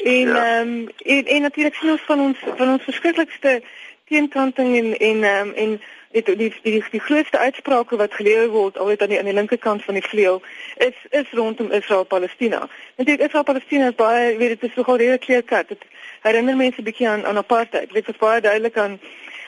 En 0.05 0.29
ja. 0.29 0.35
ehm 0.35 0.37
ja. 0.37 0.61
um, 0.61 0.89
en, 1.05 1.27
en 1.27 1.43
natuurlik 1.43 1.75
sien 1.75 1.91
ons 1.91 2.07
van 2.07 2.21
ons 2.21 2.39
van 2.57 2.69
ons 2.69 2.83
verskriklikste 2.83 3.63
teenkanting 4.09 4.77
en 4.79 4.97
en 4.99 5.23
ehm 5.25 5.49
um, 5.49 5.55
en 5.55 5.81
die, 6.25 6.37
die 6.37 6.53
die 6.63 6.85
die 6.91 7.01
grootste 7.01 7.39
uitsprake 7.39 7.97
wat 7.97 8.15
gelewer 8.15 8.49
word 8.49 8.79
altyd 8.79 9.03
aan 9.03 9.09
die 9.09 9.19
aan 9.19 9.31
die 9.31 9.35
linkerkant 9.35 9.85
van 9.85 9.95
die 9.95 10.03
vleuel 10.03 10.43
is 10.77 10.97
is 11.11 11.33
rondom 11.33 11.71
Israel-Palestina. 11.71 12.69
Natuurlik 12.97 13.27
Israel-Palestina 13.27 13.89
is 13.89 13.95
baie 13.95 14.37
weet 14.37 14.49
dit 14.49 14.71
is 14.71 14.77
nogal 14.77 14.97
redelik 14.97 15.21
kleurkat. 15.21 15.69
Dit 15.69 15.85
herinner 16.23 16.57
mense 16.57 16.83
bietjie 16.83 17.09
aan 17.09 17.27
aan 17.27 17.37
apartheid. 17.37 17.93
Dit 17.93 18.09
is 18.09 18.17
baie 18.17 18.41
duidelik 18.41 18.79
aan 18.79 19.01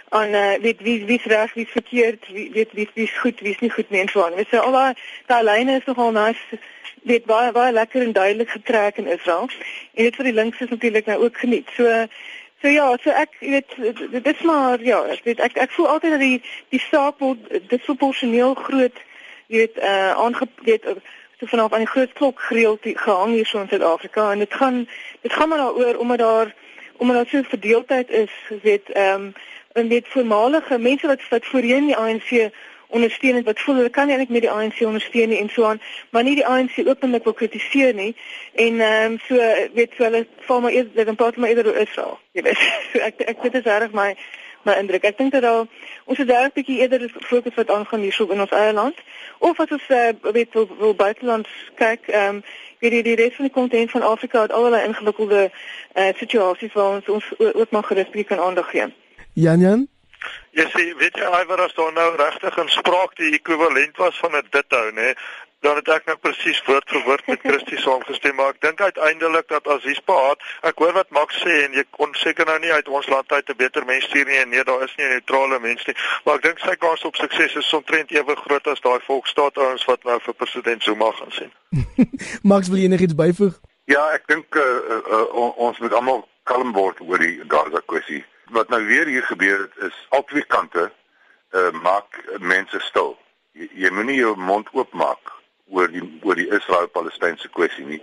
aan 0.09 0.29
uh, 0.29 0.55
weet 0.61 0.81
wie 0.81 1.05
wie 1.05 1.21
reg 1.25 1.55
wie 1.55 1.69
verkeerd 1.69 2.29
wie 2.33 2.51
weet 2.53 2.73
wie 2.73 2.89
wie 2.95 3.05
is 3.05 3.19
goed 3.19 3.41
wie 3.41 3.53
is 3.53 3.61
nie 3.61 3.71
goed 3.71 3.91
nie 3.91 4.01
en 4.01 4.09
so 4.09 4.25
aan. 4.25 4.37
Dit 4.37 4.53
is 4.53 4.59
al 4.59 4.73
daai 4.73 4.95
daai 5.27 5.43
lyne 5.45 5.77
is 5.79 5.85
nogal 5.85 6.13
nice 6.13 6.61
weet 7.03 7.25
baie 7.25 7.53
baie 7.53 7.73
lekker 7.73 8.03
en 8.03 8.13
duidelik 8.13 8.51
getrek 8.51 8.97
in 8.97 9.07
Israel. 9.07 9.49
En 9.95 10.05
dit 10.05 10.17
vir 10.17 10.25
die 10.25 10.39
links 10.41 10.61
is 10.61 10.69
natuurlik 10.69 11.07
nou 11.07 11.23
ook 11.25 11.39
geniet. 11.39 11.69
So 11.77 12.07
so 12.61 12.69
ja, 12.69 12.97
so 13.03 13.11
ek 13.11 13.37
weet 13.41 13.77
dit 14.11 14.27
is 14.27 14.41
maar 14.43 14.83
ja, 14.83 15.03
ek 15.05 15.25
weet 15.25 15.41
ek 15.41 15.57
ek 15.57 15.71
voel 15.77 15.89
altyd 15.89 16.17
dat 16.17 16.21
die 16.21 16.43
die 16.75 16.83
saak 16.91 17.19
word 17.19 17.69
disproporsioneel 17.71 18.55
groot 18.55 19.05
weet 19.47 19.79
uh 19.79 20.13
aangeweet 20.25 20.85
so 21.39 21.47
vanaf 21.47 21.73
aan 21.73 21.85
die 21.87 21.93
groot 21.95 22.13
klok 22.13 22.41
gereeld 22.41 22.81
gehang 22.83 23.33
hier 23.33 23.47
so 23.47 23.61
in 23.61 23.69
Suid-Afrika. 23.69 24.33
En 24.33 24.39
dit 24.39 24.55
gaan 24.55 24.89
dit 25.21 25.33
gaan 25.33 25.49
maar 25.49 25.59
daaroor 25.59 25.97
omdat 25.97 26.19
daar 26.19 26.55
omdat 26.97 27.17
daar 27.17 27.27
so 27.27 27.49
verdeeldheid 27.49 28.11
is, 28.11 28.33
weet 28.63 28.91
ehm 28.91 29.23
um, 29.23 29.33
en 29.73 29.89
weet 29.89 30.09
voormalige 30.09 30.79
mense 30.79 31.07
wat 31.07 31.29
wat 31.29 31.45
voorheen 31.47 31.87
die 31.87 31.97
ANC 31.97 32.51
ondersteun 32.89 33.35
het 33.35 33.45
wat 33.45 33.61
voel 33.61 33.75
hulle 33.75 33.91
kan 33.91 34.09
eintlik 34.09 34.29
met 34.29 34.41
die 34.41 34.51
ANC 34.51 34.81
ondersteun 34.81 35.31
en 35.37 35.49
so 35.49 35.65
aan, 35.65 35.81
maar 36.11 36.23
nie 36.23 36.35
die 36.35 36.47
ANC 36.47 36.81
openlik 36.85 37.25
wil 37.25 37.33
kritiseer 37.33 37.95
nie. 37.95 38.17
En 38.55 38.81
ehm 38.81 39.13
um, 39.13 39.19
so 39.27 39.35
weet 39.75 39.93
so 39.97 40.03
hulle 40.03 40.27
val 40.39 40.61
maar 40.61 40.73
eers 40.73 40.87
dan 40.95 41.15
praat 41.15 41.37
maar 41.37 41.49
eerder 41.49 41.67
oor 41.67 41.81
Israel. 41.87 42.19
Jy 42.33 42.43
weet. 42.43 42.59
So 42.93 42.99
ek 42.99 43.21
ek 43.21 43.43
dit 43.43 43.55
is 43.55 43.65
reg 43.65 43.93
my 43.93 44.15
my 44.63 44.75
indruk. 44.81 45.05
Ek 45.05 45.19
dink 45.19 45.33
dat 45.33 45.43
daar 45.43 45.67
ons 46.05 46.19
het 46.19 46.29
dalk 46.29 46.53
'n 46.53 46.57
bietjie 46.61 46.79
eerder 46.81 47.11
fokus 47.15 47.55
wat 47.55 47.71
aangaan 47.71 48.01
hierso 48.01 48.27
in 48.29 48.41
ons 48.41 48.51
eie 48.51 48.73
land 48.73 48.97
of 49.39 49.61
as 49.61 49.71
ons 49.71 49.89
uh, 49.89 50.09
weet 50.33 50.53
wil, 50.53 50.69
wil 50.79 50.95
buiteland 50.95 51.47
kyk 51.75 52.09
ehm 52.09 52.35
um, 52.35 52.43
weet 52.79 52.93
jy 52.93 53.03
die 53.03 53.15
res 53.15 53.35
van 53.35 53.45
die 53.45 53.55
kontinent 53.55 53.91
van 53.91 54.03
Afrika 54.03 54.43
het 54.43 54.53
allerlei 54.53 54.87
ingewikkelde 54.87 55.51
uh, 55.51 56.09
situasies 56.17 56.73
waar 56.73 56.91
ons 56.95 57.09
ons 57.09 57.25
ook 57.39 57.71
maar 57.71 57.85
gerus 57.85 58.11
bietjie 58.11 58.25
kan 58.37 58.41
aandag 58.41 58.71
gee. 58.71 58.87
Jan 59.33 59.61
Jan 59.61 59.89
Jy 60.59 60.65
sê 60.75 60.85
weet 61.01 61.17
jy 61.17 61.29
Iwer 61.43 61.61
as 61.65 61.75
daar 61.75 61.93
nou 61.93 62.09
regtig 62.17 62.57
in 62.59 62.69
spraak 62.69 63.17
die 63.17 63.35
ekwivalent 63.39 63.97
was 63.97 64.19
van 64.19 64.37
'n 64.37 64.49
dit 64.51 64.79
hou 64.79 64.91
nê 64.93 65.15
dan 65.61 65.77
het 65.77 65.89
ek 65.91 66.07
nou 66.07 66.17
presies 66.23 66.59
woord 66.67 66.87
vir 66.93 67.03
woord 67.07 67.27
met 67.27 67.43
Christie 67.43 67.81
saamgestem 67.85 68.37
maar 68.39 68.55
ek 68.55 68.61
dink 68.63 68.81
uiteindelik 68.81 69.49
dat 69.51 69.67
Aziz 69.75 69.99
Paat 70.07 70.43
ek 70.71 70.79
hoor 70.83 70.95
wat 70.95 71.11
Max 71.15 71.41
sê 71.43 71.57
en 71.65 71.75
jy 71.75 71.85
kon 71.97 72.15
seker 72.21 72.47
nou 72.47 72.59
nie 72.63 72.73
uit 72.73 72.89
ons 72.89 73.09
land 73.11 73.33
uit 73.33 73.51
'n 73.51 73.59
beter 73.59 73.85
mens 73.85 74.07
stuur 74.07 74.27
nie 74.27 74.39
en 74.43 74.51
nee 74.55 74.65
daar 74.65 74.85
is 74.87 74.95
nie 74.97 75.07
'n 75.07 75.15
neutrale 75.17 75.59
mens 75.59 75.85
nie 75.87 75.97
maar 76.25 76.37
ek 76.37 76.47
dink 76.47 76.59
sy 76.59 76.77
kans 76.77 77.05
op 77.05 77.17
sukses 77.17 77.55
is 77.55 77.73
omtrent 77.73 78.11
ewe 78.11 78.37
groot 78.37 78.67
as 78.67 78.81
daai 78.81 79.01
volksstaat 79.11 79.59
ouens 79.59 79.85
wat 79.85 80.05
nou 80.05 80.19
vir 80.21 80.35
president 80.35 80.83
Zuma 80.83 81.11
gaan 81.11 81.33
sien. 81.33 81.53
Max 82.51 82.69
wil 82.69 82.79
jy 82.79 82.85
enigiets 82.85 83.15
byvoeg? 83.15 83.55
Ja 83.85 84.11
ek 84.15 84.27
dink 84.27 84.55
uh, 84.55 84.63
uh, 84.63 85.03
uh, 85.13 85.59
ons 85.59 85.79
moet 85.79 85.93
almal 85.93 86.29
kalm 86.45 86.73
word 86.73 87.01
oor 87.01 87.19
die 87.19 87.43
Gaza 87.49 87.83
kwessie 87.87 88.25
wat 88.51 88.69
nou 88.69 88.85
weer 88.87 89.07
hier 89.07 89.23
gebeur 89.23 89.59
het 89.59 89.77
is 89.91 90.07
al 90.09 90.25
twee 90.25 90.45
kante 90.45 90.91
uh, 91.51 91.71
maak 91.83 92.21
mense 92.41 92.81
stil. 92.81 93.17
Jy, 93.53 93.69
jy 93.85 93.91
moenie 93.91 94.19
jou 94.21 94.35
mond 94.37 94.69
oopmaak 94.73 95.33
oor 95.69 95.91
die 95.93 96.05
oor 96.23 96.39
die 96.39 96.49
Israel-Palestynse 96.49 97.49
kwessie 97.53 97.87
nie. 97.87 98.03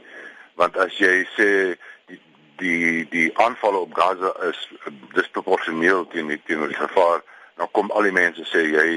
Want 0.59 0.77
as 0.77 0.97
jy 1.01 1.23
sê 1.35 1.49
die 2.09 2.19
die 2.61 3.05
die 3.11 3.29
aanvalle 3.41 3.85
op 3.85 3.95
Gaza 3.97 4.33
is 4.49 4.59
disproporsioneel 5.15 6.05
teen 6.13 6.31
die 6.31 6.41
teen 6.47 6.65
die 6.67 6.77
gevaar, 6.79 7.23
dan 7.57 7.71
kom 7.71 7.91
al 7.91 8.07
die 8.07 8.15
mense 8.15 8.45
sê 8.51 8.65
jy 8.69 8.89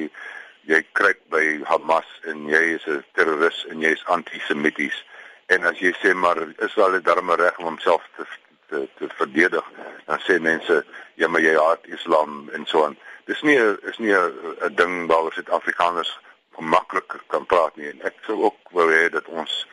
jy 0.68 0.82
kruip 0.92 1.20
by 1.32 1.44
Hamas 1.64 2.08
en 2.28 2.44
jy 2.48 2.64
is 2.76 2.84
'n 2.86 3.04
terroris 3.16 3.64
en 3.70 3.80
jy 3.80 3.94
is 3.96 4.04
antisemities. 4.06 5.04
En 5.48 5.64
as 5.64 5.78
jy 5.80 5.94
sê 5.96 6.12
maar 6.14 6.36
Israel 6.58 6.92
het 6.92 7.04
darm 7.04 7.30
reg 7.30 7.58
om 7.58 7.64
homself 7.64 8.04
te 8.16 8.26
te, 8.68 8.88
te 8.98 9.08
verdedig, 9.20 9.64
dan 10.06 10.18
sê 10.26 10.38
mense 10.40 10.84
ja 11.14 11.28
maar 11.28 11.42
jy 11.42 11.54
haat 11.56 11.86
Islam 11.86 12.48
en 12.52 12.66
so 12.66 12.84
aan. 12.84 12.96
Dis 13.26 13.42
nie 13.42 13.58
is 13.90 13.98
nie 13.98 14.14
'n 14.14 14.74
ding 14.74 15.06
waaroor 15.06 15.32
Suid-Afrikaners 15.32 16.18
maklik 16.58 17.20
kan 17.26 17.46
praat 17.46 17.76
nie. 17.76 17.90
En 17.90 18.00
ek 18.02 18.14
sou 18.26 18.42
ook 18.42 18.70
wou 18.70 18.88
hê 18.92 19.08
dat 19.10 19.26
ons 19.28 19.66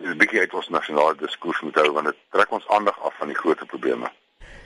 dis 0.00 0.16
bietjie 0.16 0.40
uit 0.40 0.54
ons 0.54 0.68
nasionale 0.68 1.16
diskurs 1.20 1.60
moet 1.60 1.76
hou 1.80 1.92
want 1.92 2.06
dit 2.06 2.18
trek 2.32 2.52
ons 2.52 2.68
aandag 2.68 2.98
af 3.04 3.14
van 3.18 3.28
die 3.28 3.36
groot 3.36 3.66
probleme. 3.66 4.10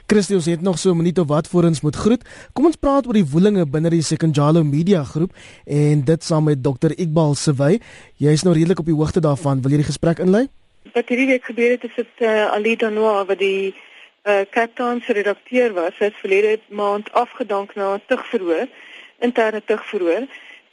Christie 0.06 0.36
ons 0.36 0.46
het 0.46 0.60
nog 0.60 0.78
so 0.78 0.90
'n 0.90 0.96
minuut 0.96 1.18
of 1.18 1.26
wat 1.26 1.48
voor 1.48 1.64
ons 1.64 1.80
moet 1.80 1.96
groet. 1.96 2.22
Kom 2.52 2.66
ons 2.66 2.76
praat 2.76 3.06
oor 3.06 3.12
die 3.12 3.30
woelinge 3.30 3.66
binne 3.66 3.90
die 3.90 4.02
Sekonjalo 4.02 4.62
Media 4.64 5.04
Groep 5.04 5.32
en 5.64 6.04
dit 6.04 6.24
saam 6.24 6.44
met 6.44 6.62
Dr. 6.62 6.92
Iqbal 6.96 7.34
Sewy. 7.34 7.80
Jy 8.16 8.30
is 8.32 8.42
nou 8.42 8.54
redelik 8.54 8.78
op 8.78 8.86
die 8.86 8.94
hoogte 8.94 9.20
daarvan. 9.20 9.62
Wil 9.62 9.70
jy 9.70 9.76
die 9.76 9.92
gesprek 9.92 10.18
inlei? 10.18 10.48
Wat 10.92 11.08
hierdie 11.08 11.26
week 11.26 11.44
gebeur 11.44 11.70
het 11.70 11.84
is 11.84 11.94
dit 11.94 12.06
uh, 12.18 12.52
Ali 12.52 12.76
Danoa 12.76 13.24
wat 13.24 13.38
die 13.38 13.74
uh, 14.24 14.40
Cape 14.50 14.72
Town 14.74 15.00
se 15.00 15.12
redakteur 15.12 15.72
was. 15.72 15.92
Het 15.98 16.14
verlede 16.14 16.58
maand 16.68 17.12
afgedank 17.12 17.74
na 17.74 17.94
'n 17.94 18.02
tugverhoor, 18.06 18.66
interne 19.18 19.62
tugverhoor. 19.64 20.26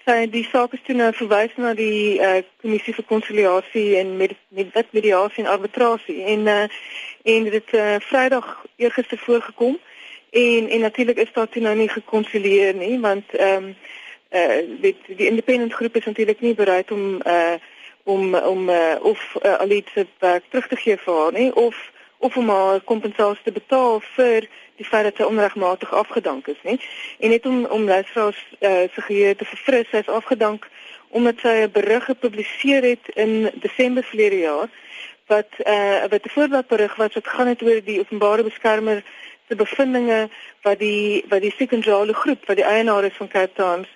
Sy 0.06 0.30
die 0.30 0.44
saak 0.44 0.74
is 0.74 0.84
toe 0.84 0.96
nou 0.96 1.14
verwys 1.14 1.56
na 1.56 1.74
die 1.74 2.20
uh, 2.20 2.42
kommissie 2.62 2.94
vir 2.94 3.04
konsiliasie 3.04 3.98
en 3.98 4.18
met 4.18 4.36
met 4.48 4.92
mediasie 4.92 5.44
en 5.44 5.50
arbitrasie 5.50 6.24
en 6.24 6.48
uh, 6.48 6.68
en 7.24 7.44
dit 7.44 7.74
uh, 7.74 7.96
Vrydag 8.00 8.66
eergister 8.76 9.18
voorgekom 9.18 9.80
en 10.30 10.70
en 10.70 10.80
natuurlik 10.80 11.18
is 11.18 11.34
daar 11.34 11.50
toe 11.50 11.62
nou 11.62 11.76
nie 11.76 11.90
gekonsilieer 11.90 12.74
nie 12.74 13.00
want 13.00 13.36
ehm 13.36 13.64
um, 13.64 13.76
uh, 14.32 14.82
die, 14.82 14.96
die 15.08 15.28
independent 15.28 15.74
groep 15.74 15.96
is 15.96 16.06
natuurlik 16.06 16.42
nie 16.42 16.56
bereid 16.56 16.92
om 16.92 17.22
uh, 17.28 17.56
om 18.14 18.36
om 18.36 18.70
uh, 18.70 18.96
of 19.02 19.24
uh, 19.42 19.54
alite 19.64 19.92
se 19.94 20.06
werk 20.20 20.44
terug 20.50 20.68
te 20.68 20.80
gee 20.84 20.98
vir 21.06 21.20
haar 21.20 21.36
nie 21.38 21.50
of 21.56 21.80
of 22.22 22.38
om 22.38 22.50
haar 22.50 22.82
kompensasie 22.86 23.44
te 23.44 23.52
betaal 23.52 24.00
vir 24.16 24.48
die 24.78 24.86
feit 24.86 25.04
dat 25.04 25.18
sy 25.18 25.26
onregmatig 25.26 25.94
afgedank 25.94 26.48
is, 26.48 26.62
nie. 26.64 26.78
En 27.20 27.30
net 27.30 27.46
om 27.46 27.66
om 27.66 27.86
luisteraars 27.86 28.42
uh, 28.60 28.86
se 28.94 29.02
geheue 29.08 29.36
te 29.36 29.46
verfris, 29.46 29.90
sy 29.90 30.04
is 30.04 30.16
afgedank 30.20 30.68
omdat 31.12 31.42
sy 31.44 31.56
'n 31.64 31.72
berig 31.72 32.06
gepubliseer 32.06 32.84
het 32.84 33.10
in 33.16 33.52
Desember 33.66 34.04
verlede 34.04 34.40
jaar 34.40 34.70
wat 35.28 35.52
uh 35.66 36.02
wat 36.14 36.24
'n 36.26 36.36
voorbeeldberig 36.36 36.96
was 36.96 37.14
wat 37.14 37.28
gaan 37.28 37.48
het 37.48 37.62
oor 37.62 37.82
die 37.84 38.00
openbare 38.00 38.44
beskermer 38.44 39.04
se 39.48 39.56
bevindinge 39.56 40.30
wat 40.62 40.80
die 40.80 41.26
wat 41.30 41.42
die 41.42 41.54
sekondrale 41.58 42.14
groep 42.14 42.46
wat 42.46 42.56
die 42.56 42.70
eienaar 42.76 43.04
is 43.04 43.20
van 43.20 43.28
Cape 43.28 43.54
Town 43.54 43.88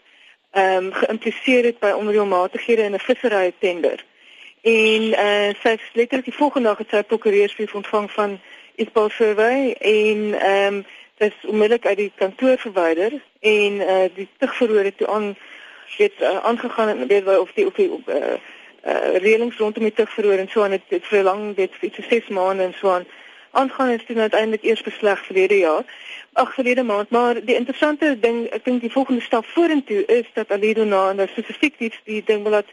ehm 0.56 0.86
um, 0.86 0.92
geïmpliseer 0.94 1.64
het 1.64 1.80
by 1.80 1.92
onreëlmatighede 1.92 2.84
in 2.84 2.94
'n 2.94 3.00
vissery 3.08 3.54
tender. 3.60 4.04
En 4.62 5.04
uh 5.04 5.50
sy 5.64 5.78
letterlik 5.94 6.26
die 6.26 6.40
volgende 6.42 6.68
dag 6.68 6.78
het 6.78 6.90
sy 6.90 7.04
prokureursbrief 7.04 7.74
ontvang 7.76 8.12
van 8.12 8.40
Isbal 8.76 9.10
Survey 9.10 9.76
en 9.80 10.20
ehm 10.40 10.74
um, 10.74 10.86
sy 11.18 11.26
is 11.26 11.50
onmiddellik 11.50 11.86
uit 11.86 11.98
die 11.98 12.12
kantoor 12.16 12.58
verwyder 12.58 13.12
en 13.40 13.74
uh 13.74 14.08
die 14.16 14.28
tugverhoor 14.38 14.84
het 14.84 14.98
toe 14.98 15.08
aan 15.08 15.36
weet 15.98 16.22
uh, 16.22 16.38
aangegaan 16.44 16.88
en 16.88 17.08
weet 17.08 17.40
of 17.40 17.52
die 17.54 17.66
of 17.66 17.74
die 17.74 17.90
uh, 18.06 18.16
uh 18.86 19.16
reëlings 19.18 19.58
rondom 19.58 19.84
die 19.84 19.94
tugverhoor 19.94 20.38
en 20.38 20.50
so 20.50 20.64
aan 20.64 20.72
het, 20.72 20.88
het 20.88 21.06
vir 21.06 21.24
lang 21.24 21.56
dit 21.56 21.72
vir 21.80 22.06
6 22.10 22.28
maande 22.28 22.64
en 22.64 22.76
so 22.80 22.90
aan 22.90 23.06
aangaan 23.56 23.90
is 23.90 24.06
dit 24.08 24.18
uiteindelik 24.18 24.64
eers 24.64 24.82
besleg 24.82 25.26
verlede 25.26 25.58
jaar. 25.58 25.84
Ag 26.34 26.54
verlede 26.54 26.84
maand, 26.84 27.10
maar 27.10 27.34
die 27.46 27.56
interessante 27.56 28.18
ding, 28.20 28.46
ek 28.52 28.66
dink 28.66 28.82
die 28.82 28.92
volgende 28.92 29.22
stap 29.22 29.46
vorentoe 29.46 30.06
is 30.06 30.28
dat 30.34 30.52
Alido 30.52 30.84
na 30.84 31.14
nou 31.14 31.28
spesifiek 31.28 31.78
die, 31.80 31.92
die 32.04 32.24
ding 32.26 32.44
wil 32.44 32.60
dat 32.60 32.72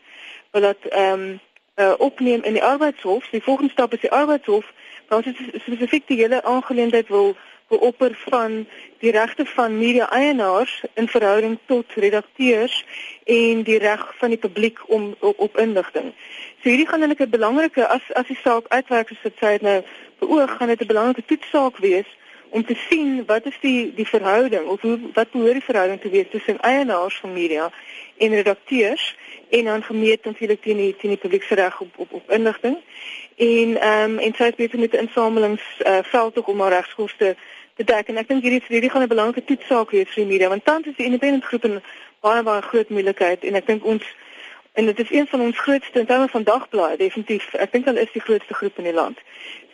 wil 0.52 0.60
dat 0.68 0.90
ehm 0.90 1.20
um, 1.20 1.40
uh, 1.76 1.92
opneem 1.98 2.42
in 2.42 2.52
die 2.52 2.64
arbeidshof. 2.64 3.28
Die 3.30 3.42
volgende 3.42 3.72
stap 3.72 3.92
is 3.92 4.00
die 4.00 4.10
arbeidshof, 4.10 4.72
waar 5.08 5.22
dit 5.22 5.36
spesifiek 5.64 6.06
die 6.06 6.18
hele 6.18 6.44
aangeleentheid 6.44 7.08
wil 7.08 7.36
beopper 7.72 8.14
van 8.28 8.66
die 9.00 9.10
regte 9.10 9.46
van 9.54 9.78
media 9.78 10.08
eienaars 10.10 10.74
in 10.94 11.08
verhouding 11.08 11.58
tot 11.66 11.94
redakteurs 12.04 12.84
en 13.24 13.62
die 13.68 13.78
reg 13.78 14.02
van 14.20 14.34
die 14.34 14.38
publiek 14.38 14.82
om 14.86 15.14
op, 15.18 15.38
op 15.38 15.58
inligting. 15.58 16.12
So 16.60 16.68
hierdie 16.68 16.88
gaan 16.88 17.00
eintlik 17.00 17.24
'n 17.26 17.36
belangrike 17.38 17.86
as 17.86 18.04
as 18.20 18.26
die 18.26 18.40
saak 18.42 18.68
uitwerk 18.68 19.08
soos 19.08 19.28
dit 19.28 19.38
sê 19.40 19.56
nou 19.60 19.78
beoog 20.18 20.56
gaan 20.56 20.72
dit 20.72 20.82
'n 20.82 20.92
belangrike 20.92 21.24
toetsaak 21.30 21.76
wees 21.88 22.10
om 22.52 22.64
te 22.64 22.76
sien 22.88 23.24
wat 23.26 23.46
is 23.46 23.58
die 23.60 23.94
die 23.94 24.08
verhouding 24.08 24.66
of 24.68 24.80
hoe 24.80 24.98
wat 25.12 25.30
behoort 25.30 25.58
die 25.60 25.68
verhouding 25.70 26.00
te 26.00 26.10
wees 26.10 26.30
tussen 26.30 26.60
eienaars 26.60 27.16
van 27.20 27.32
media 27.32 27.70
en 28.16 28.34
redakteurs 28.34 29.16
en 29.50 29.64
dan 29.64 29.82
gemeet 29.82 30.24
natuurlik 30.24 30.62
teen 30.62 30.76
die 30.76 30.96
teen 30.96 31.10
die 31.10 31.22
publiek 31.24 31.42
se 31.42 31.54
reg 31.54 31.80
op 31.80 31.92
op 31.96 32.12
op 32.12 32.30
inligting 32.30 32.76
en 33.36 33.80
ehm 33.80 34.10
um, 34.10 34.18
en 34.18 34.34
sy 34.36 34.44
het 34.44 34.60
besig 34.60 34.80
met 34.80 34.94
insamelings 34.94 35.64
uh, 35.86 35.98
veldtog 36.02 36.46
om 36.46 36.60
haar 36.60 36.76
regskoste 36.76 37.36
te 37.76 37.84
dek 37.84 38.08
en 38.08 38.20
ek 38.20 38.28
dink 38.28 38.42
hierdie 38.42 38.62
hierdie 38.68 38.90
gaan 38.90 39.02
'n 39.02 39.08
belangrike 39.14 39.44
toetsaak 39.44 39.90
wees 39.90 40.08
vir 40.14 40.24
die 40.24 40.32
media 40.32 40.48
want 40.48 40.64
tans 40.64 40.86
is 40.86 40.96
die 40.96 41.08
independent 41.10 41.44
groep 41.44 41.64
'n 41.64 41.82
baie 42.20 42.42
baie 42.42 42.62
groot 42.62 42.88
moeilikheid 42.88 43.44
en 43.44 43.54
ek 43.54 43.66
dink 43.66 43.84
ons 43.84 44.04
en 44.72 44.86
dit 44.86 44.98
is 44.98 45.10
een 45.10 45.26
van 45.26 45.40
ons 45.40 45.58
grootste 45.58 45.98
in 45.98 46.06
terme 46.06 46.28
van 46.28 46.42
dagblaaie 46.42 46.96
definitief 46.96 47.54
ek 47.54 47.72
dink 47.72 47.86
al 47.86 47.96
is 47.96 48.12
die 48.12 48.26
grootste 48.26 48.54
groep 48.54 48.78
in 48.78 48.84
die 48.84 48.98
land. 49.00 49.18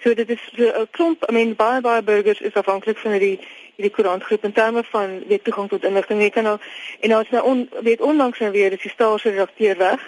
So 0.02 0.14
dit 0.14 0.30
is 0.30 0.42
'n 0.56 0.88
klomp 0.90 1.28
i 1.28 1.32
mean 1.32 1.54
baie 1.54 1.80
baie 1.80 2.02
burgers 2.02 2.40
is 2.40 2.54
afhanklik 2.54 2.98
van 2.98 3.12
hierdie 3.12 3.38
hierdie 3.76 3.94
koerantgroep 3.94 4.44
in 4.44 4.52
terme 4.52 4.82
van 4.84 5.22
weet 5.28 5.44
toegang 5.44 5.68
tot 5.68 5.84
inligting. 5.84 6.22
Jy 6.22 6.30
kan 6.30 6.44
nou 6.44 6.58
en 7.00 7.08
nou 7.08 7.22
is 7.22 7.30
nou 7.30 7.44
on, 7.44 7.68
weet 7.82 8.00
onlangs 8.00 8.38
nou 8.38 8.50
weer 8.50 8.72
is 8.72 8.82
die 8.82 8.90
staatse 8.90 9.30
redakteur 9.30 9.76
weg. 9.76 10.00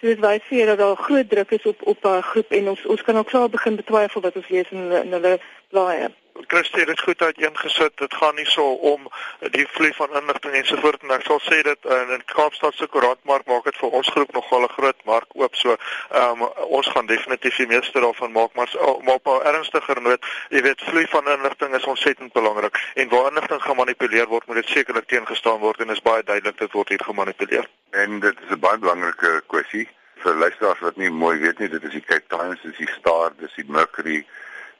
So 0.00 0.06
dit 0.06 0.20
wys 0.20 0.42
vir 0.48 0.66
dat 0.66 0.78
daar 0.78 0.96
groot 0.96 1.30
druk 1.30 1.50
is 1.50 1.66
op 1.66 1.86
op 1.86 2.04
'n 2.04 2.22
groep 2.22 2.50
en 2.50 2.68
ons 2.68 2.86
ons 2.86 3.02
kan 3.02 3.16
ook 3.16 3.26
klaar 3.26 3.48
begin 3.48 3.76
betwyfel 3.76 4.20
wat 4.20 4.36
ons 4.36 4.48
lees 4.48 4.70
in, 4.70 4.92
in 4.92 5.12
hulle 5.12 5.38
blaaie 5.70 6.10
Christie 6.46 6.78
het 6.78 6.86
dit 6.86 7.00
goed 7.00 7.22
uiteengesit. 7.22 7.96
Dit 7.98 8.14
gaan 8.14 8.34
nie 8.34 8.46
so 8.46 8.72
om 8.72 9.08
die 9.54 9.66
vloei 9.68 9.92
van 9.94 10.16
inligting 10.20 10.54
en 10.54 10.66
so 10.66 10.76
voort 10.82 11.02
en 11.02 11.14
ek 11.14 11.26
sal 11.28 11.40
sê 11.46 11.60
dit 11.66 11.88
in, 11.96 12.10
in 12.16 12.24
Kaapstad 12.32 12.74
se 12.74 12.86
koerantmark 12.90 13.46
maak 13.46 13.64
dit 13.68 13.78
vir 13.78 13.96
ons 14.00 14.10
groep 14.16 14.32
nogal 14.34 14.66
'n 14.66 14.74
groot 14.76 15.04
mark 15.04 15.36
oop. 15.38 15.54
So 15.54 15.76
ehm 16.10 16.42
um, 16.42 16.48
ons 16.78 16.90
gaan 16.90 17.06
definitief 17.06 17.56
die 17.56 17.66
meeste 17.66 18.00
daarvan 18.00 18.32
maak, 18.32 18.54
maar 18.54 18.70
maar 19.06 19.14
op 19.14 19.26
'n 19.26 19.46
ernstiger 19.46 20.02
noot, 20.02 20.26
jy 20.50 20.62
weet, 20.62 20.82
vloei 20.82 21.06
van 21.06 21.28
inligting 21.36 21.74
is 21.74 21.90
ontsettend 21.94 22.32
belangrik 22.32 22.78
en 22.94 23.08
waar 23.08 23.30
inligting 23.30 23.62
gemanipuleer 23.62 24.26
word, 24.26 24.46
moet 24.46 24.56
dit 24.56 24.68
sekerlik 24.68 25.06
teengestaan 25.06 25.58
word 25.58 25.80
en 25.80 25.90
is 25.90 26.02
baie 26.02 26.22
duidelik 26.22 26.58
dit 26.58 26.72
word 26.72 26.88
hier 26.88 27.04
gemanipuleer. 27.04 27.68
En 27.90 28.20
dit 28.20 28.36
is 28.40 28.50
'n 28.50 28.60
baie 28.60 28.78
belangrike 28.78 29.42
kwessie 29.46 29.88
vir 30.24 30.34
luisteraars 30.34 30.80
wat 30.80 30.96
nie 30.96 31.10
mooi 31.10 31.38
weet 31.38 31.58
nie, 31.58 31.68
dit 31.68 31.84
is 31.84 31.90
die 31.90 32.04
Cape 32.04 32.28
Times, 32.28 32.60
dit 32.62 32.72
is 32.72 32.78
die 32.78 32.94
Star, 32.98 33.32
dit 33.38 33.48
is 33.48 33.54
die 33.54 33.68
Mercury 33.68 34.26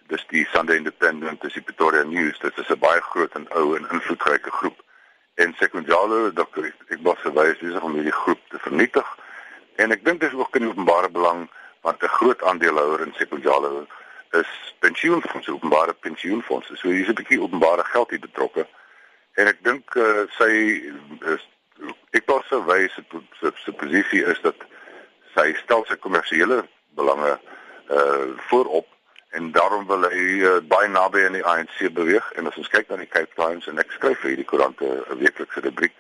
dis 0.07 0.25
die 0.29 0.47
Sunday 0.53 0.77
Independent, 0.77 1.43
dis 1.43 1.53
die 1.53 1.63
Pretoria 1.63 2.03
News. 2.03 2.39
Dit 2.39 2.59
is 2.59 2.69
'n 2.69 2.79
baie 2.79 3.01
groot 3.01 3.33
en 3.35 3.47
ou 3.55 3.77
en 3.77 3.91
invloedryke 3.91 4.51
groep. 4.51 4.83
En 5.35 5.55
Sekunjalo, 5.59 6.33
dokter, 6.33 6.75
ek 6.89 6.99
was 7.03 7.19
verwys 7.19 7.59
dis 7.59 7.81
om 7.81 7.95
hierdie 7.95 8.13
groep 8.13 8.41
te 8.49 8.59
vernietig. 8.59 9.17
En 9.77 9.91
ek 9.91 10.05
dink 10.05 10.21
dit 10.21 10.33
is 10.33 10.39
ook 10.39 10.57
in 10.57 10.69
openbare 10.69 11.11
belang 11.11 11.51
want 11.81 12.03
'n 12.03 12.17
groot 12.19 12.43
aandeelhouer 12.43 13.01
in 13.01 13.15
Sekunjalo 13.17 13.87
is 14.31 14.75
pensioenfondse, 14.79 15.53
openbare 15.53 15.93
pensioenfondse. 15.93 16.77
So 16.77 16.89
hier's 16.89 17.09
'n 17.09 17.15
bietjie 17.15 17.41
openbare 17.41 17.85
geld 17.85 18.11
hier 18.11 18.21
betrokke. 18.21 18.67
En 19.35 19.47
ek 19.47 19.65
dink 19.65 19.95
uh, 19.95 20.23
sy 20.39 20.51
is 21.35 21.43
ek 22.11 22.27
was 22.27 22.47
verwys 22.47 22.95
sy 22.95 23.51
sy 23.65 23.73
posisie 23.73 24.25
is 24.25 24.41
dat 24.41 24.57
sy 25.35 25.55
stel 25.65 25.85
sy 25.89 25.97
kommersiële 25.97 26.63
belange 26.95 27.39
uh 27.91 28.27
voorop 28.49 28.94
en 29.35 29.53
daarom 29.53 29.87
wil 29.87 30.07
hy 30.07 30.25
uh, 30.47 30.57
baie 30.71 30.89
naby 30.89 31.25
aan 31.27 31.37
die 31.39 31.45
ANC 31.45 31.79
beweeg. 31.93 32.27
En 32.39 32.47
as 32.47 32.57
ons 32.61 32.71
kyk 32.71 32.89
na 32.89 33.01
die 33.01 33.11
Cape 33.11 33.35
Times 33.35 33.67
en 33.67 33.81
ek 33.83 33.91
skryf 33.97 34.21
vir 34.23 34.35
hierdie 34.35 34.47
koerante 34.47 34.87
'n 34.87 35.19
weeklikse 35.19 35.63
rubriek 35.65 35.97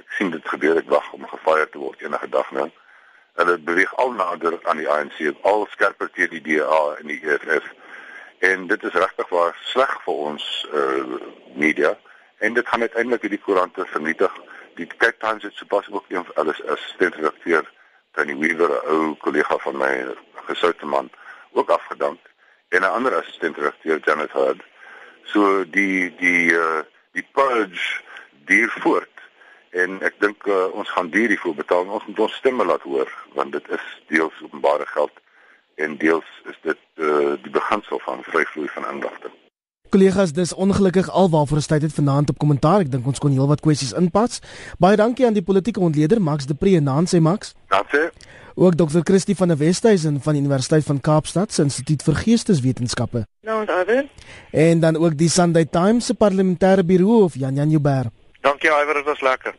ek 0.00 0.12
sien 0.16 0.30
dit 0.30 0.48
gebeur 0.48 0.78
ek 0.80 0.88
wag 0.88 1.08
om 1.12 1.26
gefire 1.28 1.66
te 1.68 1.80
word 1.82 2.02
enige 2.02 2.28
dag 2.32 2.50
nou. 2.56 2.68
Hulle 3.40 3.58
beweeg 3.58 3.92
al 4.02 4.12
nader 4.16 4.58
aan 4.62 4.80
die 4.80 4.88
ANC 4.88 5.18
al 5.42 5.66
skerper 5.74 6.10
teen 6.14 6.30
die 6.30 6.44
DA 6.46 6.80
en 7.00 7.10
die 7.12 7.18
EFF 7.22 7.66
en 8.50 8.66
dit 8.70 8.84
is 8.90 8.98
regtig 9.04 9.28
waar 9.34 9.56
sleg 9.72 9.92
vir 10.04 10.22
ons 10.30 10.44
uh, 10.72 11.18
media. 11.54 11.92
En 12.38 12.54
dit 12.54 12.68
gaan 12.68 12.86
uiteindelik 12.86 13.26
hierdie 13.26 13.42
koerante 13.42 13.84
vernietig. 13.90 14.32
Die 14.78 14.86
Cape 14.86 15.18
Times 15.18 15.42
het 15.42 15.58
sopas 15.58 15.90
ook 15.90 16.04
een 16.08 16.26
alles 16.34 16.62
assistent 16.64 17.14
redakteur 17.14 17.66
Tony 18.14 18.38
Weaver 18.38 18.70
'n 18.70 18.90
ou 18.94 19.14
kollega 19.26 19.58
van 19.58 19.76
my 19.76 19.92
gesoute 20.46 20.86
man 20.86 21.10
ook 21.52 21.70
afgedank 21.70 22.27
en 22.68 22.80
'n 22.80 22.94
ander 22.96 23.14
assistent 23.14 23.56
redakteur 23.56 24.00
Janet 24.04 24.32
Hurd. 24.32 24.62
So 25.24 25.64
die 25.70 26.14
die 26.16 26.52
uh 26.52 26.82
die 27.12 27.26
purge 27.32 28.00
duur 28.44 28.70
voort 28.80 29.16
en 29.70 30.02
ek 30.02 30.14
dink 30.18 30.46
uh, 30.46 30.68
ons 30.72 30.90
gaan 30.90 31.10
duur 31.10 31.28
hiervoor 31.28 31.54
betaal. 31.54 31.86
Ons 31.86 32.06
moet 32.06 32.18
ons 32.18 32.34
stemme 32.34 32.64
laat 32.64 32.82
hoor 32.82 33.10
want 33.34 33.52
dit 33.52 33.68
is 33.68 33.84
deels 34.06 34.42
openbare 34.42 34.86
geld 34.86 35.12
en 35.74 35.96
deels 35.96 36.28
is 36.44 36.58
dit 36.62 36.80
uh 36.96 37.34
die 37.42 37.52
beginsel 37.52 37.98
van 37.98 38.22
vryvloei 38.22 38.68
van 38.68 38.88
inligting. 38.94 39.34
Kollegas, 39.88 40.32
dis 40.32 40.54
ongelukkig 40.54 41.10
alwaarvoor 41.10 41.56
ons 41.56 41.66
tyd 41.66 41.82
het 41.82 41.92
vanaand 41.92 42.28
op 42.28 42.38
kommentaar. 42.38 42.82
Ek 42.84 42.90
dink 42.92 43.06
ons 43.08 43.18
kon 43.18 43.32
heelwat 43.32 43.62
kwessies 43.64 43.94
inpas. 43.96 44.42
Baie 44.76 44.98
dankie 45.00 45.24
aan 45.26 45.36
die 45.36 45.44
politieke 45.44 45.80
ontleder 45.80 46.20
Max 46.20 46.44
de 46.44 46.54
Pre 46.54 46.74
en 46.76 46.84
Nancy 46.84 47.18
Max. 47.24 47.54
Dankie. 47.72 48.10
Ook 48.60 48.74
Dr. 48.74 49.00
Christie 49.02 49.36
van 49.36 49.48
der 49.48 49.56
Westhuizen 49.56 50.20
van 50.20 50.32
die 50.32 50.42
Universiteit 50.42 50.84
van 50.84 51.00
Kaapstad 51.00 51.52
se 51.52 51.62
Instituut 51.62 52.02
vir 52.02 52.14
Geesteswetenskappe. 52.14 53.20
Nou, 53.46 53.62
Iver. 53.62 54.08
En 54.50 54.80
dan 54.80 54.96
ook 54.96 55.14
die 55.18 55.28
Sunday 55.30 55.64
Times 55.64 56.06
se 56.06 56.14
parlementêre 56.14 56.84
birou 56.84 57.22
of 57.22 57.34
Jan 57.38 57.54
Jan 57.54 57.70
Jubber. 57.70 58.10
Dankie 58.40 58.70
Iver, 58.70 58.94
dit 58.94 59.04
was 59.04 59.20
lekker. 59.20 59.54